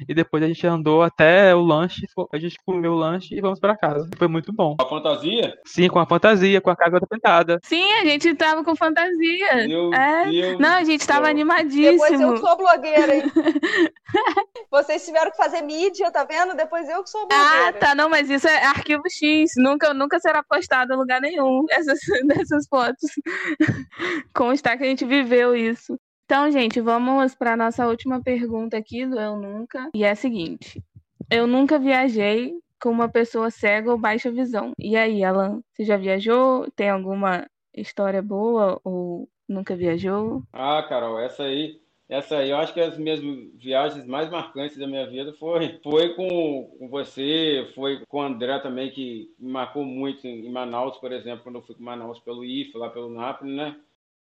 E 0.08 0.14
depois 0.14 0.42
a 0.42 0.46
gente 0.46 0.66
andou 0.66 1.02
até 1.02 1.54
o 1.54 1.60
lanche, 1.60 2.06
a 2.32 2.38
gente 2.38 2.56
comeu 2.64 2.92
o 2.92 2.96
lanche 2.96 3.34
e 3.34 3.40
vamos 3.42 3.60
pra 3.60 3.76
casa. 3.76 4.08
Foi 4.16 4.28
muito 4.28 4.50
bom. 4.50 4.76
Com 4.78 4.86
a 4.86 4.88
fantasia? 4.88 5.54
Sim, 5.66 5.88
com 5.88 5.98
a 5.98 6.06
fantasia, 6.06 6.58
com 6.62 6.70
a 6.70 6.76
cara 6.76 6.92
toda 6.92 7.06
pintada. 7.06 7.60
Sim, 7.62 7.92
a 7.92 8.04
gente 8.06 8.34
tava 8.34 8.64
com 8.64 8.74
fantasia. 8.74 9.66
Meu 9.68 9.92
é. 9.92 10.24
Deus 10.24 10.58
não, 10.58 10.70
a 10.70 10.84
gente 10.84 11.06
tava 11.06 11.28
animadíssimo. 11.28 11.92
Depois 11.92 12.18
eu 12.18 12.32
que 12.32 12.40
sou 12.40 12.56
blogueira, 12.56 13.16
hein? 13.16 13.22
Vocês 14.70 15.04
tiveram 15.04 15.30
que 15.30 15.36
fazer 15.36 15.60
mídia, 15.60 16.10
tá 16.10 16.24
vendo? 16.24 16.56
Depois 16.56 16.88
eu 16.88 17.02
que 17.02 17.10
sou 17.10 17.28
blogueira. 17.28 17.68
Ah, 17.68 17.72
tá, 17.74 17.94
não, 17.94 18.08
mas 18.08 18.30
isso 18.30 18.48
é 18.48 18.64
arquivo 18.64 19.02
X. 19.10 19.50
Nunca, 19.58 19.81
nunca 19.94 20.18
será 20.20 20.42
postado 20.42 20.92
em 20.92 20.96
lugar 20.96 21.20
nenhum 21.20 21.64
essas, 21.70 21.98
dessas 22.26 22.66
fotos. 22.68 23.10
Constar 24.34 24.78
que 24.78 24.84
a 24.84 24.86
gente 24.86 25.04
viveu 25.04 25.54
isso. 25.54 25.98
Então, 26.24 26.50
gente, 26.50 26.80
vamos 26.80 27.34
para 27.34 27.56
nossa 27.56 27.86
última 27.86 28.22
pergunta 28.22 28.76
aqui 28.76 29.04
do 29.04 29.20
Eu 29.20 29.36
Nunca. 29.36 29.90
E 29.94 30.04
é 30.04 30.10
a 30.10 30.16
seguinte: 30.16 30.82
Eu 31.30 31.46
nunca 31.46 31.78
viajei 31.78 32.54
com 32.80 32.90
uma 32.90 33.08
pessoa 33.08 33.50
cega 33.50 33.90
ou 33.90 33.98
baixa 33.98 34.30
visão. 34.30 34.72
E 34.78 34.96
aí, 34.96 35.22
Alan, 35.22 35.60
você 35.72 35.84
já 35.84 35.96
viajou? 35.96 36.70
Tem 36.74 36.88
alguma 36.88 37.46
história 37.74 38.22
boa 38.22 38.80
ou 38.82 39.28
nunca 39.48 39.76
viajou? 39.76 40.42
Ah, 40.52 40.84
Carol, 40.88 41.18
essa 41.18 41.42
aí 41.42 41.81
essa 42.12 42.38
aí, 42.38 42.50
eu 42.50 42.56
acho 42.56 42.74
que 42.74 42.80
as 42.80 42.96
minhas 42.98 43.20
viagens 43.54 44.06
mais 44.06 44.30
marcantes 44.30 44.76
da 44.76 44.86
minha 44.86 45.06
vida 45.06 45.32
foi, 45.34 45.78
foi 45.82 46.14
com, 46.14 46.76
com 46.78 46.88
você, 46.88 47.70
foi 47.74 48.04
com 48.06 48.18
o 48.18 48.22
André 48.22 48.58
também, 48.58 48.90
que 48.90 49.34
me 49.38 49.50
marcou 49.50 49.84
muito 49.84 50.26
em, 50.26 50.50
Manaus, 50.50 50.96
por 50.98 51.12
exemplo, 51.12 51.42
quando 51.42 51.56
eu 51.56 51.62
fui 51.62 51.74
com 51.74 51.82
Manaus 51.82 52.18
pelo 52.20 52.44
IF, 52.44 52.76
lá 52.76 52.90
pelo 52.90 53.10
Nápoles, 53.10 53.54
né? 53.54 53.76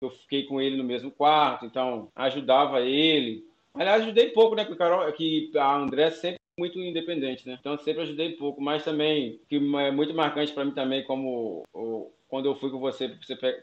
Eu 0.01 0.09
fiquei 0.09 0.43
com 0.43 0.59
ele 0.59 0.77
no 0.77 0.83
mesmo 0.83 1.11
quarto, 1.11 1.65
então 1.65 2.09
ajudava 2.15 2.81
ele 2.81 3.45
Aliás, 3.75 4.03
ajudei 4.03 4.29
pouco, 4.29 4.55
né? 4.55 4.63
Porque 4.63 4.77
Carol, 4.77 5.11
que 5.13 5.51
a 5.57 5.75
André 5.75 6.11
sempre 6.11 6.39
muito 6.57 6.79
independente, 6.79 7.47
né? 7.47 7.57
Então 7.59 7.77
sempre 7.79 8.03
ajudei 8.03 8.33
pouco, 8.33 8.61
mas 8.61 8.83
também 8.83 9.39
que 9.49 9.55
é 9.55 9.91
muito 9.91 10.13
marcante 10.13 10.53
para 10.53 10.65
mim 10.65 10.71
também 10.71 11.03
como 11.03 11.63
o, 11.73 12.11
quando 12.27 12.45
eu 12.45 12.55
fui 12.55 12.69
com 12.69 12.79
você 12.79 13.09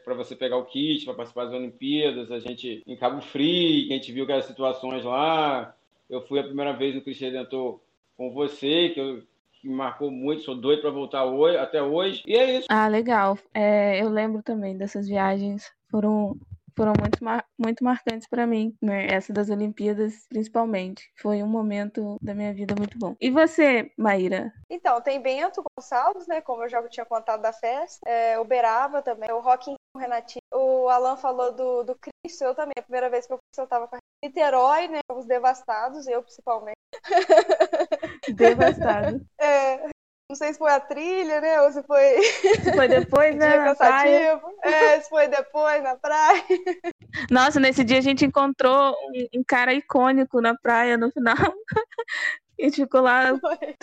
para 0.03 0.13
você 0.13 0.35
pegar 0.35 0.57
o 0.57 0.65
kit 0.65 1.05
para 1.05 1.13
participar 1.13 1.45
das 1.45 1.53
Olimpíadas, 1.53 2.31
a 2.31 2.39
gente 2.39 2.83
em 2.85 2.95
Cabo 2.95 3.21
Frio, 3.21 3.89
a 3.89 3.93
gente 3.93 4.11
viu 4.11 4.23
aquelas 4.23 4.45
situações 4.45 5.03
lá. 5.03 5.75
Eu 6.09 6.21
fui 6.27 6.39
a 6.39 6.43
primeira 6.43 6.73
vez 6.73 6.93
no 6.93 7.01
Cristo 7.01 7.21
Redentor 7.21 7.79
com 8.17 8.31
você, 8.31 8.89
que 8.89 8.99
eu 8.99 9.23
que 9.61 9.69
marcou 9.69 10.09
muito, 10.09 10.41
sou 10.41 10.55
doido 10.55 10.81
para 10.81 10.89
voltar 10.89 11.23
hoje, 11.23 11.55
até 11.55 11.83
hoje. 11.83 12.23
E 12.25 12.35
é 12.35 12.57
isso. 12.57 12.67
Ah, 12.67 12.87
legal. 12.87 13.37
É, 13.53 14.01
eu 14.01 14.09
lembro 14.09 14.41
também 14.41 14.75
dessas 14.75 15.07
viagens. 15.07 15.71
Foram 15.91 16.35
foram 16.75 16.93
muito, 16.99 17.23
mar 17.23 17.45
muito 17.57 17.83
marcantes 17.83 18.27
para 18.27 18.47
mim, 18.47 18.75
né? 18.81 19.07
essa 19.07 19.33
das 19.33 19.49
Olimpíadas 19.49 20.25
principalmente. 20.29 21.11
Foi 21.21 21.43
um 21.43 21.47
momento 21.47 22.17
da 22.21 22.33
minha 22.33 22.53
vida 22.53 22.75
muito 22.77 22.97
bom. 22.97 23.15
E 23.19 23.29
você, 23.29 23.91
Maíra? 23.97 24.51
Então, 24.69 25.01
tem 25.01 25.21
Bento 25.21 25.63
Gonçalves, 25.77 26.27
né, 26.27 26.41
como 26.41 26.63
eu 26.63 26.69
já 26.69 26.81
tinha 26.87 27.05
contado 27.05 27.41
da 27.41 27.53
festa, 27.53 27.99
é, 28.07 28.39
Uberaba 28.39 29.01
também, 29.01 29.31
o 29.31 29.39
Rock 29.39 29.73
o 29.93 29.99
Renatinho, 29.99 30.41
o 30.53 30.87
Alan 30.87 31.17
falou 31.17 31.51
do, 31.53 31.83
do 31.83 31.95
Cristo, 31.95 32.43
eu 32.43 32.55
também, 32.55 32.73
a 32.77 32.81
primeira 32.81 33.09
vez 33.09 33.27
que 33.27 33.33
eu 33.33 33.37
fui, 33.37 33.63
eu 33.63 33.67
tava 33.67 33.87
com 33.87 33.97
a 33.97 33.99
Niterói, 34.23 34.87
né, 34.87 34.99
os 35.11 35.25
devastados, 35.25 36.07
eu 36.07 36.21
principalmente. 36.23 36.77
Devastado. 38.33 39.21
É, 39.39 39.89
não 40.31 40.35
sei 40.35 40.53
se 40.53 40.59
foi 40.59 40.71
a 40.71 40.79
trilha, 40.79 41.41
né? 41.41 41.61
Ou 41.61 41.71
se 41.71 41.83
foi. 41.83 42.23
Se 42.23 42.73
foi 42.73 42.87
depois, 42.87 43.35
né? 43.35 43.49
Dia 43.49 43.63
cansativo. 43.65 44.53
É, 44.63 45.01
se 45.01 45.09
foi 45.09 45.27
depois 45.27 45.83
na 45.83 45.95
praia. 45.97 46.43
Nossa, 47.29 47.59
nesse 47.59 47.83
dia 47.83 47.97
a 47.97 48.01
gente 48.01 48.25
encontrou 48.25 48.95
um, 49.35 49.43
cara 49.45 49.73
icônico 49.73 50.39
na 50.39 50.55
praia 50.55 50.97
no 50.97 51.11
final. 51.11 51.35
E 52.63 52.69
ficou 52.69 53.01
lá 53.01 53.31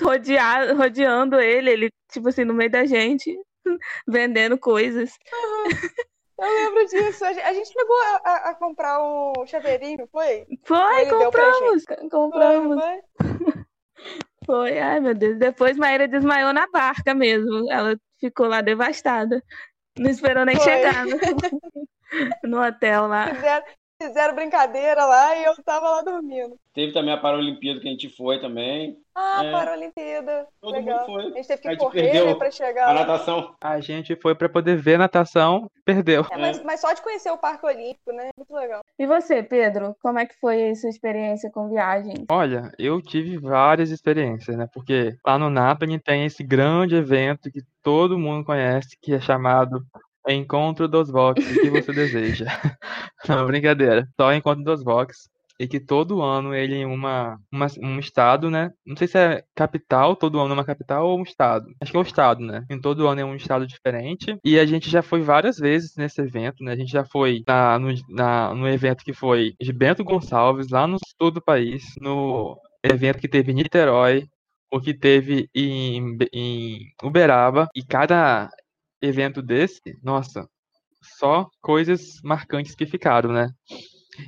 rodeado, 0.00 0.76
rodeando 0.76 1.40
ele, 1.40 1.68
ele, 1.68 1.90
tipo 2.12 2.28
assim, 2.28 2.44
no 2.44 2.54
meio 2.54 2.70
da 2.70 2.86
gente, 2.86 3.36
vendendo 4.06 4.56
coisas. 4.56 5.10
Uhum. 5.32 6.46
Eu 6.46 6.54
lembro 6.54 6.86
disso. 6.86 7.24
A 7.24 7.52
gente 7.52 7.72
chegou 7.72 7.96
a, 8.24 8.34
a, 8.50 8.54
comprar 8.54 9.02
um 9.02 9.44
chaveirinho, 9.46 10.06
foi? 10.12 10.46
Foi, 10.62 11.06
compramos. 11.06 11.84
Compramos. 12.08 12.80
Foi, 12.80 13.02
foi. 13.42 13.64
Foi, 14.48 14.78
ai 14.78 14.98
meu 14.98 15.14
Deus. 15.14 15.38
Depois 15.38 15.76
Maíra 15.76 16.08
desmaiou 16.08 16.54
na 16.54 16.66
barca 16.70 17.14
mesmo. 17.14 17.70
Ela 17.70 18.00
ficou 18.18 18.46
lá 18.46 18.62
devastada. 18.62 19.44
Não 19.98 20.10
esperou 20.10 20.46
nem 20.46 20.56
Foi. 20.56 20.64
chegar 20.64 21.04
no, 21.04 21.18
no 22.56 22.66
hotel 22.66 23.08
lá. 23.08 23.34
Fizeram, 23.34 23.66
fizeram 24.00 24.34
brincadeira 24.34 25.04
lá 25.04 25.36
e 25.36 25.44
eu 25.44 25.54
tava 25.62 25.90
lá 25.90 26.02
dormindo. 26.02 26.56
Teve 26.72 26.92
também 26.92 27.12
a 27.12 27.18
Paralimpíada 27.18 27.80
que 27.80 27.88
a 27.88 27.90
gente 27.90 28.08
foi 28.08 28.40
também. 28.40 28.96
Ah, 29.14 29.44
é. 29.44 29.50
Paralimpíada. 29.50 30.46
Todo 30.60 30.74
Legal. 30.74 31.00
mundo 31.00 31.06
foi. 31.06 31.32
A 31.32 31.36
gente 31.36 31.48
teve 31.48 31.62
que 31.62 31.70
gente 31.70 31.78
correr 31.80 32.02
perdeu 32.02 32.26
né, 32.26 32.34
pra 32.36 32.50
chegar. 32.52 32.88
A 32.88 32.94
natação. 32.94 33.54
A 33.60 33.80
gente 33.80 34.14
foi 34.14 34.34
pra 34.36 34.48
poder 34.48 34.76
ver 34.76 34.96
natação, 34.96 35.68
perdeu. 35.84 36.24
É, 36.30 36.38
mas, 36.38 36.62
mas, 36.62 36.80
só 36.80 36.92
de 36.92 37.02
conhecer 37.02 37.30
o 37.32 37.38
Parque 37.38 37.66
Olímpico, 37.66 38.12
né? 38.12 38.30
Muito 38.36 38.54
legal. 38.54 38.84
E 38.96 39.06
você, 39.06 39.42
Pedro? 39.42 39.96
Como 40.00 40.20
é 40.20 40.26
que 40.26 40.38
foi 40.40 40.70
a 40.70 40.74
sua 40.76 40.90
experiência 40.90 41.50
com 41.50 41.68
viagem? 41.68 42.24
Olha, 42.30 42.70
eu 42.78 43.02
tive 43.02 43.36
várias 43.38 43.90
experiências, 43.90 44.56
né? 44.56 44.68
Porque 44.72 45.16
lá 45.26 45.36
no 45.36 45.50
Napoli 45.50 45.98
tem 45.98 46.24
esse 46.24 46.44
grande 46.44 46.94
evento 46.94 47.50
que 47.50 47.62
todo 47.82 48.18
mundo 48.18 48.44
conhece, 48.44 48.96
que 49.02 49.14
é 49.14 49.20
chamado 49.20 49.84
Encontro 50.28 50.86
dos 50.86 51.10
Vox, 51.10 51.44
o 51.44 51.60
que 51.60 51.70
você 51.70 51.92
deseja. 51.92 52.46
Não, 53.28 53.46
brincadeira. 53.46 54.08
Só 54.20 54.32
Encontro 54.32 54.64
dos 54.64 54.82
Vox. 54.84 55.28
E 55.60 55.66
que 55.66 55.80
todo 55.80 56.22
ano 56.22 56.54
ele 56.54 56.76
em 56.76 56.86
uma, 56.86 57.36
uma, 57.52 57.66
um 57.82 57.98
estado, 57.98 58.48
né? 58.48 58.70
Não 58.86 58.96
sei 58.96 59.08
se 59.08 59.18
é 59.18 59.42
capital, 59.56 60.14
todo 60.14 60.38
ano 60.38 60.52
é 60.52 60.54
uma 60.54 60.64
capital 60.64 61.08
ou 61.08 61.18
um 61.18 61.24
estado. 61.24 61.66
Acho 61.80 61.90
que 61.90 61.96
é 61.96 62.00
um 62.00 62.04
estado, 62.04 62.40
né? 62.40 62.64
Em 62.70 62.80
todo 62.80 63.08
ano 63.08 63.20
é 63.20 63.24
um 63.24 63.34
estado 63.34 63.66
diferente. 63.66 64.38
E 64.44 64.56
a 64.56 64.64
gente 64.64 64.88
já 64.88 65.02
foi 65.02 65.20
várias 65.20 65.58
vezes 65.58 65.96
nesse 65.96 66.20
evento, 66.20 66.62
né? 66.62 66.72
A 66.72 66.76
gente 66.76 66.92
já 66.92 67.04
foi 67.04 67.42
na, 67.44 67.76
no, 67.76 67.92
na, 68.08 68.54
no 68.54 68.68
evento 68.68 69.02
que 69.04 69.12
foi 69.12 69.54
de 69.60 69.72
Bento 69.72 70.04
Gonçalves, 70.04 70.68
lá 70.70 70.86
no 70.86 70.96
sul 71.20 71.32
do 71.32 71.42
país, 71.42 71.82
no 72.00 72.56
evento 72.84 73.18
que 73.18 73.28
teve 73.28 73.50
em 73.50 73.56
Niterói, 73.56 74.28
o 74.70 74.80
que 74.80 74.94
teve 74.94 75.48
em, 75.52 76.18
em 76.32 76.78
Uberaba. 77.02 77.68
E 77.74 77.82
cada 77.84 78.48
evento 79.00 79.42
desse, 79.42 79.80
nossa, 80.02 80.48
só 81.02 81.48
coisas 81.60 82.20
marcantes 82.22 82.74
que 82.74 82.86
ficaram, 82.86 83.32
né? 83.32 83.48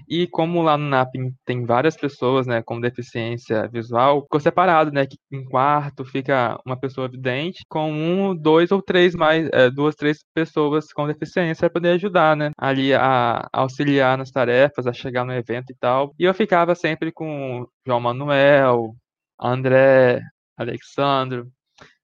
E 0.08 0.26
como 0.28 0.62
lá 0.62 0.76
no 0.76 0.88
NAPIM 0.88 1.32
tem 1.44 1.64
várias 1.64 1.96
pessoas, 1.96 2.46
né, 2.46 2.62
com 2.62 2.80
deficiência 2.80 3.68
visual, 3.68 4.22
ficou 4.22 4.40
separado, 4.40 4.92
né, 4.92 5.06
que 5.06 5.16
em 5.32 5.44
quarto 5.44 6.04
fica 6.04 6.58
uma 6.64 6.78
pessoa 6.78 7.08
vidente 7.08 7.64
com 7.68 7.92
um, 7.92 8.36
dois 8.36 8.70
ou 8.70 8.80
três 8.82 9.14
mais, 9.14 9.48
é, 9.52 9.70
duas, 9.70 9.94
três 9.96 10.18
pessoas 10.34 10.92
com 10.92 11.06
deficiência 11.06 11.68
para 11.68 11.80
poder 11.80 11.90
ajudar, 11.90 12.36
né, 12.36 12.50
ali 12.56 12.94
a, 12.94 13.48
a 13.52 13.60
auxiliar 13.60 14.16
nas 14.16 14.30
tarefas, 14.30 14.86
a 14.86 14.92
chegar 14.92 15.24
no 15.24 15.32
evento 15.32 15.70
e 15.72 15.76
tal. 15.76 16.14
E 16.18 16.24
eu 16.24 16.34
ficava 16.34 16.74
sempre 16.74 17.12
com 17.12 17.66
João 17.86 18.00
Manuel, 18.00 18.94
André, 19.40 20.20
Alexandro, 20.56 21.50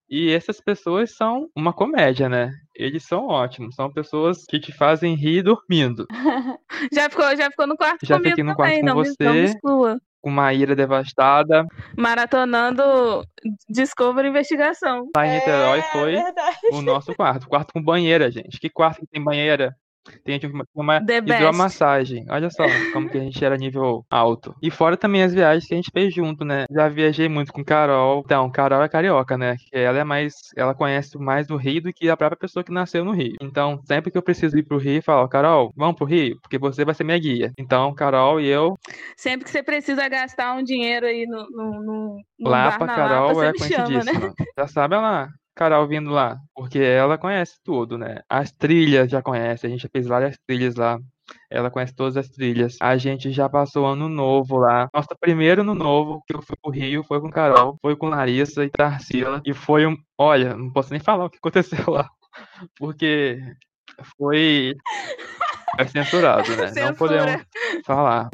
e 0.09 0.31
essas 0.31 0.61
pessoas 0.61 1.15
são 1.15 1.49
uma 1.55 1.73
comédia, 1.73 2.29
né? 2.29 2.51
Eles 2.75 3.03
são 3.03 3.27
ótimos, 3.27 3.75
são 3.75 3.91
pessoas 3.91 4.45
que 4.47 4.59
te 4.59 4.71
fazem 4.71 5.15
rir 5.15 5.43
dormindo. 5.43 6.05
já, 6.93 7.09
ficou, 7.09 7.35
já 7.35 7.49
ficou 7.49 7.67
no 7.67 7.75
quarto 7.75 8.05
já 8.05 8.15
comigo 8.15 8.29
fiquei 8.29 8.43
no 8.43 8.55
também, 8.55 8.81
quarto 8.81 8.93
com 8.93 9.03
você, 9.03 9.59
com 9.61 10.29
uma 10.29 10.53
ira 10.53 10.75
devastada. 10.75 11.65
Maratonando 11.97 13.25
Discovery 13.69 14.29
Investigação. 14.29 15.09
Lá 15.15 15.27
em 15.27 15.35
Niterói 15.35 15.79
é, 15.79 15.83
foi 15.83 16.15
é 16.15 16.33
o 16.71 16.81
nosso 16.81 17.13
quarto. 17.15 17.47
Quarto 17.47 17.73
com 17.73 17.81
banheira, 17.81 18.31
gente. 18.31 18.59
Que 18.59 18.69
quarto 18.69 19.01
que 19.01 19.07
tem 19.07 19.23
banheira? 19.23 19.75
Tem 20.23 20.39
uma, 20.45 20.65
uma 20.73 20.97
hidromassagem. 20.97 22.25
Olha 22.29 22.49
só 22.49 22.63
como 22.93 23.09
que 23.09 23.17
a 23.17 23.21
gente 23.21 23.43
era 23.43 23.57
nível 23.57 24.05
alto. 24.09 24.55
E 24.61 24.69
fora 24.69 24.97
também 24.97 25.23
as 25.23 25.33
viagens 25.33 25.67
que 25.67 25.73
a 25.73 25.77
gente 25.77 25.91
fez 25.91 26.13
junto, 26.13 26.43
né? 26.43 26.65
Já 26.71 26.89
viajei 26.89 27.27
muito 27.29 27.51
com 27.51 27.63
Carol. 27.63 28.21
Então, 28.25 28.49
Carol 28.51 28.83
é 28.83 28.89
carioca, 28.89 29.37
né? 29.37 29.55
Ela 29.71 29.99
é 29.99 30.03
mais. 30.03 30.33
Ela 30.55 30.73
conhece 30.73 31.17
mais 31.17 31.47
do 31.47 31.55
Rio 31.55 31.81
do 31.81 31.93
que 31.93 32.09
a 32.09 32.17
própria 32.17 32.37
pessoa 32.37 32.63
que 32.63 32.71
nasceu 32.71 33.03
no 33.03 33.11
Rio. 33.11 33.35
Então, 33.41 33.79
sempre 33.85 34.11
que 34.11 34.17
eu 34.17 34.21
preciso 34.21 34.57
ir 34.57 34.63
pro 34.63 34.77
Rio, 34.77 34.97
eu 34.97 35.03
falo, 35.03 35.27
Carol, 35.27 35.73
vamos 35.75 35.95
pro 35.95 36.05
Rio? 36.05 36.37
Porque 36.41 36.57
você 36.57 36.85
vai 36.85 36.93
ser 36.93 37.03
minha 37.03 37.19
guia. 37.19 37.51
Então, 37.57 37.93
Carol 37.93 38.39
e 38.39 38.47
eu. 38.47 38.77
Sempre 39.15 39.45
que 39.45 39.51
você 39.51 39.63
precisa 39.63 40.07
gastar 40.07 40.55
um 40.55 40.63
dinheiro 40.63 41.05
aí 41.05 41.25
no. 41.25 41.47
no, 41.49 41.83
no, 41.83 42.21
no 42.39 42.49
lá 42.49 42.77
pra 42.77 42.87
Carol 42.87 43.27
Lapa, 43.27 43.45
é 43.45 43.53
conhecidíssima. 43.53 44.27
Né? 44.27 44.33
Já 44.57 44.67
sabe 44.67 44.95
ela 44.95 45.29
Carol 45.57 45.87
vindo 45.87 46.11
lá, 46.11 46.37
porque 46.53 46.77
ela 46.77 47.17
conhece 47.17 47.57
tudo, 47.63 47.97
né? 47.97 48.21
As 48.29 48.51
trilhas 48.51 49.09
já 49.09 49.23
conhece, 49.23 49.65
a 49.65 49.69
gente 49.69 49.81
já 49.81 49.89
fez 49.89 50.05
várias 50.05 50.37
trilhas 50.45 50.75
lá. 50.75 50.99
Ela 51.49 51.71
conhece 51.71 51.95
todas 51.95 52.15
as 52.15 52.29
trilhas. 52.29 52.77
A 52.79 52.95
gente 52.95 53.31
já 53.31 53.49
passou 53.49 53.85
ano 53.85 54.07
novo 54.07 54.57
lá. 54.57 54.87
Nosso 54.93 55.09
primeiro 55.19 55.61
ano 55.61 55.73
novo 55.73 56.23
que 56.25 56.35
eu 56.35 56.41
fui 56.41 56.55
pro 56.61 56.71
Rio 56.71 57.03
foi 57.03 57.19
com 57.19 57.29
Carol, 57.29 57.75
foi 57.81 57.95
com 57.95 58.07
Larissa 58.07 58.63
e 58.63 58.69
Tarsila. 58.69 59.41
E 59.45 59.53
foi 59.53 59.85
um. 59.85 59.97
Olha, 60.17 60.55
não 60.55 60.71
posso 60.71 60.91
nem 60.91 60.99
falar 60.99 61.25
o 61.25 61.29
que 61.29 61.37
aconteceu 61.37 61.91
lá. 61.91 62.07
Porque 62.77 63.41
foi. 64.17 64.75
É 65.77 65.85
censurado, 65.85 66.49
né? 66.55 66.69
Censura. 66.69 66.85
Não 66.85 66.95
podemos 66.95 67.45
falar. 67.85 68.29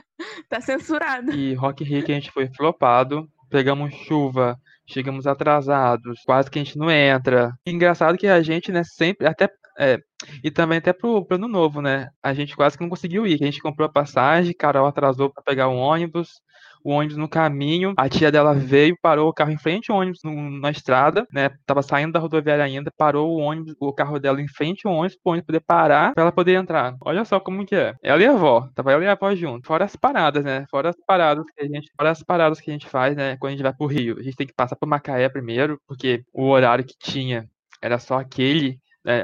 Tá 0.48 0.62
censurado. 0.62 1.32
E 1.34 1.56
Rock 1.56 1.84
Rio 1.84 2.04
que 2.04 2.12
a 2.12 2.16
gente 2.16 2.32
foi 2.32 2.48
flopado. 2.56 3.28
Pegamos 3.54 3.94
chuva 3.94 4.58
chegamos 4.88 5.28
atrasados, 5.28 6.22
quase 6.26 6.50
que 6.50 6.60
a 6.60 6.64
gente 6.64 6.78
não 6.78 6.90
entra. 6.90 7.54
engraçado 7.66 8.18
que 8.18 8.28
a 8.28 8.42
gente, 8.42 8.72
né, 8.72 8.84
sempre, 8.84 9.28
até. 9.28 9.50
É, 9.78 9.98
e 10.44 10.52
também 10.52 10.78
até 10.78 10.94
pro, 10.94 11.26
pro 11.26 11.36
ano 11.36 11.48
novo, 11.48 11.82
né? 11.82 12.10
A 12.22 12.34
gente 12.34 12.56
quase 12.56 12.78
que 12.78 12.84
não 12.84 12.90
conseguiu 12.90 13.26
ir. 13.26 13.36
A 13.42 13.46
gente 13.46 13.62
comprou 13.62 13.88
a 13.88 13.92
passagem, 13.92 14.54
Carol 14.54 14.86
atrasou 14.86 15.32
para 15.32 15.44
pegar 15.44 15.68
o 15.68 15.76
ônibus 15.76 16.42
o 16.84 16.92
ônibus 16.92 17.18
no 17.18 17.28
caminho, 17.28 17.94
a 17.98 18.10
tia 18.10 18.32
dela 18.32 18.54
veio, 18.54 18.98
parou 19.02 19.30
o 19.30 19.34
carro 19.34 19.52
em 19.52 19.58
frente 19.58 19.92
ao 19.92 19.98
ônibus 19.98 20.20
no, 20.24 20.50
na 20.60 20.70
estrada, 20.70 21.26
né? 21.32 21.50
Tava 21.66 21.82
saindo 21.82 22.12
da 22.12 22.20
rodoviária 22.20 22.64
ainda, 22.64 22.92
parou 22.98 23.32
o 23.32 23.40
ônibus, 23.40 23.76
o 23.80 23.94
carro 23.94 24.20
dela 24.20 24.42
em 24.42 24.48
frente 24.48 24.86
ao 24.86 24.94
ônibus, 24.94 25.18
pro 25.22 25.32
ônibus 25.32 25.48
poder 25.48 25.62
parar, 25.62 26.14
pra 26.14 26.24
ela 26.24 26.32
poder 26.32 26.54
entrar. 26.56 26.96
Olha 27.02 27.24
só 27.24 27.40
como 27.40 27.66
que 27.66 27.76
é. 27.76 27.96
Ela 28.04 28.22
e 28.22 28.26
a 28.26 28.32
avó, 28.32 28.70
tava 28.76 28.92
ela 28.92 29.04
e 29.04 29.08
a 29.08 29.14
avó 29.14 29.34
junto. 29.36 29.66
Fora 29.68 29.86
as 29.86 29.96
paradas, 29.96 30.44
né? 30.44 30.66
Fora 30.70 30.90
as 30.90 30.98
paradas 31.08 31.46
que 31.56 31.64
a 31.64 31.68
gente, 31.68 31.92
fora 31.98 32.12
as 32.12 32.24
paradas 32.24 32.60
que 32.60 32.70
a 32.70 32.74
gente 32.74 32.88
faz, 32.88 33.16
né? 33.16 33.38
Quando 33.38 33.50
a 33.50 33.54
gente 33.54 33.64
vai 33.64 33.74
pro 33.74 33.88
Rio. 33.88 34.18
A 34.20 34.24
gente 34.24 34.36
tem 34.36 34.48
que 34.48 34.54
passar 34.54 34.76
por 34.76 34.88
Macaé 34.88 35.30
primeiro, 35.30 35.80
porque 35.88 36.24
o 36.34 36.48
horário 36.50 36.84
que 36.84 36.96
tinha 36.98 37.48
era 37.82 38.00
só 38.00 38.18
aquele, 38.20 38.80
né? 39.04 39.24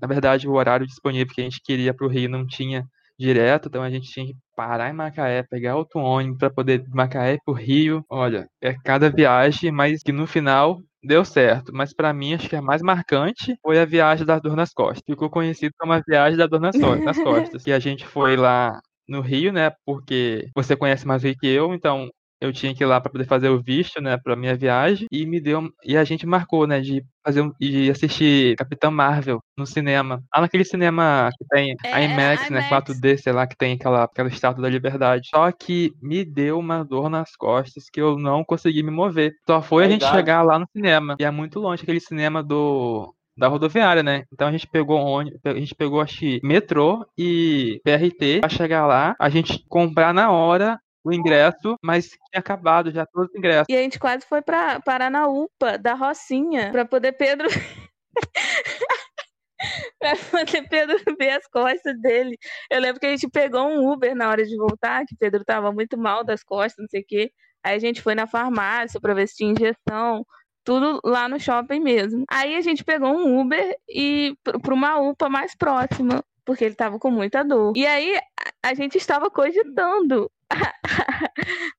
na 0.00 0.06
verdade, 0.06 0.48
o 0.48 0.52
horário 0.52 0.86
disponível 0.86 1.34
que 1.34 1.40
a 1.40 1.44
gente 1.44 1.60
queria 1.62 1.92
pro 1.92 2.08
Rio 2.08 2.28
não 2.28 2.46
tinha 2.46 2.86
direto, 3.18 3.68
então 3.68 3.82
a 3.82 3.90
gente 3.90 4.10
tinha 4.10 4.26
que 4.26 4.36
parar 4.54 4.90
em 4.90 4.92
Macaé, 4.92 5.42
pegar 5.42 5.76
outro 5.76 6.00
ônibus 6.00 6.38
para 6.38 6.50
poder 6.50 6.78
de 6.82 6.90
Macaé 6.90 7.38
pro 7.44 7.54
Rio. 7.54 8.04
Olha, 8.10 8.48
é 8.60 8.74
cada 8.84 9.10
viagem, 9.10 9.70
mas 9.70 10.02
que 10.02 10.12
no 10.12 10.26
final 10.26 10.80
deu 11.02 11.24
certo. 11.24 11.72
Mas 11.74 11.94
para 11.94 12.12
mim, 12.12 12.34
acho 12.34 12.48
que 12.48 12.56
a 12.56 12.62
mais 12.62 12.82
marcante 12.82 13.56
foi 13.62 13.78
a 13.78 13.84
viagem 13.84 14.26
da 14.26 14.38
dor 14.38 14.56
nas 14.56 14.72
costas. 14.72 15.02
Ficou 15.06 15.30
conhecido 15.30 15.74
como 15.78 15.92
a 15.92 16.02
viagem 16.06 16.36
da 16.38 16.46
dor 16.46 16.60
nas 16.60 16.72
costas. 17.52 17.62
Que 17.62 17.72
a 17.72 17.78
gente 17.78 18.06
foi 18.06 18.36
lá 18.36 18.78
no 19.08 19.20
Rio, 19.20 19.52
né? 19.52 19.70
Porque 19.84 20.48
você 20.54 20.76
conhece 20.76 21.06
mais 21.06 21.22
Rio 21.22 21.36
que 21.36 21.46
eu, 21.46 21.74
então 21.74 22.10
eu 22.40 22.52
tinha 22.52 22.74
que 22.74 22.82
ir 22.82 22.86
lá 22.86 23.00
para 23.00 23.10
poder 23.10 23.26
fazer 23.26 23.48
o 23.48 23.60
visto, 23.62 24.00
né, 24.00 24.16
para 24.16 24.36
minha 24.36 24.54
viagem 24.56 25.06
e 25.10 25.24
me 25.26 25.40
deu 25.40 25.70
e 25.84 25.96
a 25.96 26.04
gente 26.04 26.26
marcou, 26.26 26.66
né, 26.66 26.80
de 26.80 27.04
fazer 27.24 27.40
um, 27.40 27.52
de 27.60 27.90
assistir 27.90 28.56
Capitã 28.56 28.90
Marvel 28.90 29.40
no 29.56 29.66
cinema. 29.66 30.22
Lá 30.34 30.42
naquele 30.42 30.64
cinema 30.64 31.30
que 31.36 31.44
tem 31.48 31.74
É, 31.84 31.92
a 31.92 32.02
IMAX, 32.02 32.46
é, 32.46 32.52
né, 32.52 32.58
IMAX. 32.68 32.68
4D, 32.68 33.16
sei 33.18 33.32
lá, 33.32 33.46
que 33.46 33.56
tem 33.56 33.74
aquela 33.74 34.04
aquela 34.04 34.28
estátua 34.28 34.62
da 34.62 34.68
liberdade. 34.68 35.28
Só 35.30 35.50
que 35.50 35.92
me 36.00 36.24
deu 36.24 36.58
uma 36.58 36.84
dor 36.84 37.08
nas 37.08 37.34
costas 37.36 37.88
que 37.90 38.00
eu 38.00 38.18
não 38.18 38.44
consegui 38.44 38.82
me 38.82 38.90
mover. 38.90 39.32
Só 39.46 39.60
foi 39.62 39.84
a 39.84 39.86
É 39.86 39.90
gente 39.90 40.04
chegar 40.06 40.42
lá 40.42 40.58
no 40.58 40.66
cinema. 40.74 41.16
E 41.18 41.24
é 41.24 41.30
muito 41.30 41.58
longe 41.58 41.82
aquele 41.82 42.00
cinema 42.00 42.42
do 42.42 43.12
da 43.38 43.48
rodoviária, 43.48 44.02
né? 44.02 44.24
Então 44.32 44.48
a 44.48 44.52
gente 44.52 44.66
pegou 44.66 44.98
onde 44.98 45.38
a 45.44 45.54
gente 45.54 45.74
pegou 45.74 46.00
acho 46.00 46.18
que 46.18 46.40
metrô 46.42 47.04
e 47.18 47.80
PRT 47.84 48.40
pra 48.40 48.48
chegar 48.48 48.86
lá, 48.86 49.14
a 49.20 49.28
gente 49.28 49.62
comprar 49.68 50.14
na 50.14 50.30
hora 50.30 50.80
o 51.06 51.12
ingresso, 51.12 51.76
mas 51.82 52.08
tinha 52.08 52.40
acabado 52.40 52.90
já 52.90 53.06
todos 53.06 53.30
os 53.30 53.36
ingressos. 53.36 53.66
E 53.68 53.76
a 53.76 53.82
gente 53.82 53.98
quase 53.98 54.26
foi 54.26 54.42
pra 54.42 54.80
parar 54.80 55.10
na 55.10 55.28
UPA 55.28 55.78
da 55.78 55.94
Rocinha 55.94 56.70
pra 56.72 56.84
poder 56.84 57.12
Pedro. 57.12 57.48
pra 60.00 60.16
poder 60.30 60.68
Pedro 60.68 60.96
ver 61.16 61.30
as 61.30 61.46
costas 61.46 61.98
dele. 62.00 62.36
Eu 62.70 62.80
lembro 62.80 62.98
que 62.98 63.06
a 63.06 63.10
gente 63.10 63.28
pegou 63.28 63.68
um 63.68 63.90
Uber 63.90 64.16
na 64.16 64.28
hora 64.28 64.44
de 64.44 64.56
voltar, 64.56 65.04
que 65.06 65.16
Pedro 65.16 65.44
tava 65.44 65.72
muito 65.72 65.96
mal 65.96 66.24
das 66.24 66.42
costas, 66.42 66.82
não 66.82 66.88
sei 66.88 67.02
o 67.02 67.06
quê. 67.06 67.30
Aí 67.64 67.76
a 67.76 67.78
gente 67.78 68.02
foi 68.02 68.14
na 68.14 68.26
farmácia 68.26 69.00
pra 69.00 69.14
ver 69.14 69.28
se 69.28 69.36
tinha 69.36 69.52
injeção. 69.52 70.26
Tudo 70.64 71.00
lá 71.04 71.28
no 71.28 71.38
shopping 71.38 71.78
mesmo. 71.78 72.24
Aí 72.28 72.56
a 72.56 72.60
gente 72.60 72.82
pegou 72.82 73.10
um 73.10 73.40
Uber 73.40 73.76
e 73.88 74.36
pra 74.60 74.74
uma 74.74 74.98
UPA 74.98 75.28
mais 75.28 75.54
próxima, 75.54 76.24
porque 76.44 76.64
ele 76.64 76.74
tava 76.74 76.98
com 76.98 77.10
muita 77.10 77.44
dor. 77.44 77.72
E 77.76 77.86
aí 77.86 78.18
a 78.60 78.74
gente 78.74 78.98
estava 78.98 79.30
cogitando 79.30 80.28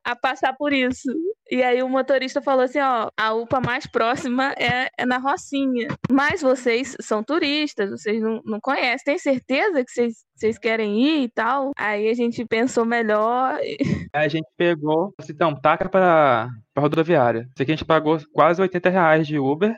a 0.03 0.15
passar 0.15 0.53
por 0.55 0.74
isso. 0.74 1.09
E 1.49 1.63
aí 1.63 1.82
o 1.82 1.89
motorista 1.89 2.41
falou 2.41 2.63
assim, 2.63 2.80
ó, 2.80 3.09
a 3.18 3.34
UPA 3.34 3.61
mais 3.61 3.88
próxima 3.88 4.53
é, 4.57 4.89
é 4.97 5.05
na 5.05 5.18
Rocinha. 5.18 5.88
Mas 6.11 6.41
vocês 6.41 6.95
são 7.01 7.24
turistas, 7.24 7.89
vocês 7.89 8.22
não, 8.22 8.41
não 8.45 8.59
conhecem. 8.59 9.03
Tem 9.05 9.18
certeza 9.18 9.84
que 9.84 9.91
vocês, 9.91 10.13
vocês 10.36 10.57
querem 10.57 11.01
ir 11.01 11.24
e 11.24 11.30
tal? 11.30 11.72
Aí 11.78 12.09
a 12.09 12.13
gente 12.13 12.45
pensou 12.45 12.86
melhor. 12.86 13.59
e- 13.61 13.78
a 14.13 14.28
gente 14.28 14.47
pegou, 14.57 15.13
assim, 15.18 15.34
então, 15.34 15.55
taca 15.55 15.88
pra, 15.89 16.49
pra 16.74 16.82
rodoviária. 16.84 17.41
Isso 17.53 17.63
aqui 17.63 17.72
a 17.72 17.76
gente 17.76 17.86
pagou 17.86 18.18
quase 18.34 18.61
80 18.61 18.89
reais 18.89 19.28
de 19.28 19.39
Uber 19.39 19.76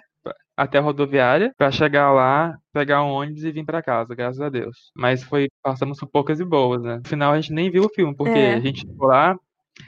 até 0.61 0.77
a 0.77 0.81
rodoviária 0.81 1.51
pra 1.57 1.71
chegar 1.71 2.11
lá, 2.11 2.55
pegar 2.73 3.03
um 3.03 3.09
ônibus 3.11 3.43
e 3.43 3.51
vir 3.51 3.65
pra 3.65 3.81
casa, 3.81 4.13
graças 4.15 4.41
a 4.41 4.49
Deus. 4.49 4.91
Mas 4.95 5.23
foi, 5.23 5.47
passamos 5.63 5.99
por 5.99 6.07
poucas 6.09 6.39
e 6.39 6.45
boas, 6.45 6.81
né? 6.83 6.97
No 7.03 7.07
final 7.07 7.31
a 7.33 7.39
gente 7.39 7.53
nem 7.53 7.71
viu 7.71 7.83
o 7.85 7.89
filme, 7.89 8.15
porque 8.15 8.37
É. 8.37 8.53
a 8.55 8.59
gente 8.59 8.81
chegou 8.81 9.07
lá, 9.07 9.35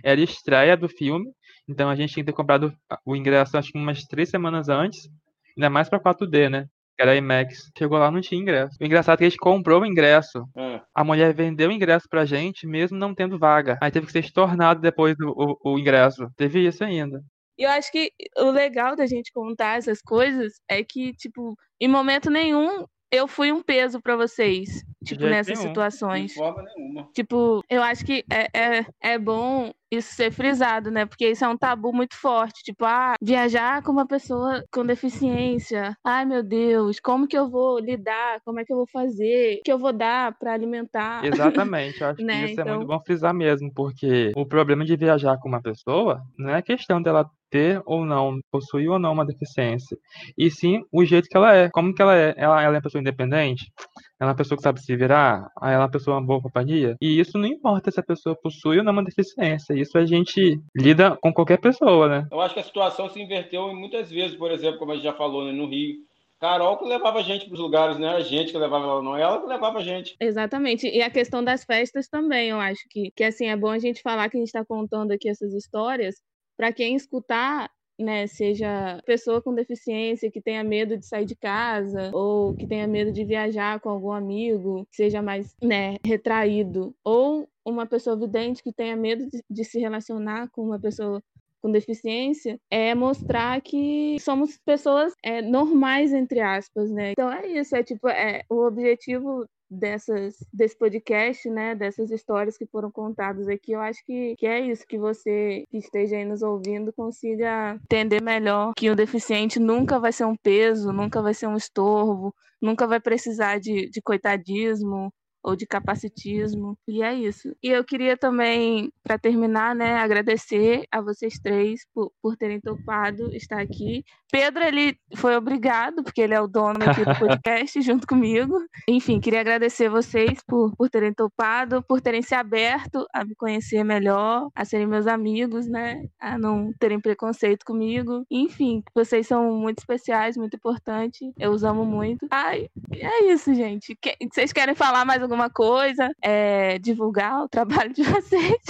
era 0.03 0.19
a 0.19 0.23
estreia 0.23 0.77
do 0.77 0.87
filme, 0.89 1.25
então 1.67 1.89
a 1.89 1.95
gente 1.95 2.13
tinha 2.13 2.23
que 2.23 2.31
ter 2.31 2.35
comprado 2.35 2.73
o 3.05 3.15
ingresso 3.15 3.57
acho 3.57 3.71
que 3.71 3.77
umas 3.77 4.03
três 4.03 4.29
semanas 4.29 4.69
antes, 4.69 5.09
ainda 5.57 5.69
mais 5.69 5.89
pra 5.89 5.99
4D, 5.99 6.49
né? 6.49 6.65
Que 6.97 7.03
era 7.03 7.15
IMAX. 7.15 7.71
Chegou 7.77 7.97
lá, 7.97 8.11
não 8.11 8.21
tinha 8.21 8.39
ingresso. 8.41 8.75
O 8.81 8.85
engraçado 8.85 9.15
é 9.15 9.17
que 9.19 9.23
a 9.25 9.29
gente 9.29 9.39
comprou 9.39 9.81
o 9.81 9.85
ingresso 9.85 10.43
É. 10.57 10.81
a 10.93 11.03
mulher 11.03 11.33
vendeu 11.33 11.69
o 11.69 11.71
ingresso 11.71 12.05
pra 12.09 12.25
gente, 12.25 12.67
mesmo 12.67 12.97
não 12.97 13.13
tendo 13.15 13.39
vaga. 13.39 13.77
Aí 13.81 13.89
teve 13.91 14.05
que 14.05 14.11
ser 14.11 14.19
estornado 14.19 14.81
depois 14.81 15.15
o, 15.19 15.57
o, 15.63 15.73
o 15.73 15.79
ingresso. 15.79 16.27
Teve 16.37 16.65
isso 16.67 16.83
ainda. 16.83 17.21
E 17.57 17.63
eu 17.63 17.69
acho 17.69 17.91
que 17.91 18.11
o 18.37 18.49
legal 18.51 18.95
da 18.95 19.05
gente 19.05 19.31
contar 19.33 19.77
essas 19.77 20.01
coisas 20.01 20.53
é 20.69 20.83
que, 20.83 21.13
tipo, 21.13 21.55
em 21.79 21.87
momento 21.87 22.29
nenhum 22.29 22.85
eu 23.13 23.27
fui 23.27 23.51
um 23.51 23.61
peso 23.61 24.01
pra 24.01 24.15
vocês, 24.15 24.85
tipo, 25.05 25.25
nessas 25.25 25.47
nenhum. 25.57 25.63
De 25.63 25.67
situações. 25.67 26.33
forma 26.33 26.63
nenhuma. 26.75 27.09
Tipo, 27.13 27.61
eu 27.69 27.83
acho 27.83 28.05
que 28.05 28.23
é, 28.31 28.77
é, 28.79 28.85
é 29.01 29.19
bom 29.19 29.69
isso 29.91 30.13
ser 30.15 30.31
frisado, 30.31 30.89
né? 30.89 31.05
Porque 31.05 31.27
isso 31.29 31.43
é 31.43 31.47
um 31.49 31.57
tabu 31.57 31.91
muito 31.91 32.15
forte. 32.15 32.63
Tipo, 32.63 32.85
ah, 32.85 33.15
viajar 33.21 33.83
com 33.83 33.91
uma 33.91 34.07
pessoa 34.07 34.63
com 34.71 34.85
deficiência. 34.85 35.93
Ai, 36.05 36.23
meu 36.23 36.41
Deus, 36.41 37.01
como 37.01 37.27
que 37.27 37.37
eu 37.37 37.49
vou 37.49 37.79
lidar? 37.79 38.39
Como 38.45 38.61
é 38.61 38.63
que 38.65 38.71
eu 38.71 38.77
vou 38.77 38.87
fazer? 38.87 39.57
O 39.59 39.63
que 39.63 39.71
eu 39.73 39.77
vou 39.77 39.91
dar 39.91 40.33
pra 40.39 40.53
alimentar? 40.53 41.25
Exatamente, 41.25 41.99
eu 42.01 42.07
acho 42.15 42.21
Né, 42.23 42.45
que 42.45 42.51
isso 42.53 42.61
é 42.61 42.63
muito 42.63 42.83
então- 42.83 42.97
bom 42.97 43.03
frisar 43.03 43.33
mesmo, 43.33 43.69
porque 43.73 44.31
o 44.37 44.45
problema 44.45 44.85
de 44.85 44.95
viajar 44.95 45.37
com 45.37 45.49
uma 45.49 45.61
pessoa 45.61 46.21
não 46.37 46.49
é 46.51 46.61
questão 46.61 47.01
dela 47.01 47.29
ter 47.51 47.81
ou 47.85 48.05
não, 48.05 48.39
possuir 48.49 48.89
ou 48.89 48.97
não 48.97 49.11
uma 49.11 49.25
deficiência, 49.25 49.97
e 50.37 50.49
sim 50.49 50.81
o 50.91 51.03
jeito 51.03 51.27
que 51.29 51.37
ela 51.37 51.53
é. 51.53 51.69
Como 51.69 51.93
que 51.93 52.01
ela 52.01 52.15
é? 52.15 52.33
Ela, 52.37 52.63
ela 52.63 52.75
é 52.75 52.77
uma 52.77 52.81
pessoa 52.81 53.01
independente? 53.01 53.71
Ela 54.19 54.29
é 54.29 54.33
uma 54.33 54.37
pessoa 54.37 54.57
que 54.57 54.63
sabe 54.63 54.81
se 54.81 54.95
virar? 54.95 55.47
Ela 55.61 55.71
é 55.71 55.77
uma 55.77 55.91
pessoa 55.91 56.17
uma 56.17 56.25
boa 56.25 56.41
companhia? 56.41 56.95
E 57.01 57.19
isso 57.19 57.37
não 57.37 57.47
importa 57.47 57.91
se 57.91 57.99
a 57.99 58.03
pessoa 58.03 58.35
possui 58.41 58.77
ou 58.77 58.83
não 58.83 58.93
uma 58.93 59.03
deficiência. 59.03 59.73
Isso 59.73 59.97
a 59.97 60.05
gente 60.05 60.59
lida 60.75 61.17
com 61.21 61.33
qualquer 61.33 61.59
pessoa, 61.59 62.07
né? 62.07 62.27
Eu 62.31 62.39
acho 62.39 62.53
que 62.53 62.59
a 62.59 62.63
situação 62.63 63.09
se 63.09 63.21
inverteu 63.21 63.69
em 63.69 63.75
muitas 63.75 64.09
vezes, 64.09 64.37
por 64.37 64.51
exemplo, 64.51 64.79
como 64.79 64.91
a 64.91 64.95
gente 64.95 65.03
já 65.03 65.13
falou 65.13 65.45
né, 65.45 65.51
no 65.51 65.67
Rio. 65.67 65.95
Carol 66.39 66.77
que 66.79 66.85
levava 66.85 67.19
a 67.19 67.21
gente 67.21 67.45
para 67.45 67.53
os 67.53 67.59
lugares, 67.59 67.99
não 67.99 68.07
era 68.07 68.17
a 68.17 68.23
gente 68.23 68.51
que 68.51 68.57
levava 68.57 68.83
ela, 68.83 69.03
não. 69.03 69.15
Ela 69.15 69.39
que 69.39 69.47
levava 69.47 69.77
a 69.77 69.83
gente. 69.83 70.15
Exatamente. 70.19 70.87
E 70.87 70.99
a 70.99 71.09
questão 71.09 71.43
das 71.43 71.63
festas 71.63 72.07
também, 72.07 72.49
eu 72.49 72.59
acho 72.59 72.81
que, 72.89 73.11
que 73.15 73.23
assim, 73.23 73.45
é 73.45 73.55
bom 73.55 73.69
a 73.69 73.77
gente 73.77 74.01
falar 74.01 74.27
que 74.27 74.37
a 74.37 74.39
gente 74.39 74.47
está 74.47 74.65
contando 74.65 75.11
aqui 75.11 75.29
essas 75.29 75.53
histórias 75.53 76.15
para 76.61 76.71
quem 76.71 76.95
escutar, 76.95 77.71
né, 77.99 78.27
seja 78.27 79.01
pessoa 79.03 79.41
com 79.41 79.51
deficiência 79.51 80.29
que 80.29 80.39
tenha 80.39 80.63
medo 80.63 80.95
de 80.95 81.03
sair 81.03 81.25
de 81.25 81.35
casa 81.35 82.11
ou 82.13 82.53
que 82.53 82.67
tenha 82.67 82.85
medo 82.85 83.11
de 83.11 83.25
viajar 83.25 83.79
com 83.79 83.89
algum 83.89 84.11
amigo, 84.11 84.85
que 84.91 84.95
seja 84.95 85.23
mais, 85.23 85.55
né, 85.59 85.95
retraído, 86.05 86.93
ou 87.03 87.49
uma 87.65 87.87
pessoa 87.87 88.15
vidente 88.15 88.61
que 88.61 88.71
tenha 88.71 88.95
medo 88.95 89.27
de, 89.27 89.43
de 89.49 89.65
se 89.65 89.79
relacionar 89.79 90.51
com 90.51 90.61
uma 90.61 90.79
pessoa 90.79 91.19
com 91.63 91.71
deficiência 91.71 92.59
é 92.69 92.93
mostrar 92.93 93.59
que 93.61 94.17
somos 94.19 94.55
pessoas 94.63 95.13
é, 95.23 95.41
normais 95.41 96.13
entre 96.13 96.41
aspas, 96.41 96.91
né? 96.91 97.11
Então 97.11 97.31
é 97.31 97.47
isso, 97.47 97.75
é 97.75 97.83
tipo 97.83 98.07
é 98.07 98.43
o 98.49 98.67
objetivo 98.67 99.47
dessas 99.71 100.35
desse 100.53 100.77
podcast, 100.77 101.49
né, 101.49 101.73
dessas 101.73 102.11
histórias 102.11 102.57
que 102.57 102.65
foram 102.65 102.91
contadas 102.91 103.47
aqui, 103.47 103.71
eu 103.71 103.79
acho 103.79 104.03
que, 104.05 104.35
que 104.35 104.45
é 104.45 104.59
isso, 104.59 104.85
que 104.85 104.97
você 104.97 105.65
que 105.71 105.77
esteja 105.77 106.17
aí 106.17 106.25
nos 106.25 106.41
ouvindo 106.41 106.91
consiga 106.91 107.79
entender 107.83 108.21
melhor 108.21 108.73
que 108.75 108.89
o 108.89 108.95
deficiente 108.95 109.59
nunca 109.59 109.97
vai 109.97 110.11
ser 110.11 110.25
um 110.25 110.35
peso, 110.35 110.91
nunca 110.91 111.21
vai 111.21 111.33
ser 111.33 111.47
um 111.47 111.55
estorvo, 111.55 112.35
nunca 112.61 112.85
vai 112.85 112.99
precisar 112.99 113.59
de, 113.59 113.89
de 113.89 114.01
coitadismo 114.01 115.13
ou 115.43 115.55
de 115.55 115.65
capacitismo. 115.65 116.77
E 116.87 117.01
é 117.03 117.13
isso. 117.13 117.55
E 117.63 117.69
eu 117.69 117.83
queria 117.83 118.17
também, 118.17 118.91
para 119.03 119.17
terminar, 119.17 119.75
né, 119.75 119.95
agradecer 119.95 120.85
a 120.91 121.01
vocês 121.01 121.39
três 121.39 121.81
por, 121.93 122.11
por 122.21 122.35
terem 122.37 122.59
topado 122.59 123.33
estar 123.35 123.59
aqui. 123.59 124.03
Pedro, 124.31 124.63
ele 124.63 124.97
foi 125.15 125.35
obrigado, 125.35 126.03
porque 126.03 126.21
ele 126.21 126.33
é 126.33 126.41
o 126.41 126.47
dono 126.47 126.79
aqui 126.89 127.03
do 127.03 127.13
podcast, 127.19 127.81
junto 127.81 128.07
comigo. 128.07 128.57
Enfim, 128.87 129.19
queria 129.19 129.41
agradecer 129.41 129.89
vocês 129.89 130.39
por, 130.47 130.75
por 130.75 130.89
terem 130.89 131.13
topado, 131.13 131.83
por 131.83 131.99
terem 132.01 132.21
se 132.21 132.33
aberto 132.35 133.05
a 133.13 133.25
me 133.25 133.35
conhecer 133.35 133.83
melhor, 133.83 134.49
a 134.55 134.63
serem 134.63 134.87
meus 134.87 135.07
amigos, 135.07 135.67
né? 135.67 136.01
A 136.19 136.37
não 136.37 136.71
terem 136.79 136.99
preconceito 136.99 137.65
comigo. 137.65 138.23
Enfim, 138.29 138.81
vocês 138.95 139.27
são 139.27 139.51
muito 139.53 139.79
especiais, 139.79 140.37
muito 140.37 140.55
importantes. 140.55 141.31
Eu 141.37 141.51
os 141.51 141.63
amo 141.63 141.85
muito. 141.85 142.27
Ai, 142.31 142.67
é 142.93 143.25
isso, 143.25 143.53
gente. 143.53 143.95
Que- 144.01 144.15
vocês 144.31 144.53
querem 144.53 144.75
falar 144.75 145.03
mais 145.05 145.21
alguma 145.21 145.30
coisa? 145.49 146.13
É, 146.21 146.77
divulgar 146.79 147.43
o 147.43 147.49
trabalho 147.49 147.93
de 147.93 148.03
vocês? 148.03 148.61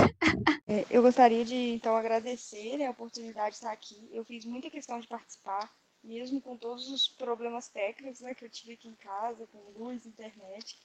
É, 0.68 0.86
eu 0.90 1.02
gostaria 1.02 1.44
de, 1.44 1.56
então, 1.74 1.96
agradecer 1.96 2.78
né, 2.78 2.88
a 2.88 2.92
oportunidade 2.92 3.52
de 3.52 3.56
estar 3.56 3.72
aqui. 3.72 4.10
Eu 4.12 4.24
fiz 4.24 4.46
muita 4.46 4.70
questão 4.70 5.00
de 5.00 5.08
participar, 5.08 5.72
mesmo 6.04 6.42
com 6.42 6.56
todos 6.56 6.90
os 6.90 7.08
problemas 7.08 7.68
técnicos 7.68 8.22
né, 8.22 8.34
que 8.34 8.46
eu 8.46 8.50
tive 8.50 8.74
aqui 8.74 8.88
em 8.88 8.96
casa, 8.96 9.48
com 9.48 9.80
luz, 9.80 10.06
internet, 10.06 10.78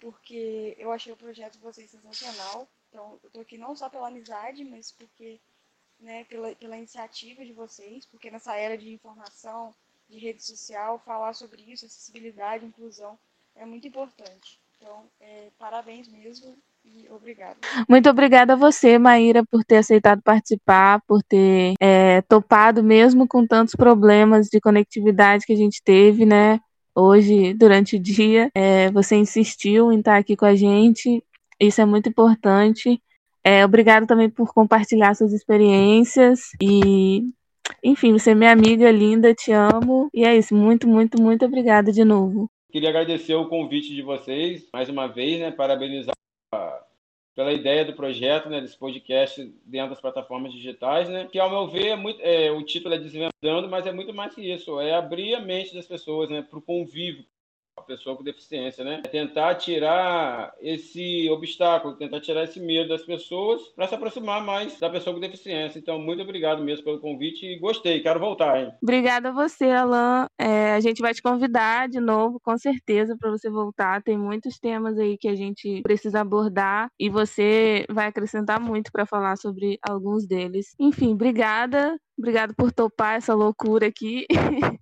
porque 0.00 0.76
eu 0.78 0.92
achei 0.92 1.12
o 1.12 1.16
projeto 1.16 1.54
de 1.54 1.58
vocês 1.58 1.90
sensacional. 1.90 2.68
Então, 2.88 3.18
eu 3.22 3.26
estou 3.28 3.42
aqui 3.42 3.58
não 3.58 3.74
só 3.74 3.88
pela 3.88 4.08
amizade, 4.08 4.64
mas 4.64 4.92
porque, 4.92 5.38
né, 6.00 6.24
pela, 6.24 6.54
pela 6.54 6.76
iniciativa 6.76 7.44
de 7.44 7.52
vocês, 7.52 8.06
porque 8.06 8.30
nessa 8.30 8.56
era 8.56 8.76
de 8.76 8.92
informação, 8.92 9.74
de 10.08 10.18
rede 10.18 10.42
social, 10.42 10.98
falar 11.00 11.34
sobre 11.34 11.62
isso, 11.62 11.84
acessibilidade, 11.84 12.64
inclusão, 12.64 13.18
é 13.54 13.64
muito 13.64 13.88
importante. 13.88 14.58
Então, 14.76 15.04
é, 15.20 15.48
parabéns 15.58 16.08
mesmo 16.08 16.54
e 16.84 17.08
obrigada. 17.10 17.56
Muito 17.88 18.08
obrigada 18.08 18.52
a 18.52 18.56
você, 18.56 18.98
Maíra, 18.98 19.44
por 19.44 19.64
ter 19.64 19.78
aceitado 19.78 20.22
participar, 20.22 21.00
por 21.06 21.22
ter 21.22 21.74
é, 21.80 22.20
topado 22.22 22.82
mesmo 22.82 23.26
com 23.26 23.46
tantos 23.46 23.74
problemas 23.74 24.48
de 24.48 24.60
conectividade 24.60 25.46
que 25.46 25.52
a 25.52 25.56
gente 25.56 25.82
teve, 25.82 26.24
né? 26.26 26.60
Hoje, 26.94 27.52
durante 27.54 27.96
o 27.96 28.00
dia, 28.00 28.50
é, 28.54 28.90
você 28.90 29.16
insistiu 29.16 29.92
em 29.92 29.98
estar 29.98 30.16
aqui 30.16 30.36
com 30.36 30.46
a 30.46 30.54
gente. 30.54 31.22
Isso 31.60 31.80
é 31.80 31.84
muito 31.84 32.08
importante. 32.08 33.02
É, 33.44 33.64
obrigado 33.64 34.06
também 34.06 34.28
por 34.28 34.52
compartilhar 34.52 35.14
suas 35.14 35.32
experiências 35.32 36.50
e, 36.60 37.22
enfim, 37.82 38.12
você 38.12 38.30
é 38.30 38.34
minha 38.34 38.52
amiga 38.52 38.90
linda, 38.90 39.34
te 39.34 39.52
amo. 39.52 40.08
E 40.12 40.24
é 40.24 40.36
isso, 40.36 40.54
muito, 40.54 40.88
muito, 40.88 41.20
muito 41.20 41.44
obrigada 41.44 41.92
de 41.92 42.04
novo. 42.04 42.50
Queria 42.76 42.90
agradecer 42.90 43.34
o 43.34 43.48
convite 43.48 43.94
de 43.94 44.02
vocês, 44.02 44.68
mais 44.70 44.90
uma 44.90 45.06
vez, 45.06 45.40
né? 45.40 45.50
Parabenizar 45.50 46.14
pela 47.34 47.50
ideia 47.50 47.86
do 47.86 47.94
projeto, 47.94 48.50
né, 48.50 48.60
desse 48.60 48.76
podcast 48.76 49.42
dentro 49.64 49.88
das 49.88 50.00
plataformas 50.02 50.52
digitais, 50.52 51.08
né, 51.08 51.26
que 51.32 51.38
ao 51.38 51.48
meu 51.48 51.66
ver 51.66 51.86
é 51.86 51.96
muito, 51.96 52.20
é, 52.20 52.50
o 52.50 52.62
título 52.62 52.94
é 52.94 52.98
desvendando, 52.98 53.66
mas 53.70 53.86
é 53.86 53.92
muito 53.92 54.12
mais 54.12 54.34
que 54.34 54.42
isso, 54.42 54.78
é 54.78 54.94
abrir 54.94 55.34
a 55.34 55.40
mente 55.40 55.74
das 55.74 55.86
pessoas, 55.86 56.28
né, 56.28 56.42
para 56.42 56.58
o 56.58 56.62
convívio 56.62 57.24
a 57.76 57.82
pessoa 57.82 58.16
com 58.16 58.24
deficiência, 58.24 58.82
né? 58.82 59.02
É 59.04 59.08
tentar 59.08 59.54
tirar 59.56 60.54
esse 60.60 61.28
obstáculo, 61.30 61.94
tentar 61.94 62.20
tirar 62.20 62.44
esse 62.44 62.58
medo 62.58 62.88
das 62.88 63.02
pessoas 63.02 63.62
para 63.74 63.86
se 63.86 63.94
aproximar 63.94 64.42
mais 64.42 64.80
da 64.80 64.88
pessoa 64.88 65.14
com 65.14 65.20
deficiência. 65.20 65.78
Então, 65.78 65.98
muito 65.98 66.22
obrigado 66.22 66.64
mesmo 66.64 66.84
pelo 66.84 67.00
convite 67.00 67.44
e 67.44 67.58
gostei, 67.58 68.00
quero 68.00 68.18
voltar, 68.18 68.58
hein? 68.58 68.72
Obrigada 68.82 69.28
a 69.28 69.32
você, 69.32 69.66
Alan. 69.66 70.26
É, 70.38 70.72
a 70.72 70.80
gente 70.80 71.02
vai 71.02 71.12
te 71.12 71.20
convidar 71.20 71.88
de 71.88 72.00
novo, 72.00 72.40
com 72.40 72.56
certeza, 72.56 73.16
para 73.18 73.30
você 73.30 73.50
voltar. 73.50 74.02
Tem 74.02 74.16
muitos 74.16 74.58
temas 74.58 74.98
aí 74.98 75.18
que 75.18 75.28
a 75.28 75.36
gente 75.36 75.82
precisa 75.82 76.20
abordar 76.20 76.88
e 76.98 77.10
você 77.10 77.84
vai 77.90 78.06
acrescentar 78.06 78.58
muito 78.58 78.90
para 78.90 79.04
falar 79.04 79.36
sobre 79.36 79.78
alguns 79.82 80.26
deles. 80.26 80.74
Enfim, 80.80 81.12
obrigada. 81.12 81.98
Obrigada 82.18 82.54
por 82.56 82.72
topar 82.72 83.16
essa 83.16 83.34
loucura 83.34 83.86
aqui. 83.86 84.26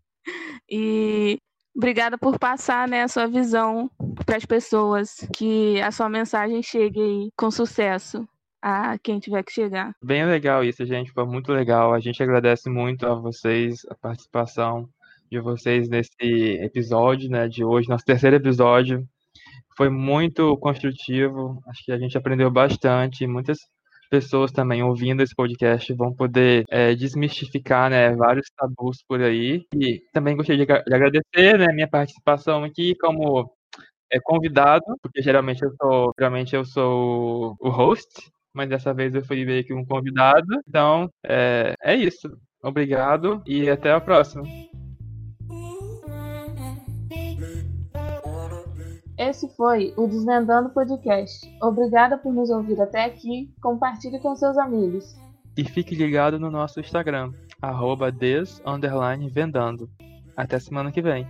e 0.70 1.38
Obrigada 1.76 2.16
por 2.16 2.38
passar 2.38 2.86
né, 2.86 3.02
a 3.02 3.08
sua 3.08 3.26
visão 3.26 3.90
para 4.24 4.36
as 4.36 4.44
pessoas, 4.44 5.26
que 5.34 5.80
a 5.80 5.90
sua 5.90 6.08
mensagem 6.08 6.62
chegue 6.62 7.30
com 7.36 7.50
sucesso 7.50 8.26
a 8.62 8.96
quem 8.98 9.18
tiver 9.18 9.42
que 9.42 9.52
chegar. 9.52 9.92
Bem 10.02 10.24
legal 10.24 10.64
isso, 10.64 10.86
gente. 10.86 11.12
Foi 11.12 11.26
muito 11.26 11.52
legal. 11.52 11.92
A 11.92 12.00
gente 12.00 12.22
agradece 12.22 12.70
muito 12.70 13.06
a 13.06 13.14
vocês, 13.14 13.84
a 13.90 13.94
participação 13.94 14.88
de 15.30 15.40
vocês 15.40 15.88
nesse 15.88 16.14
episódio 16.62 17.28
né, 17.28 17.48
de 17.48 17.64
hoje, 17.64 17.88
nosso 17.88 18.04
terceiro 18.04 18.36
episódio. 18.36 19.06
Foi 19.76 19.90
muito 19.90 20.56
construtivo. 20.58 21.60
Acho 21.66 21.84
que 21.84 21.92
a 21.92 21.98
gente 21.98 22.16
aprendeu 22.16 22.50
bastante. 22.50 23.26
Muitas 23.26 23.58
pessoas 24.14 24.52
também 24.52 24.80
ouvindo 24.80 25.24
esse 25.24 25.34
podcast 25.34 25.92
vão 25.94 26.14
poder 26.14 26.62
é, 26.70 26.94
desmistificar 26.94 27.90
né, 27.90 28.14
vários 28.14 28.46
tabus 28.56 29.02
por 29.08 29.20
aí. 29.20 29.66
E 29.74 30.00
também 30.12 30.36
gostaria 30.36 30.64
de, 30.64 30.72
agradecer 30.72 31.58
né, 31.58 31.72
minha 31.72 31.88
participação 31.88 32.62
aqui 32.62 32.94
como 32.94 33.52
é, 34.12 34.20
convidado, 34.22 34.84
porque 35.02 35.20
geralmente 35.20 35.64
eu 35.64 35.72
sou, 35.82 36.12
geralmente 36.16 36.54
eu 36.54 36.64
sou 36.64 37.56
o 37.58 37.68
host, 37.68 38.30
mas 38.54 38.68
dessa 38.68 38.94
vez 38.94 39.12
eu 39.12 39.24
fui 39.24 39.44
ver 39.44 39.64
aqui 39.64 39.74
um 39.74 39.84
convidado. 39.84 40.60
Então, 40.68 41.10
é, 41.26 41.74
é 41.82 41.96
isso. 41.96 42.30
Obrigado 42.62 43.42
e 43.44 43.68
até 43.68 43.90
a 43.90 44.00
próxima. 44.00 44.44
Esse 49.16 49.48
foi 49.56 49.94
o 49.96 50.08
Desvendando 50.08 50.70
Podcast. 50.70 51.48
Obrigada 51.62 52.18
por 52.18 52.32
nos 52.32 52.50
ouvir 52.50 52.80
até 52.80 53.04
aqui. 53.04 53.48
Compartilhe 53.62 54.18
com 54.18 54.34
seus 54.34 54.58
amigos. 54.58 55.16
E 55.56 55.64
fique 55.64 55.94
ligado 55.94 56.40
no 56.40 56.50
nosso 56.50 56.80
Instagram, 56.80 57.32
des_vendando. 58.10 59.88
Até 60.36 60.58
semana 60.58 60.90
que 60.90 61.00
vem. 61.00 61.24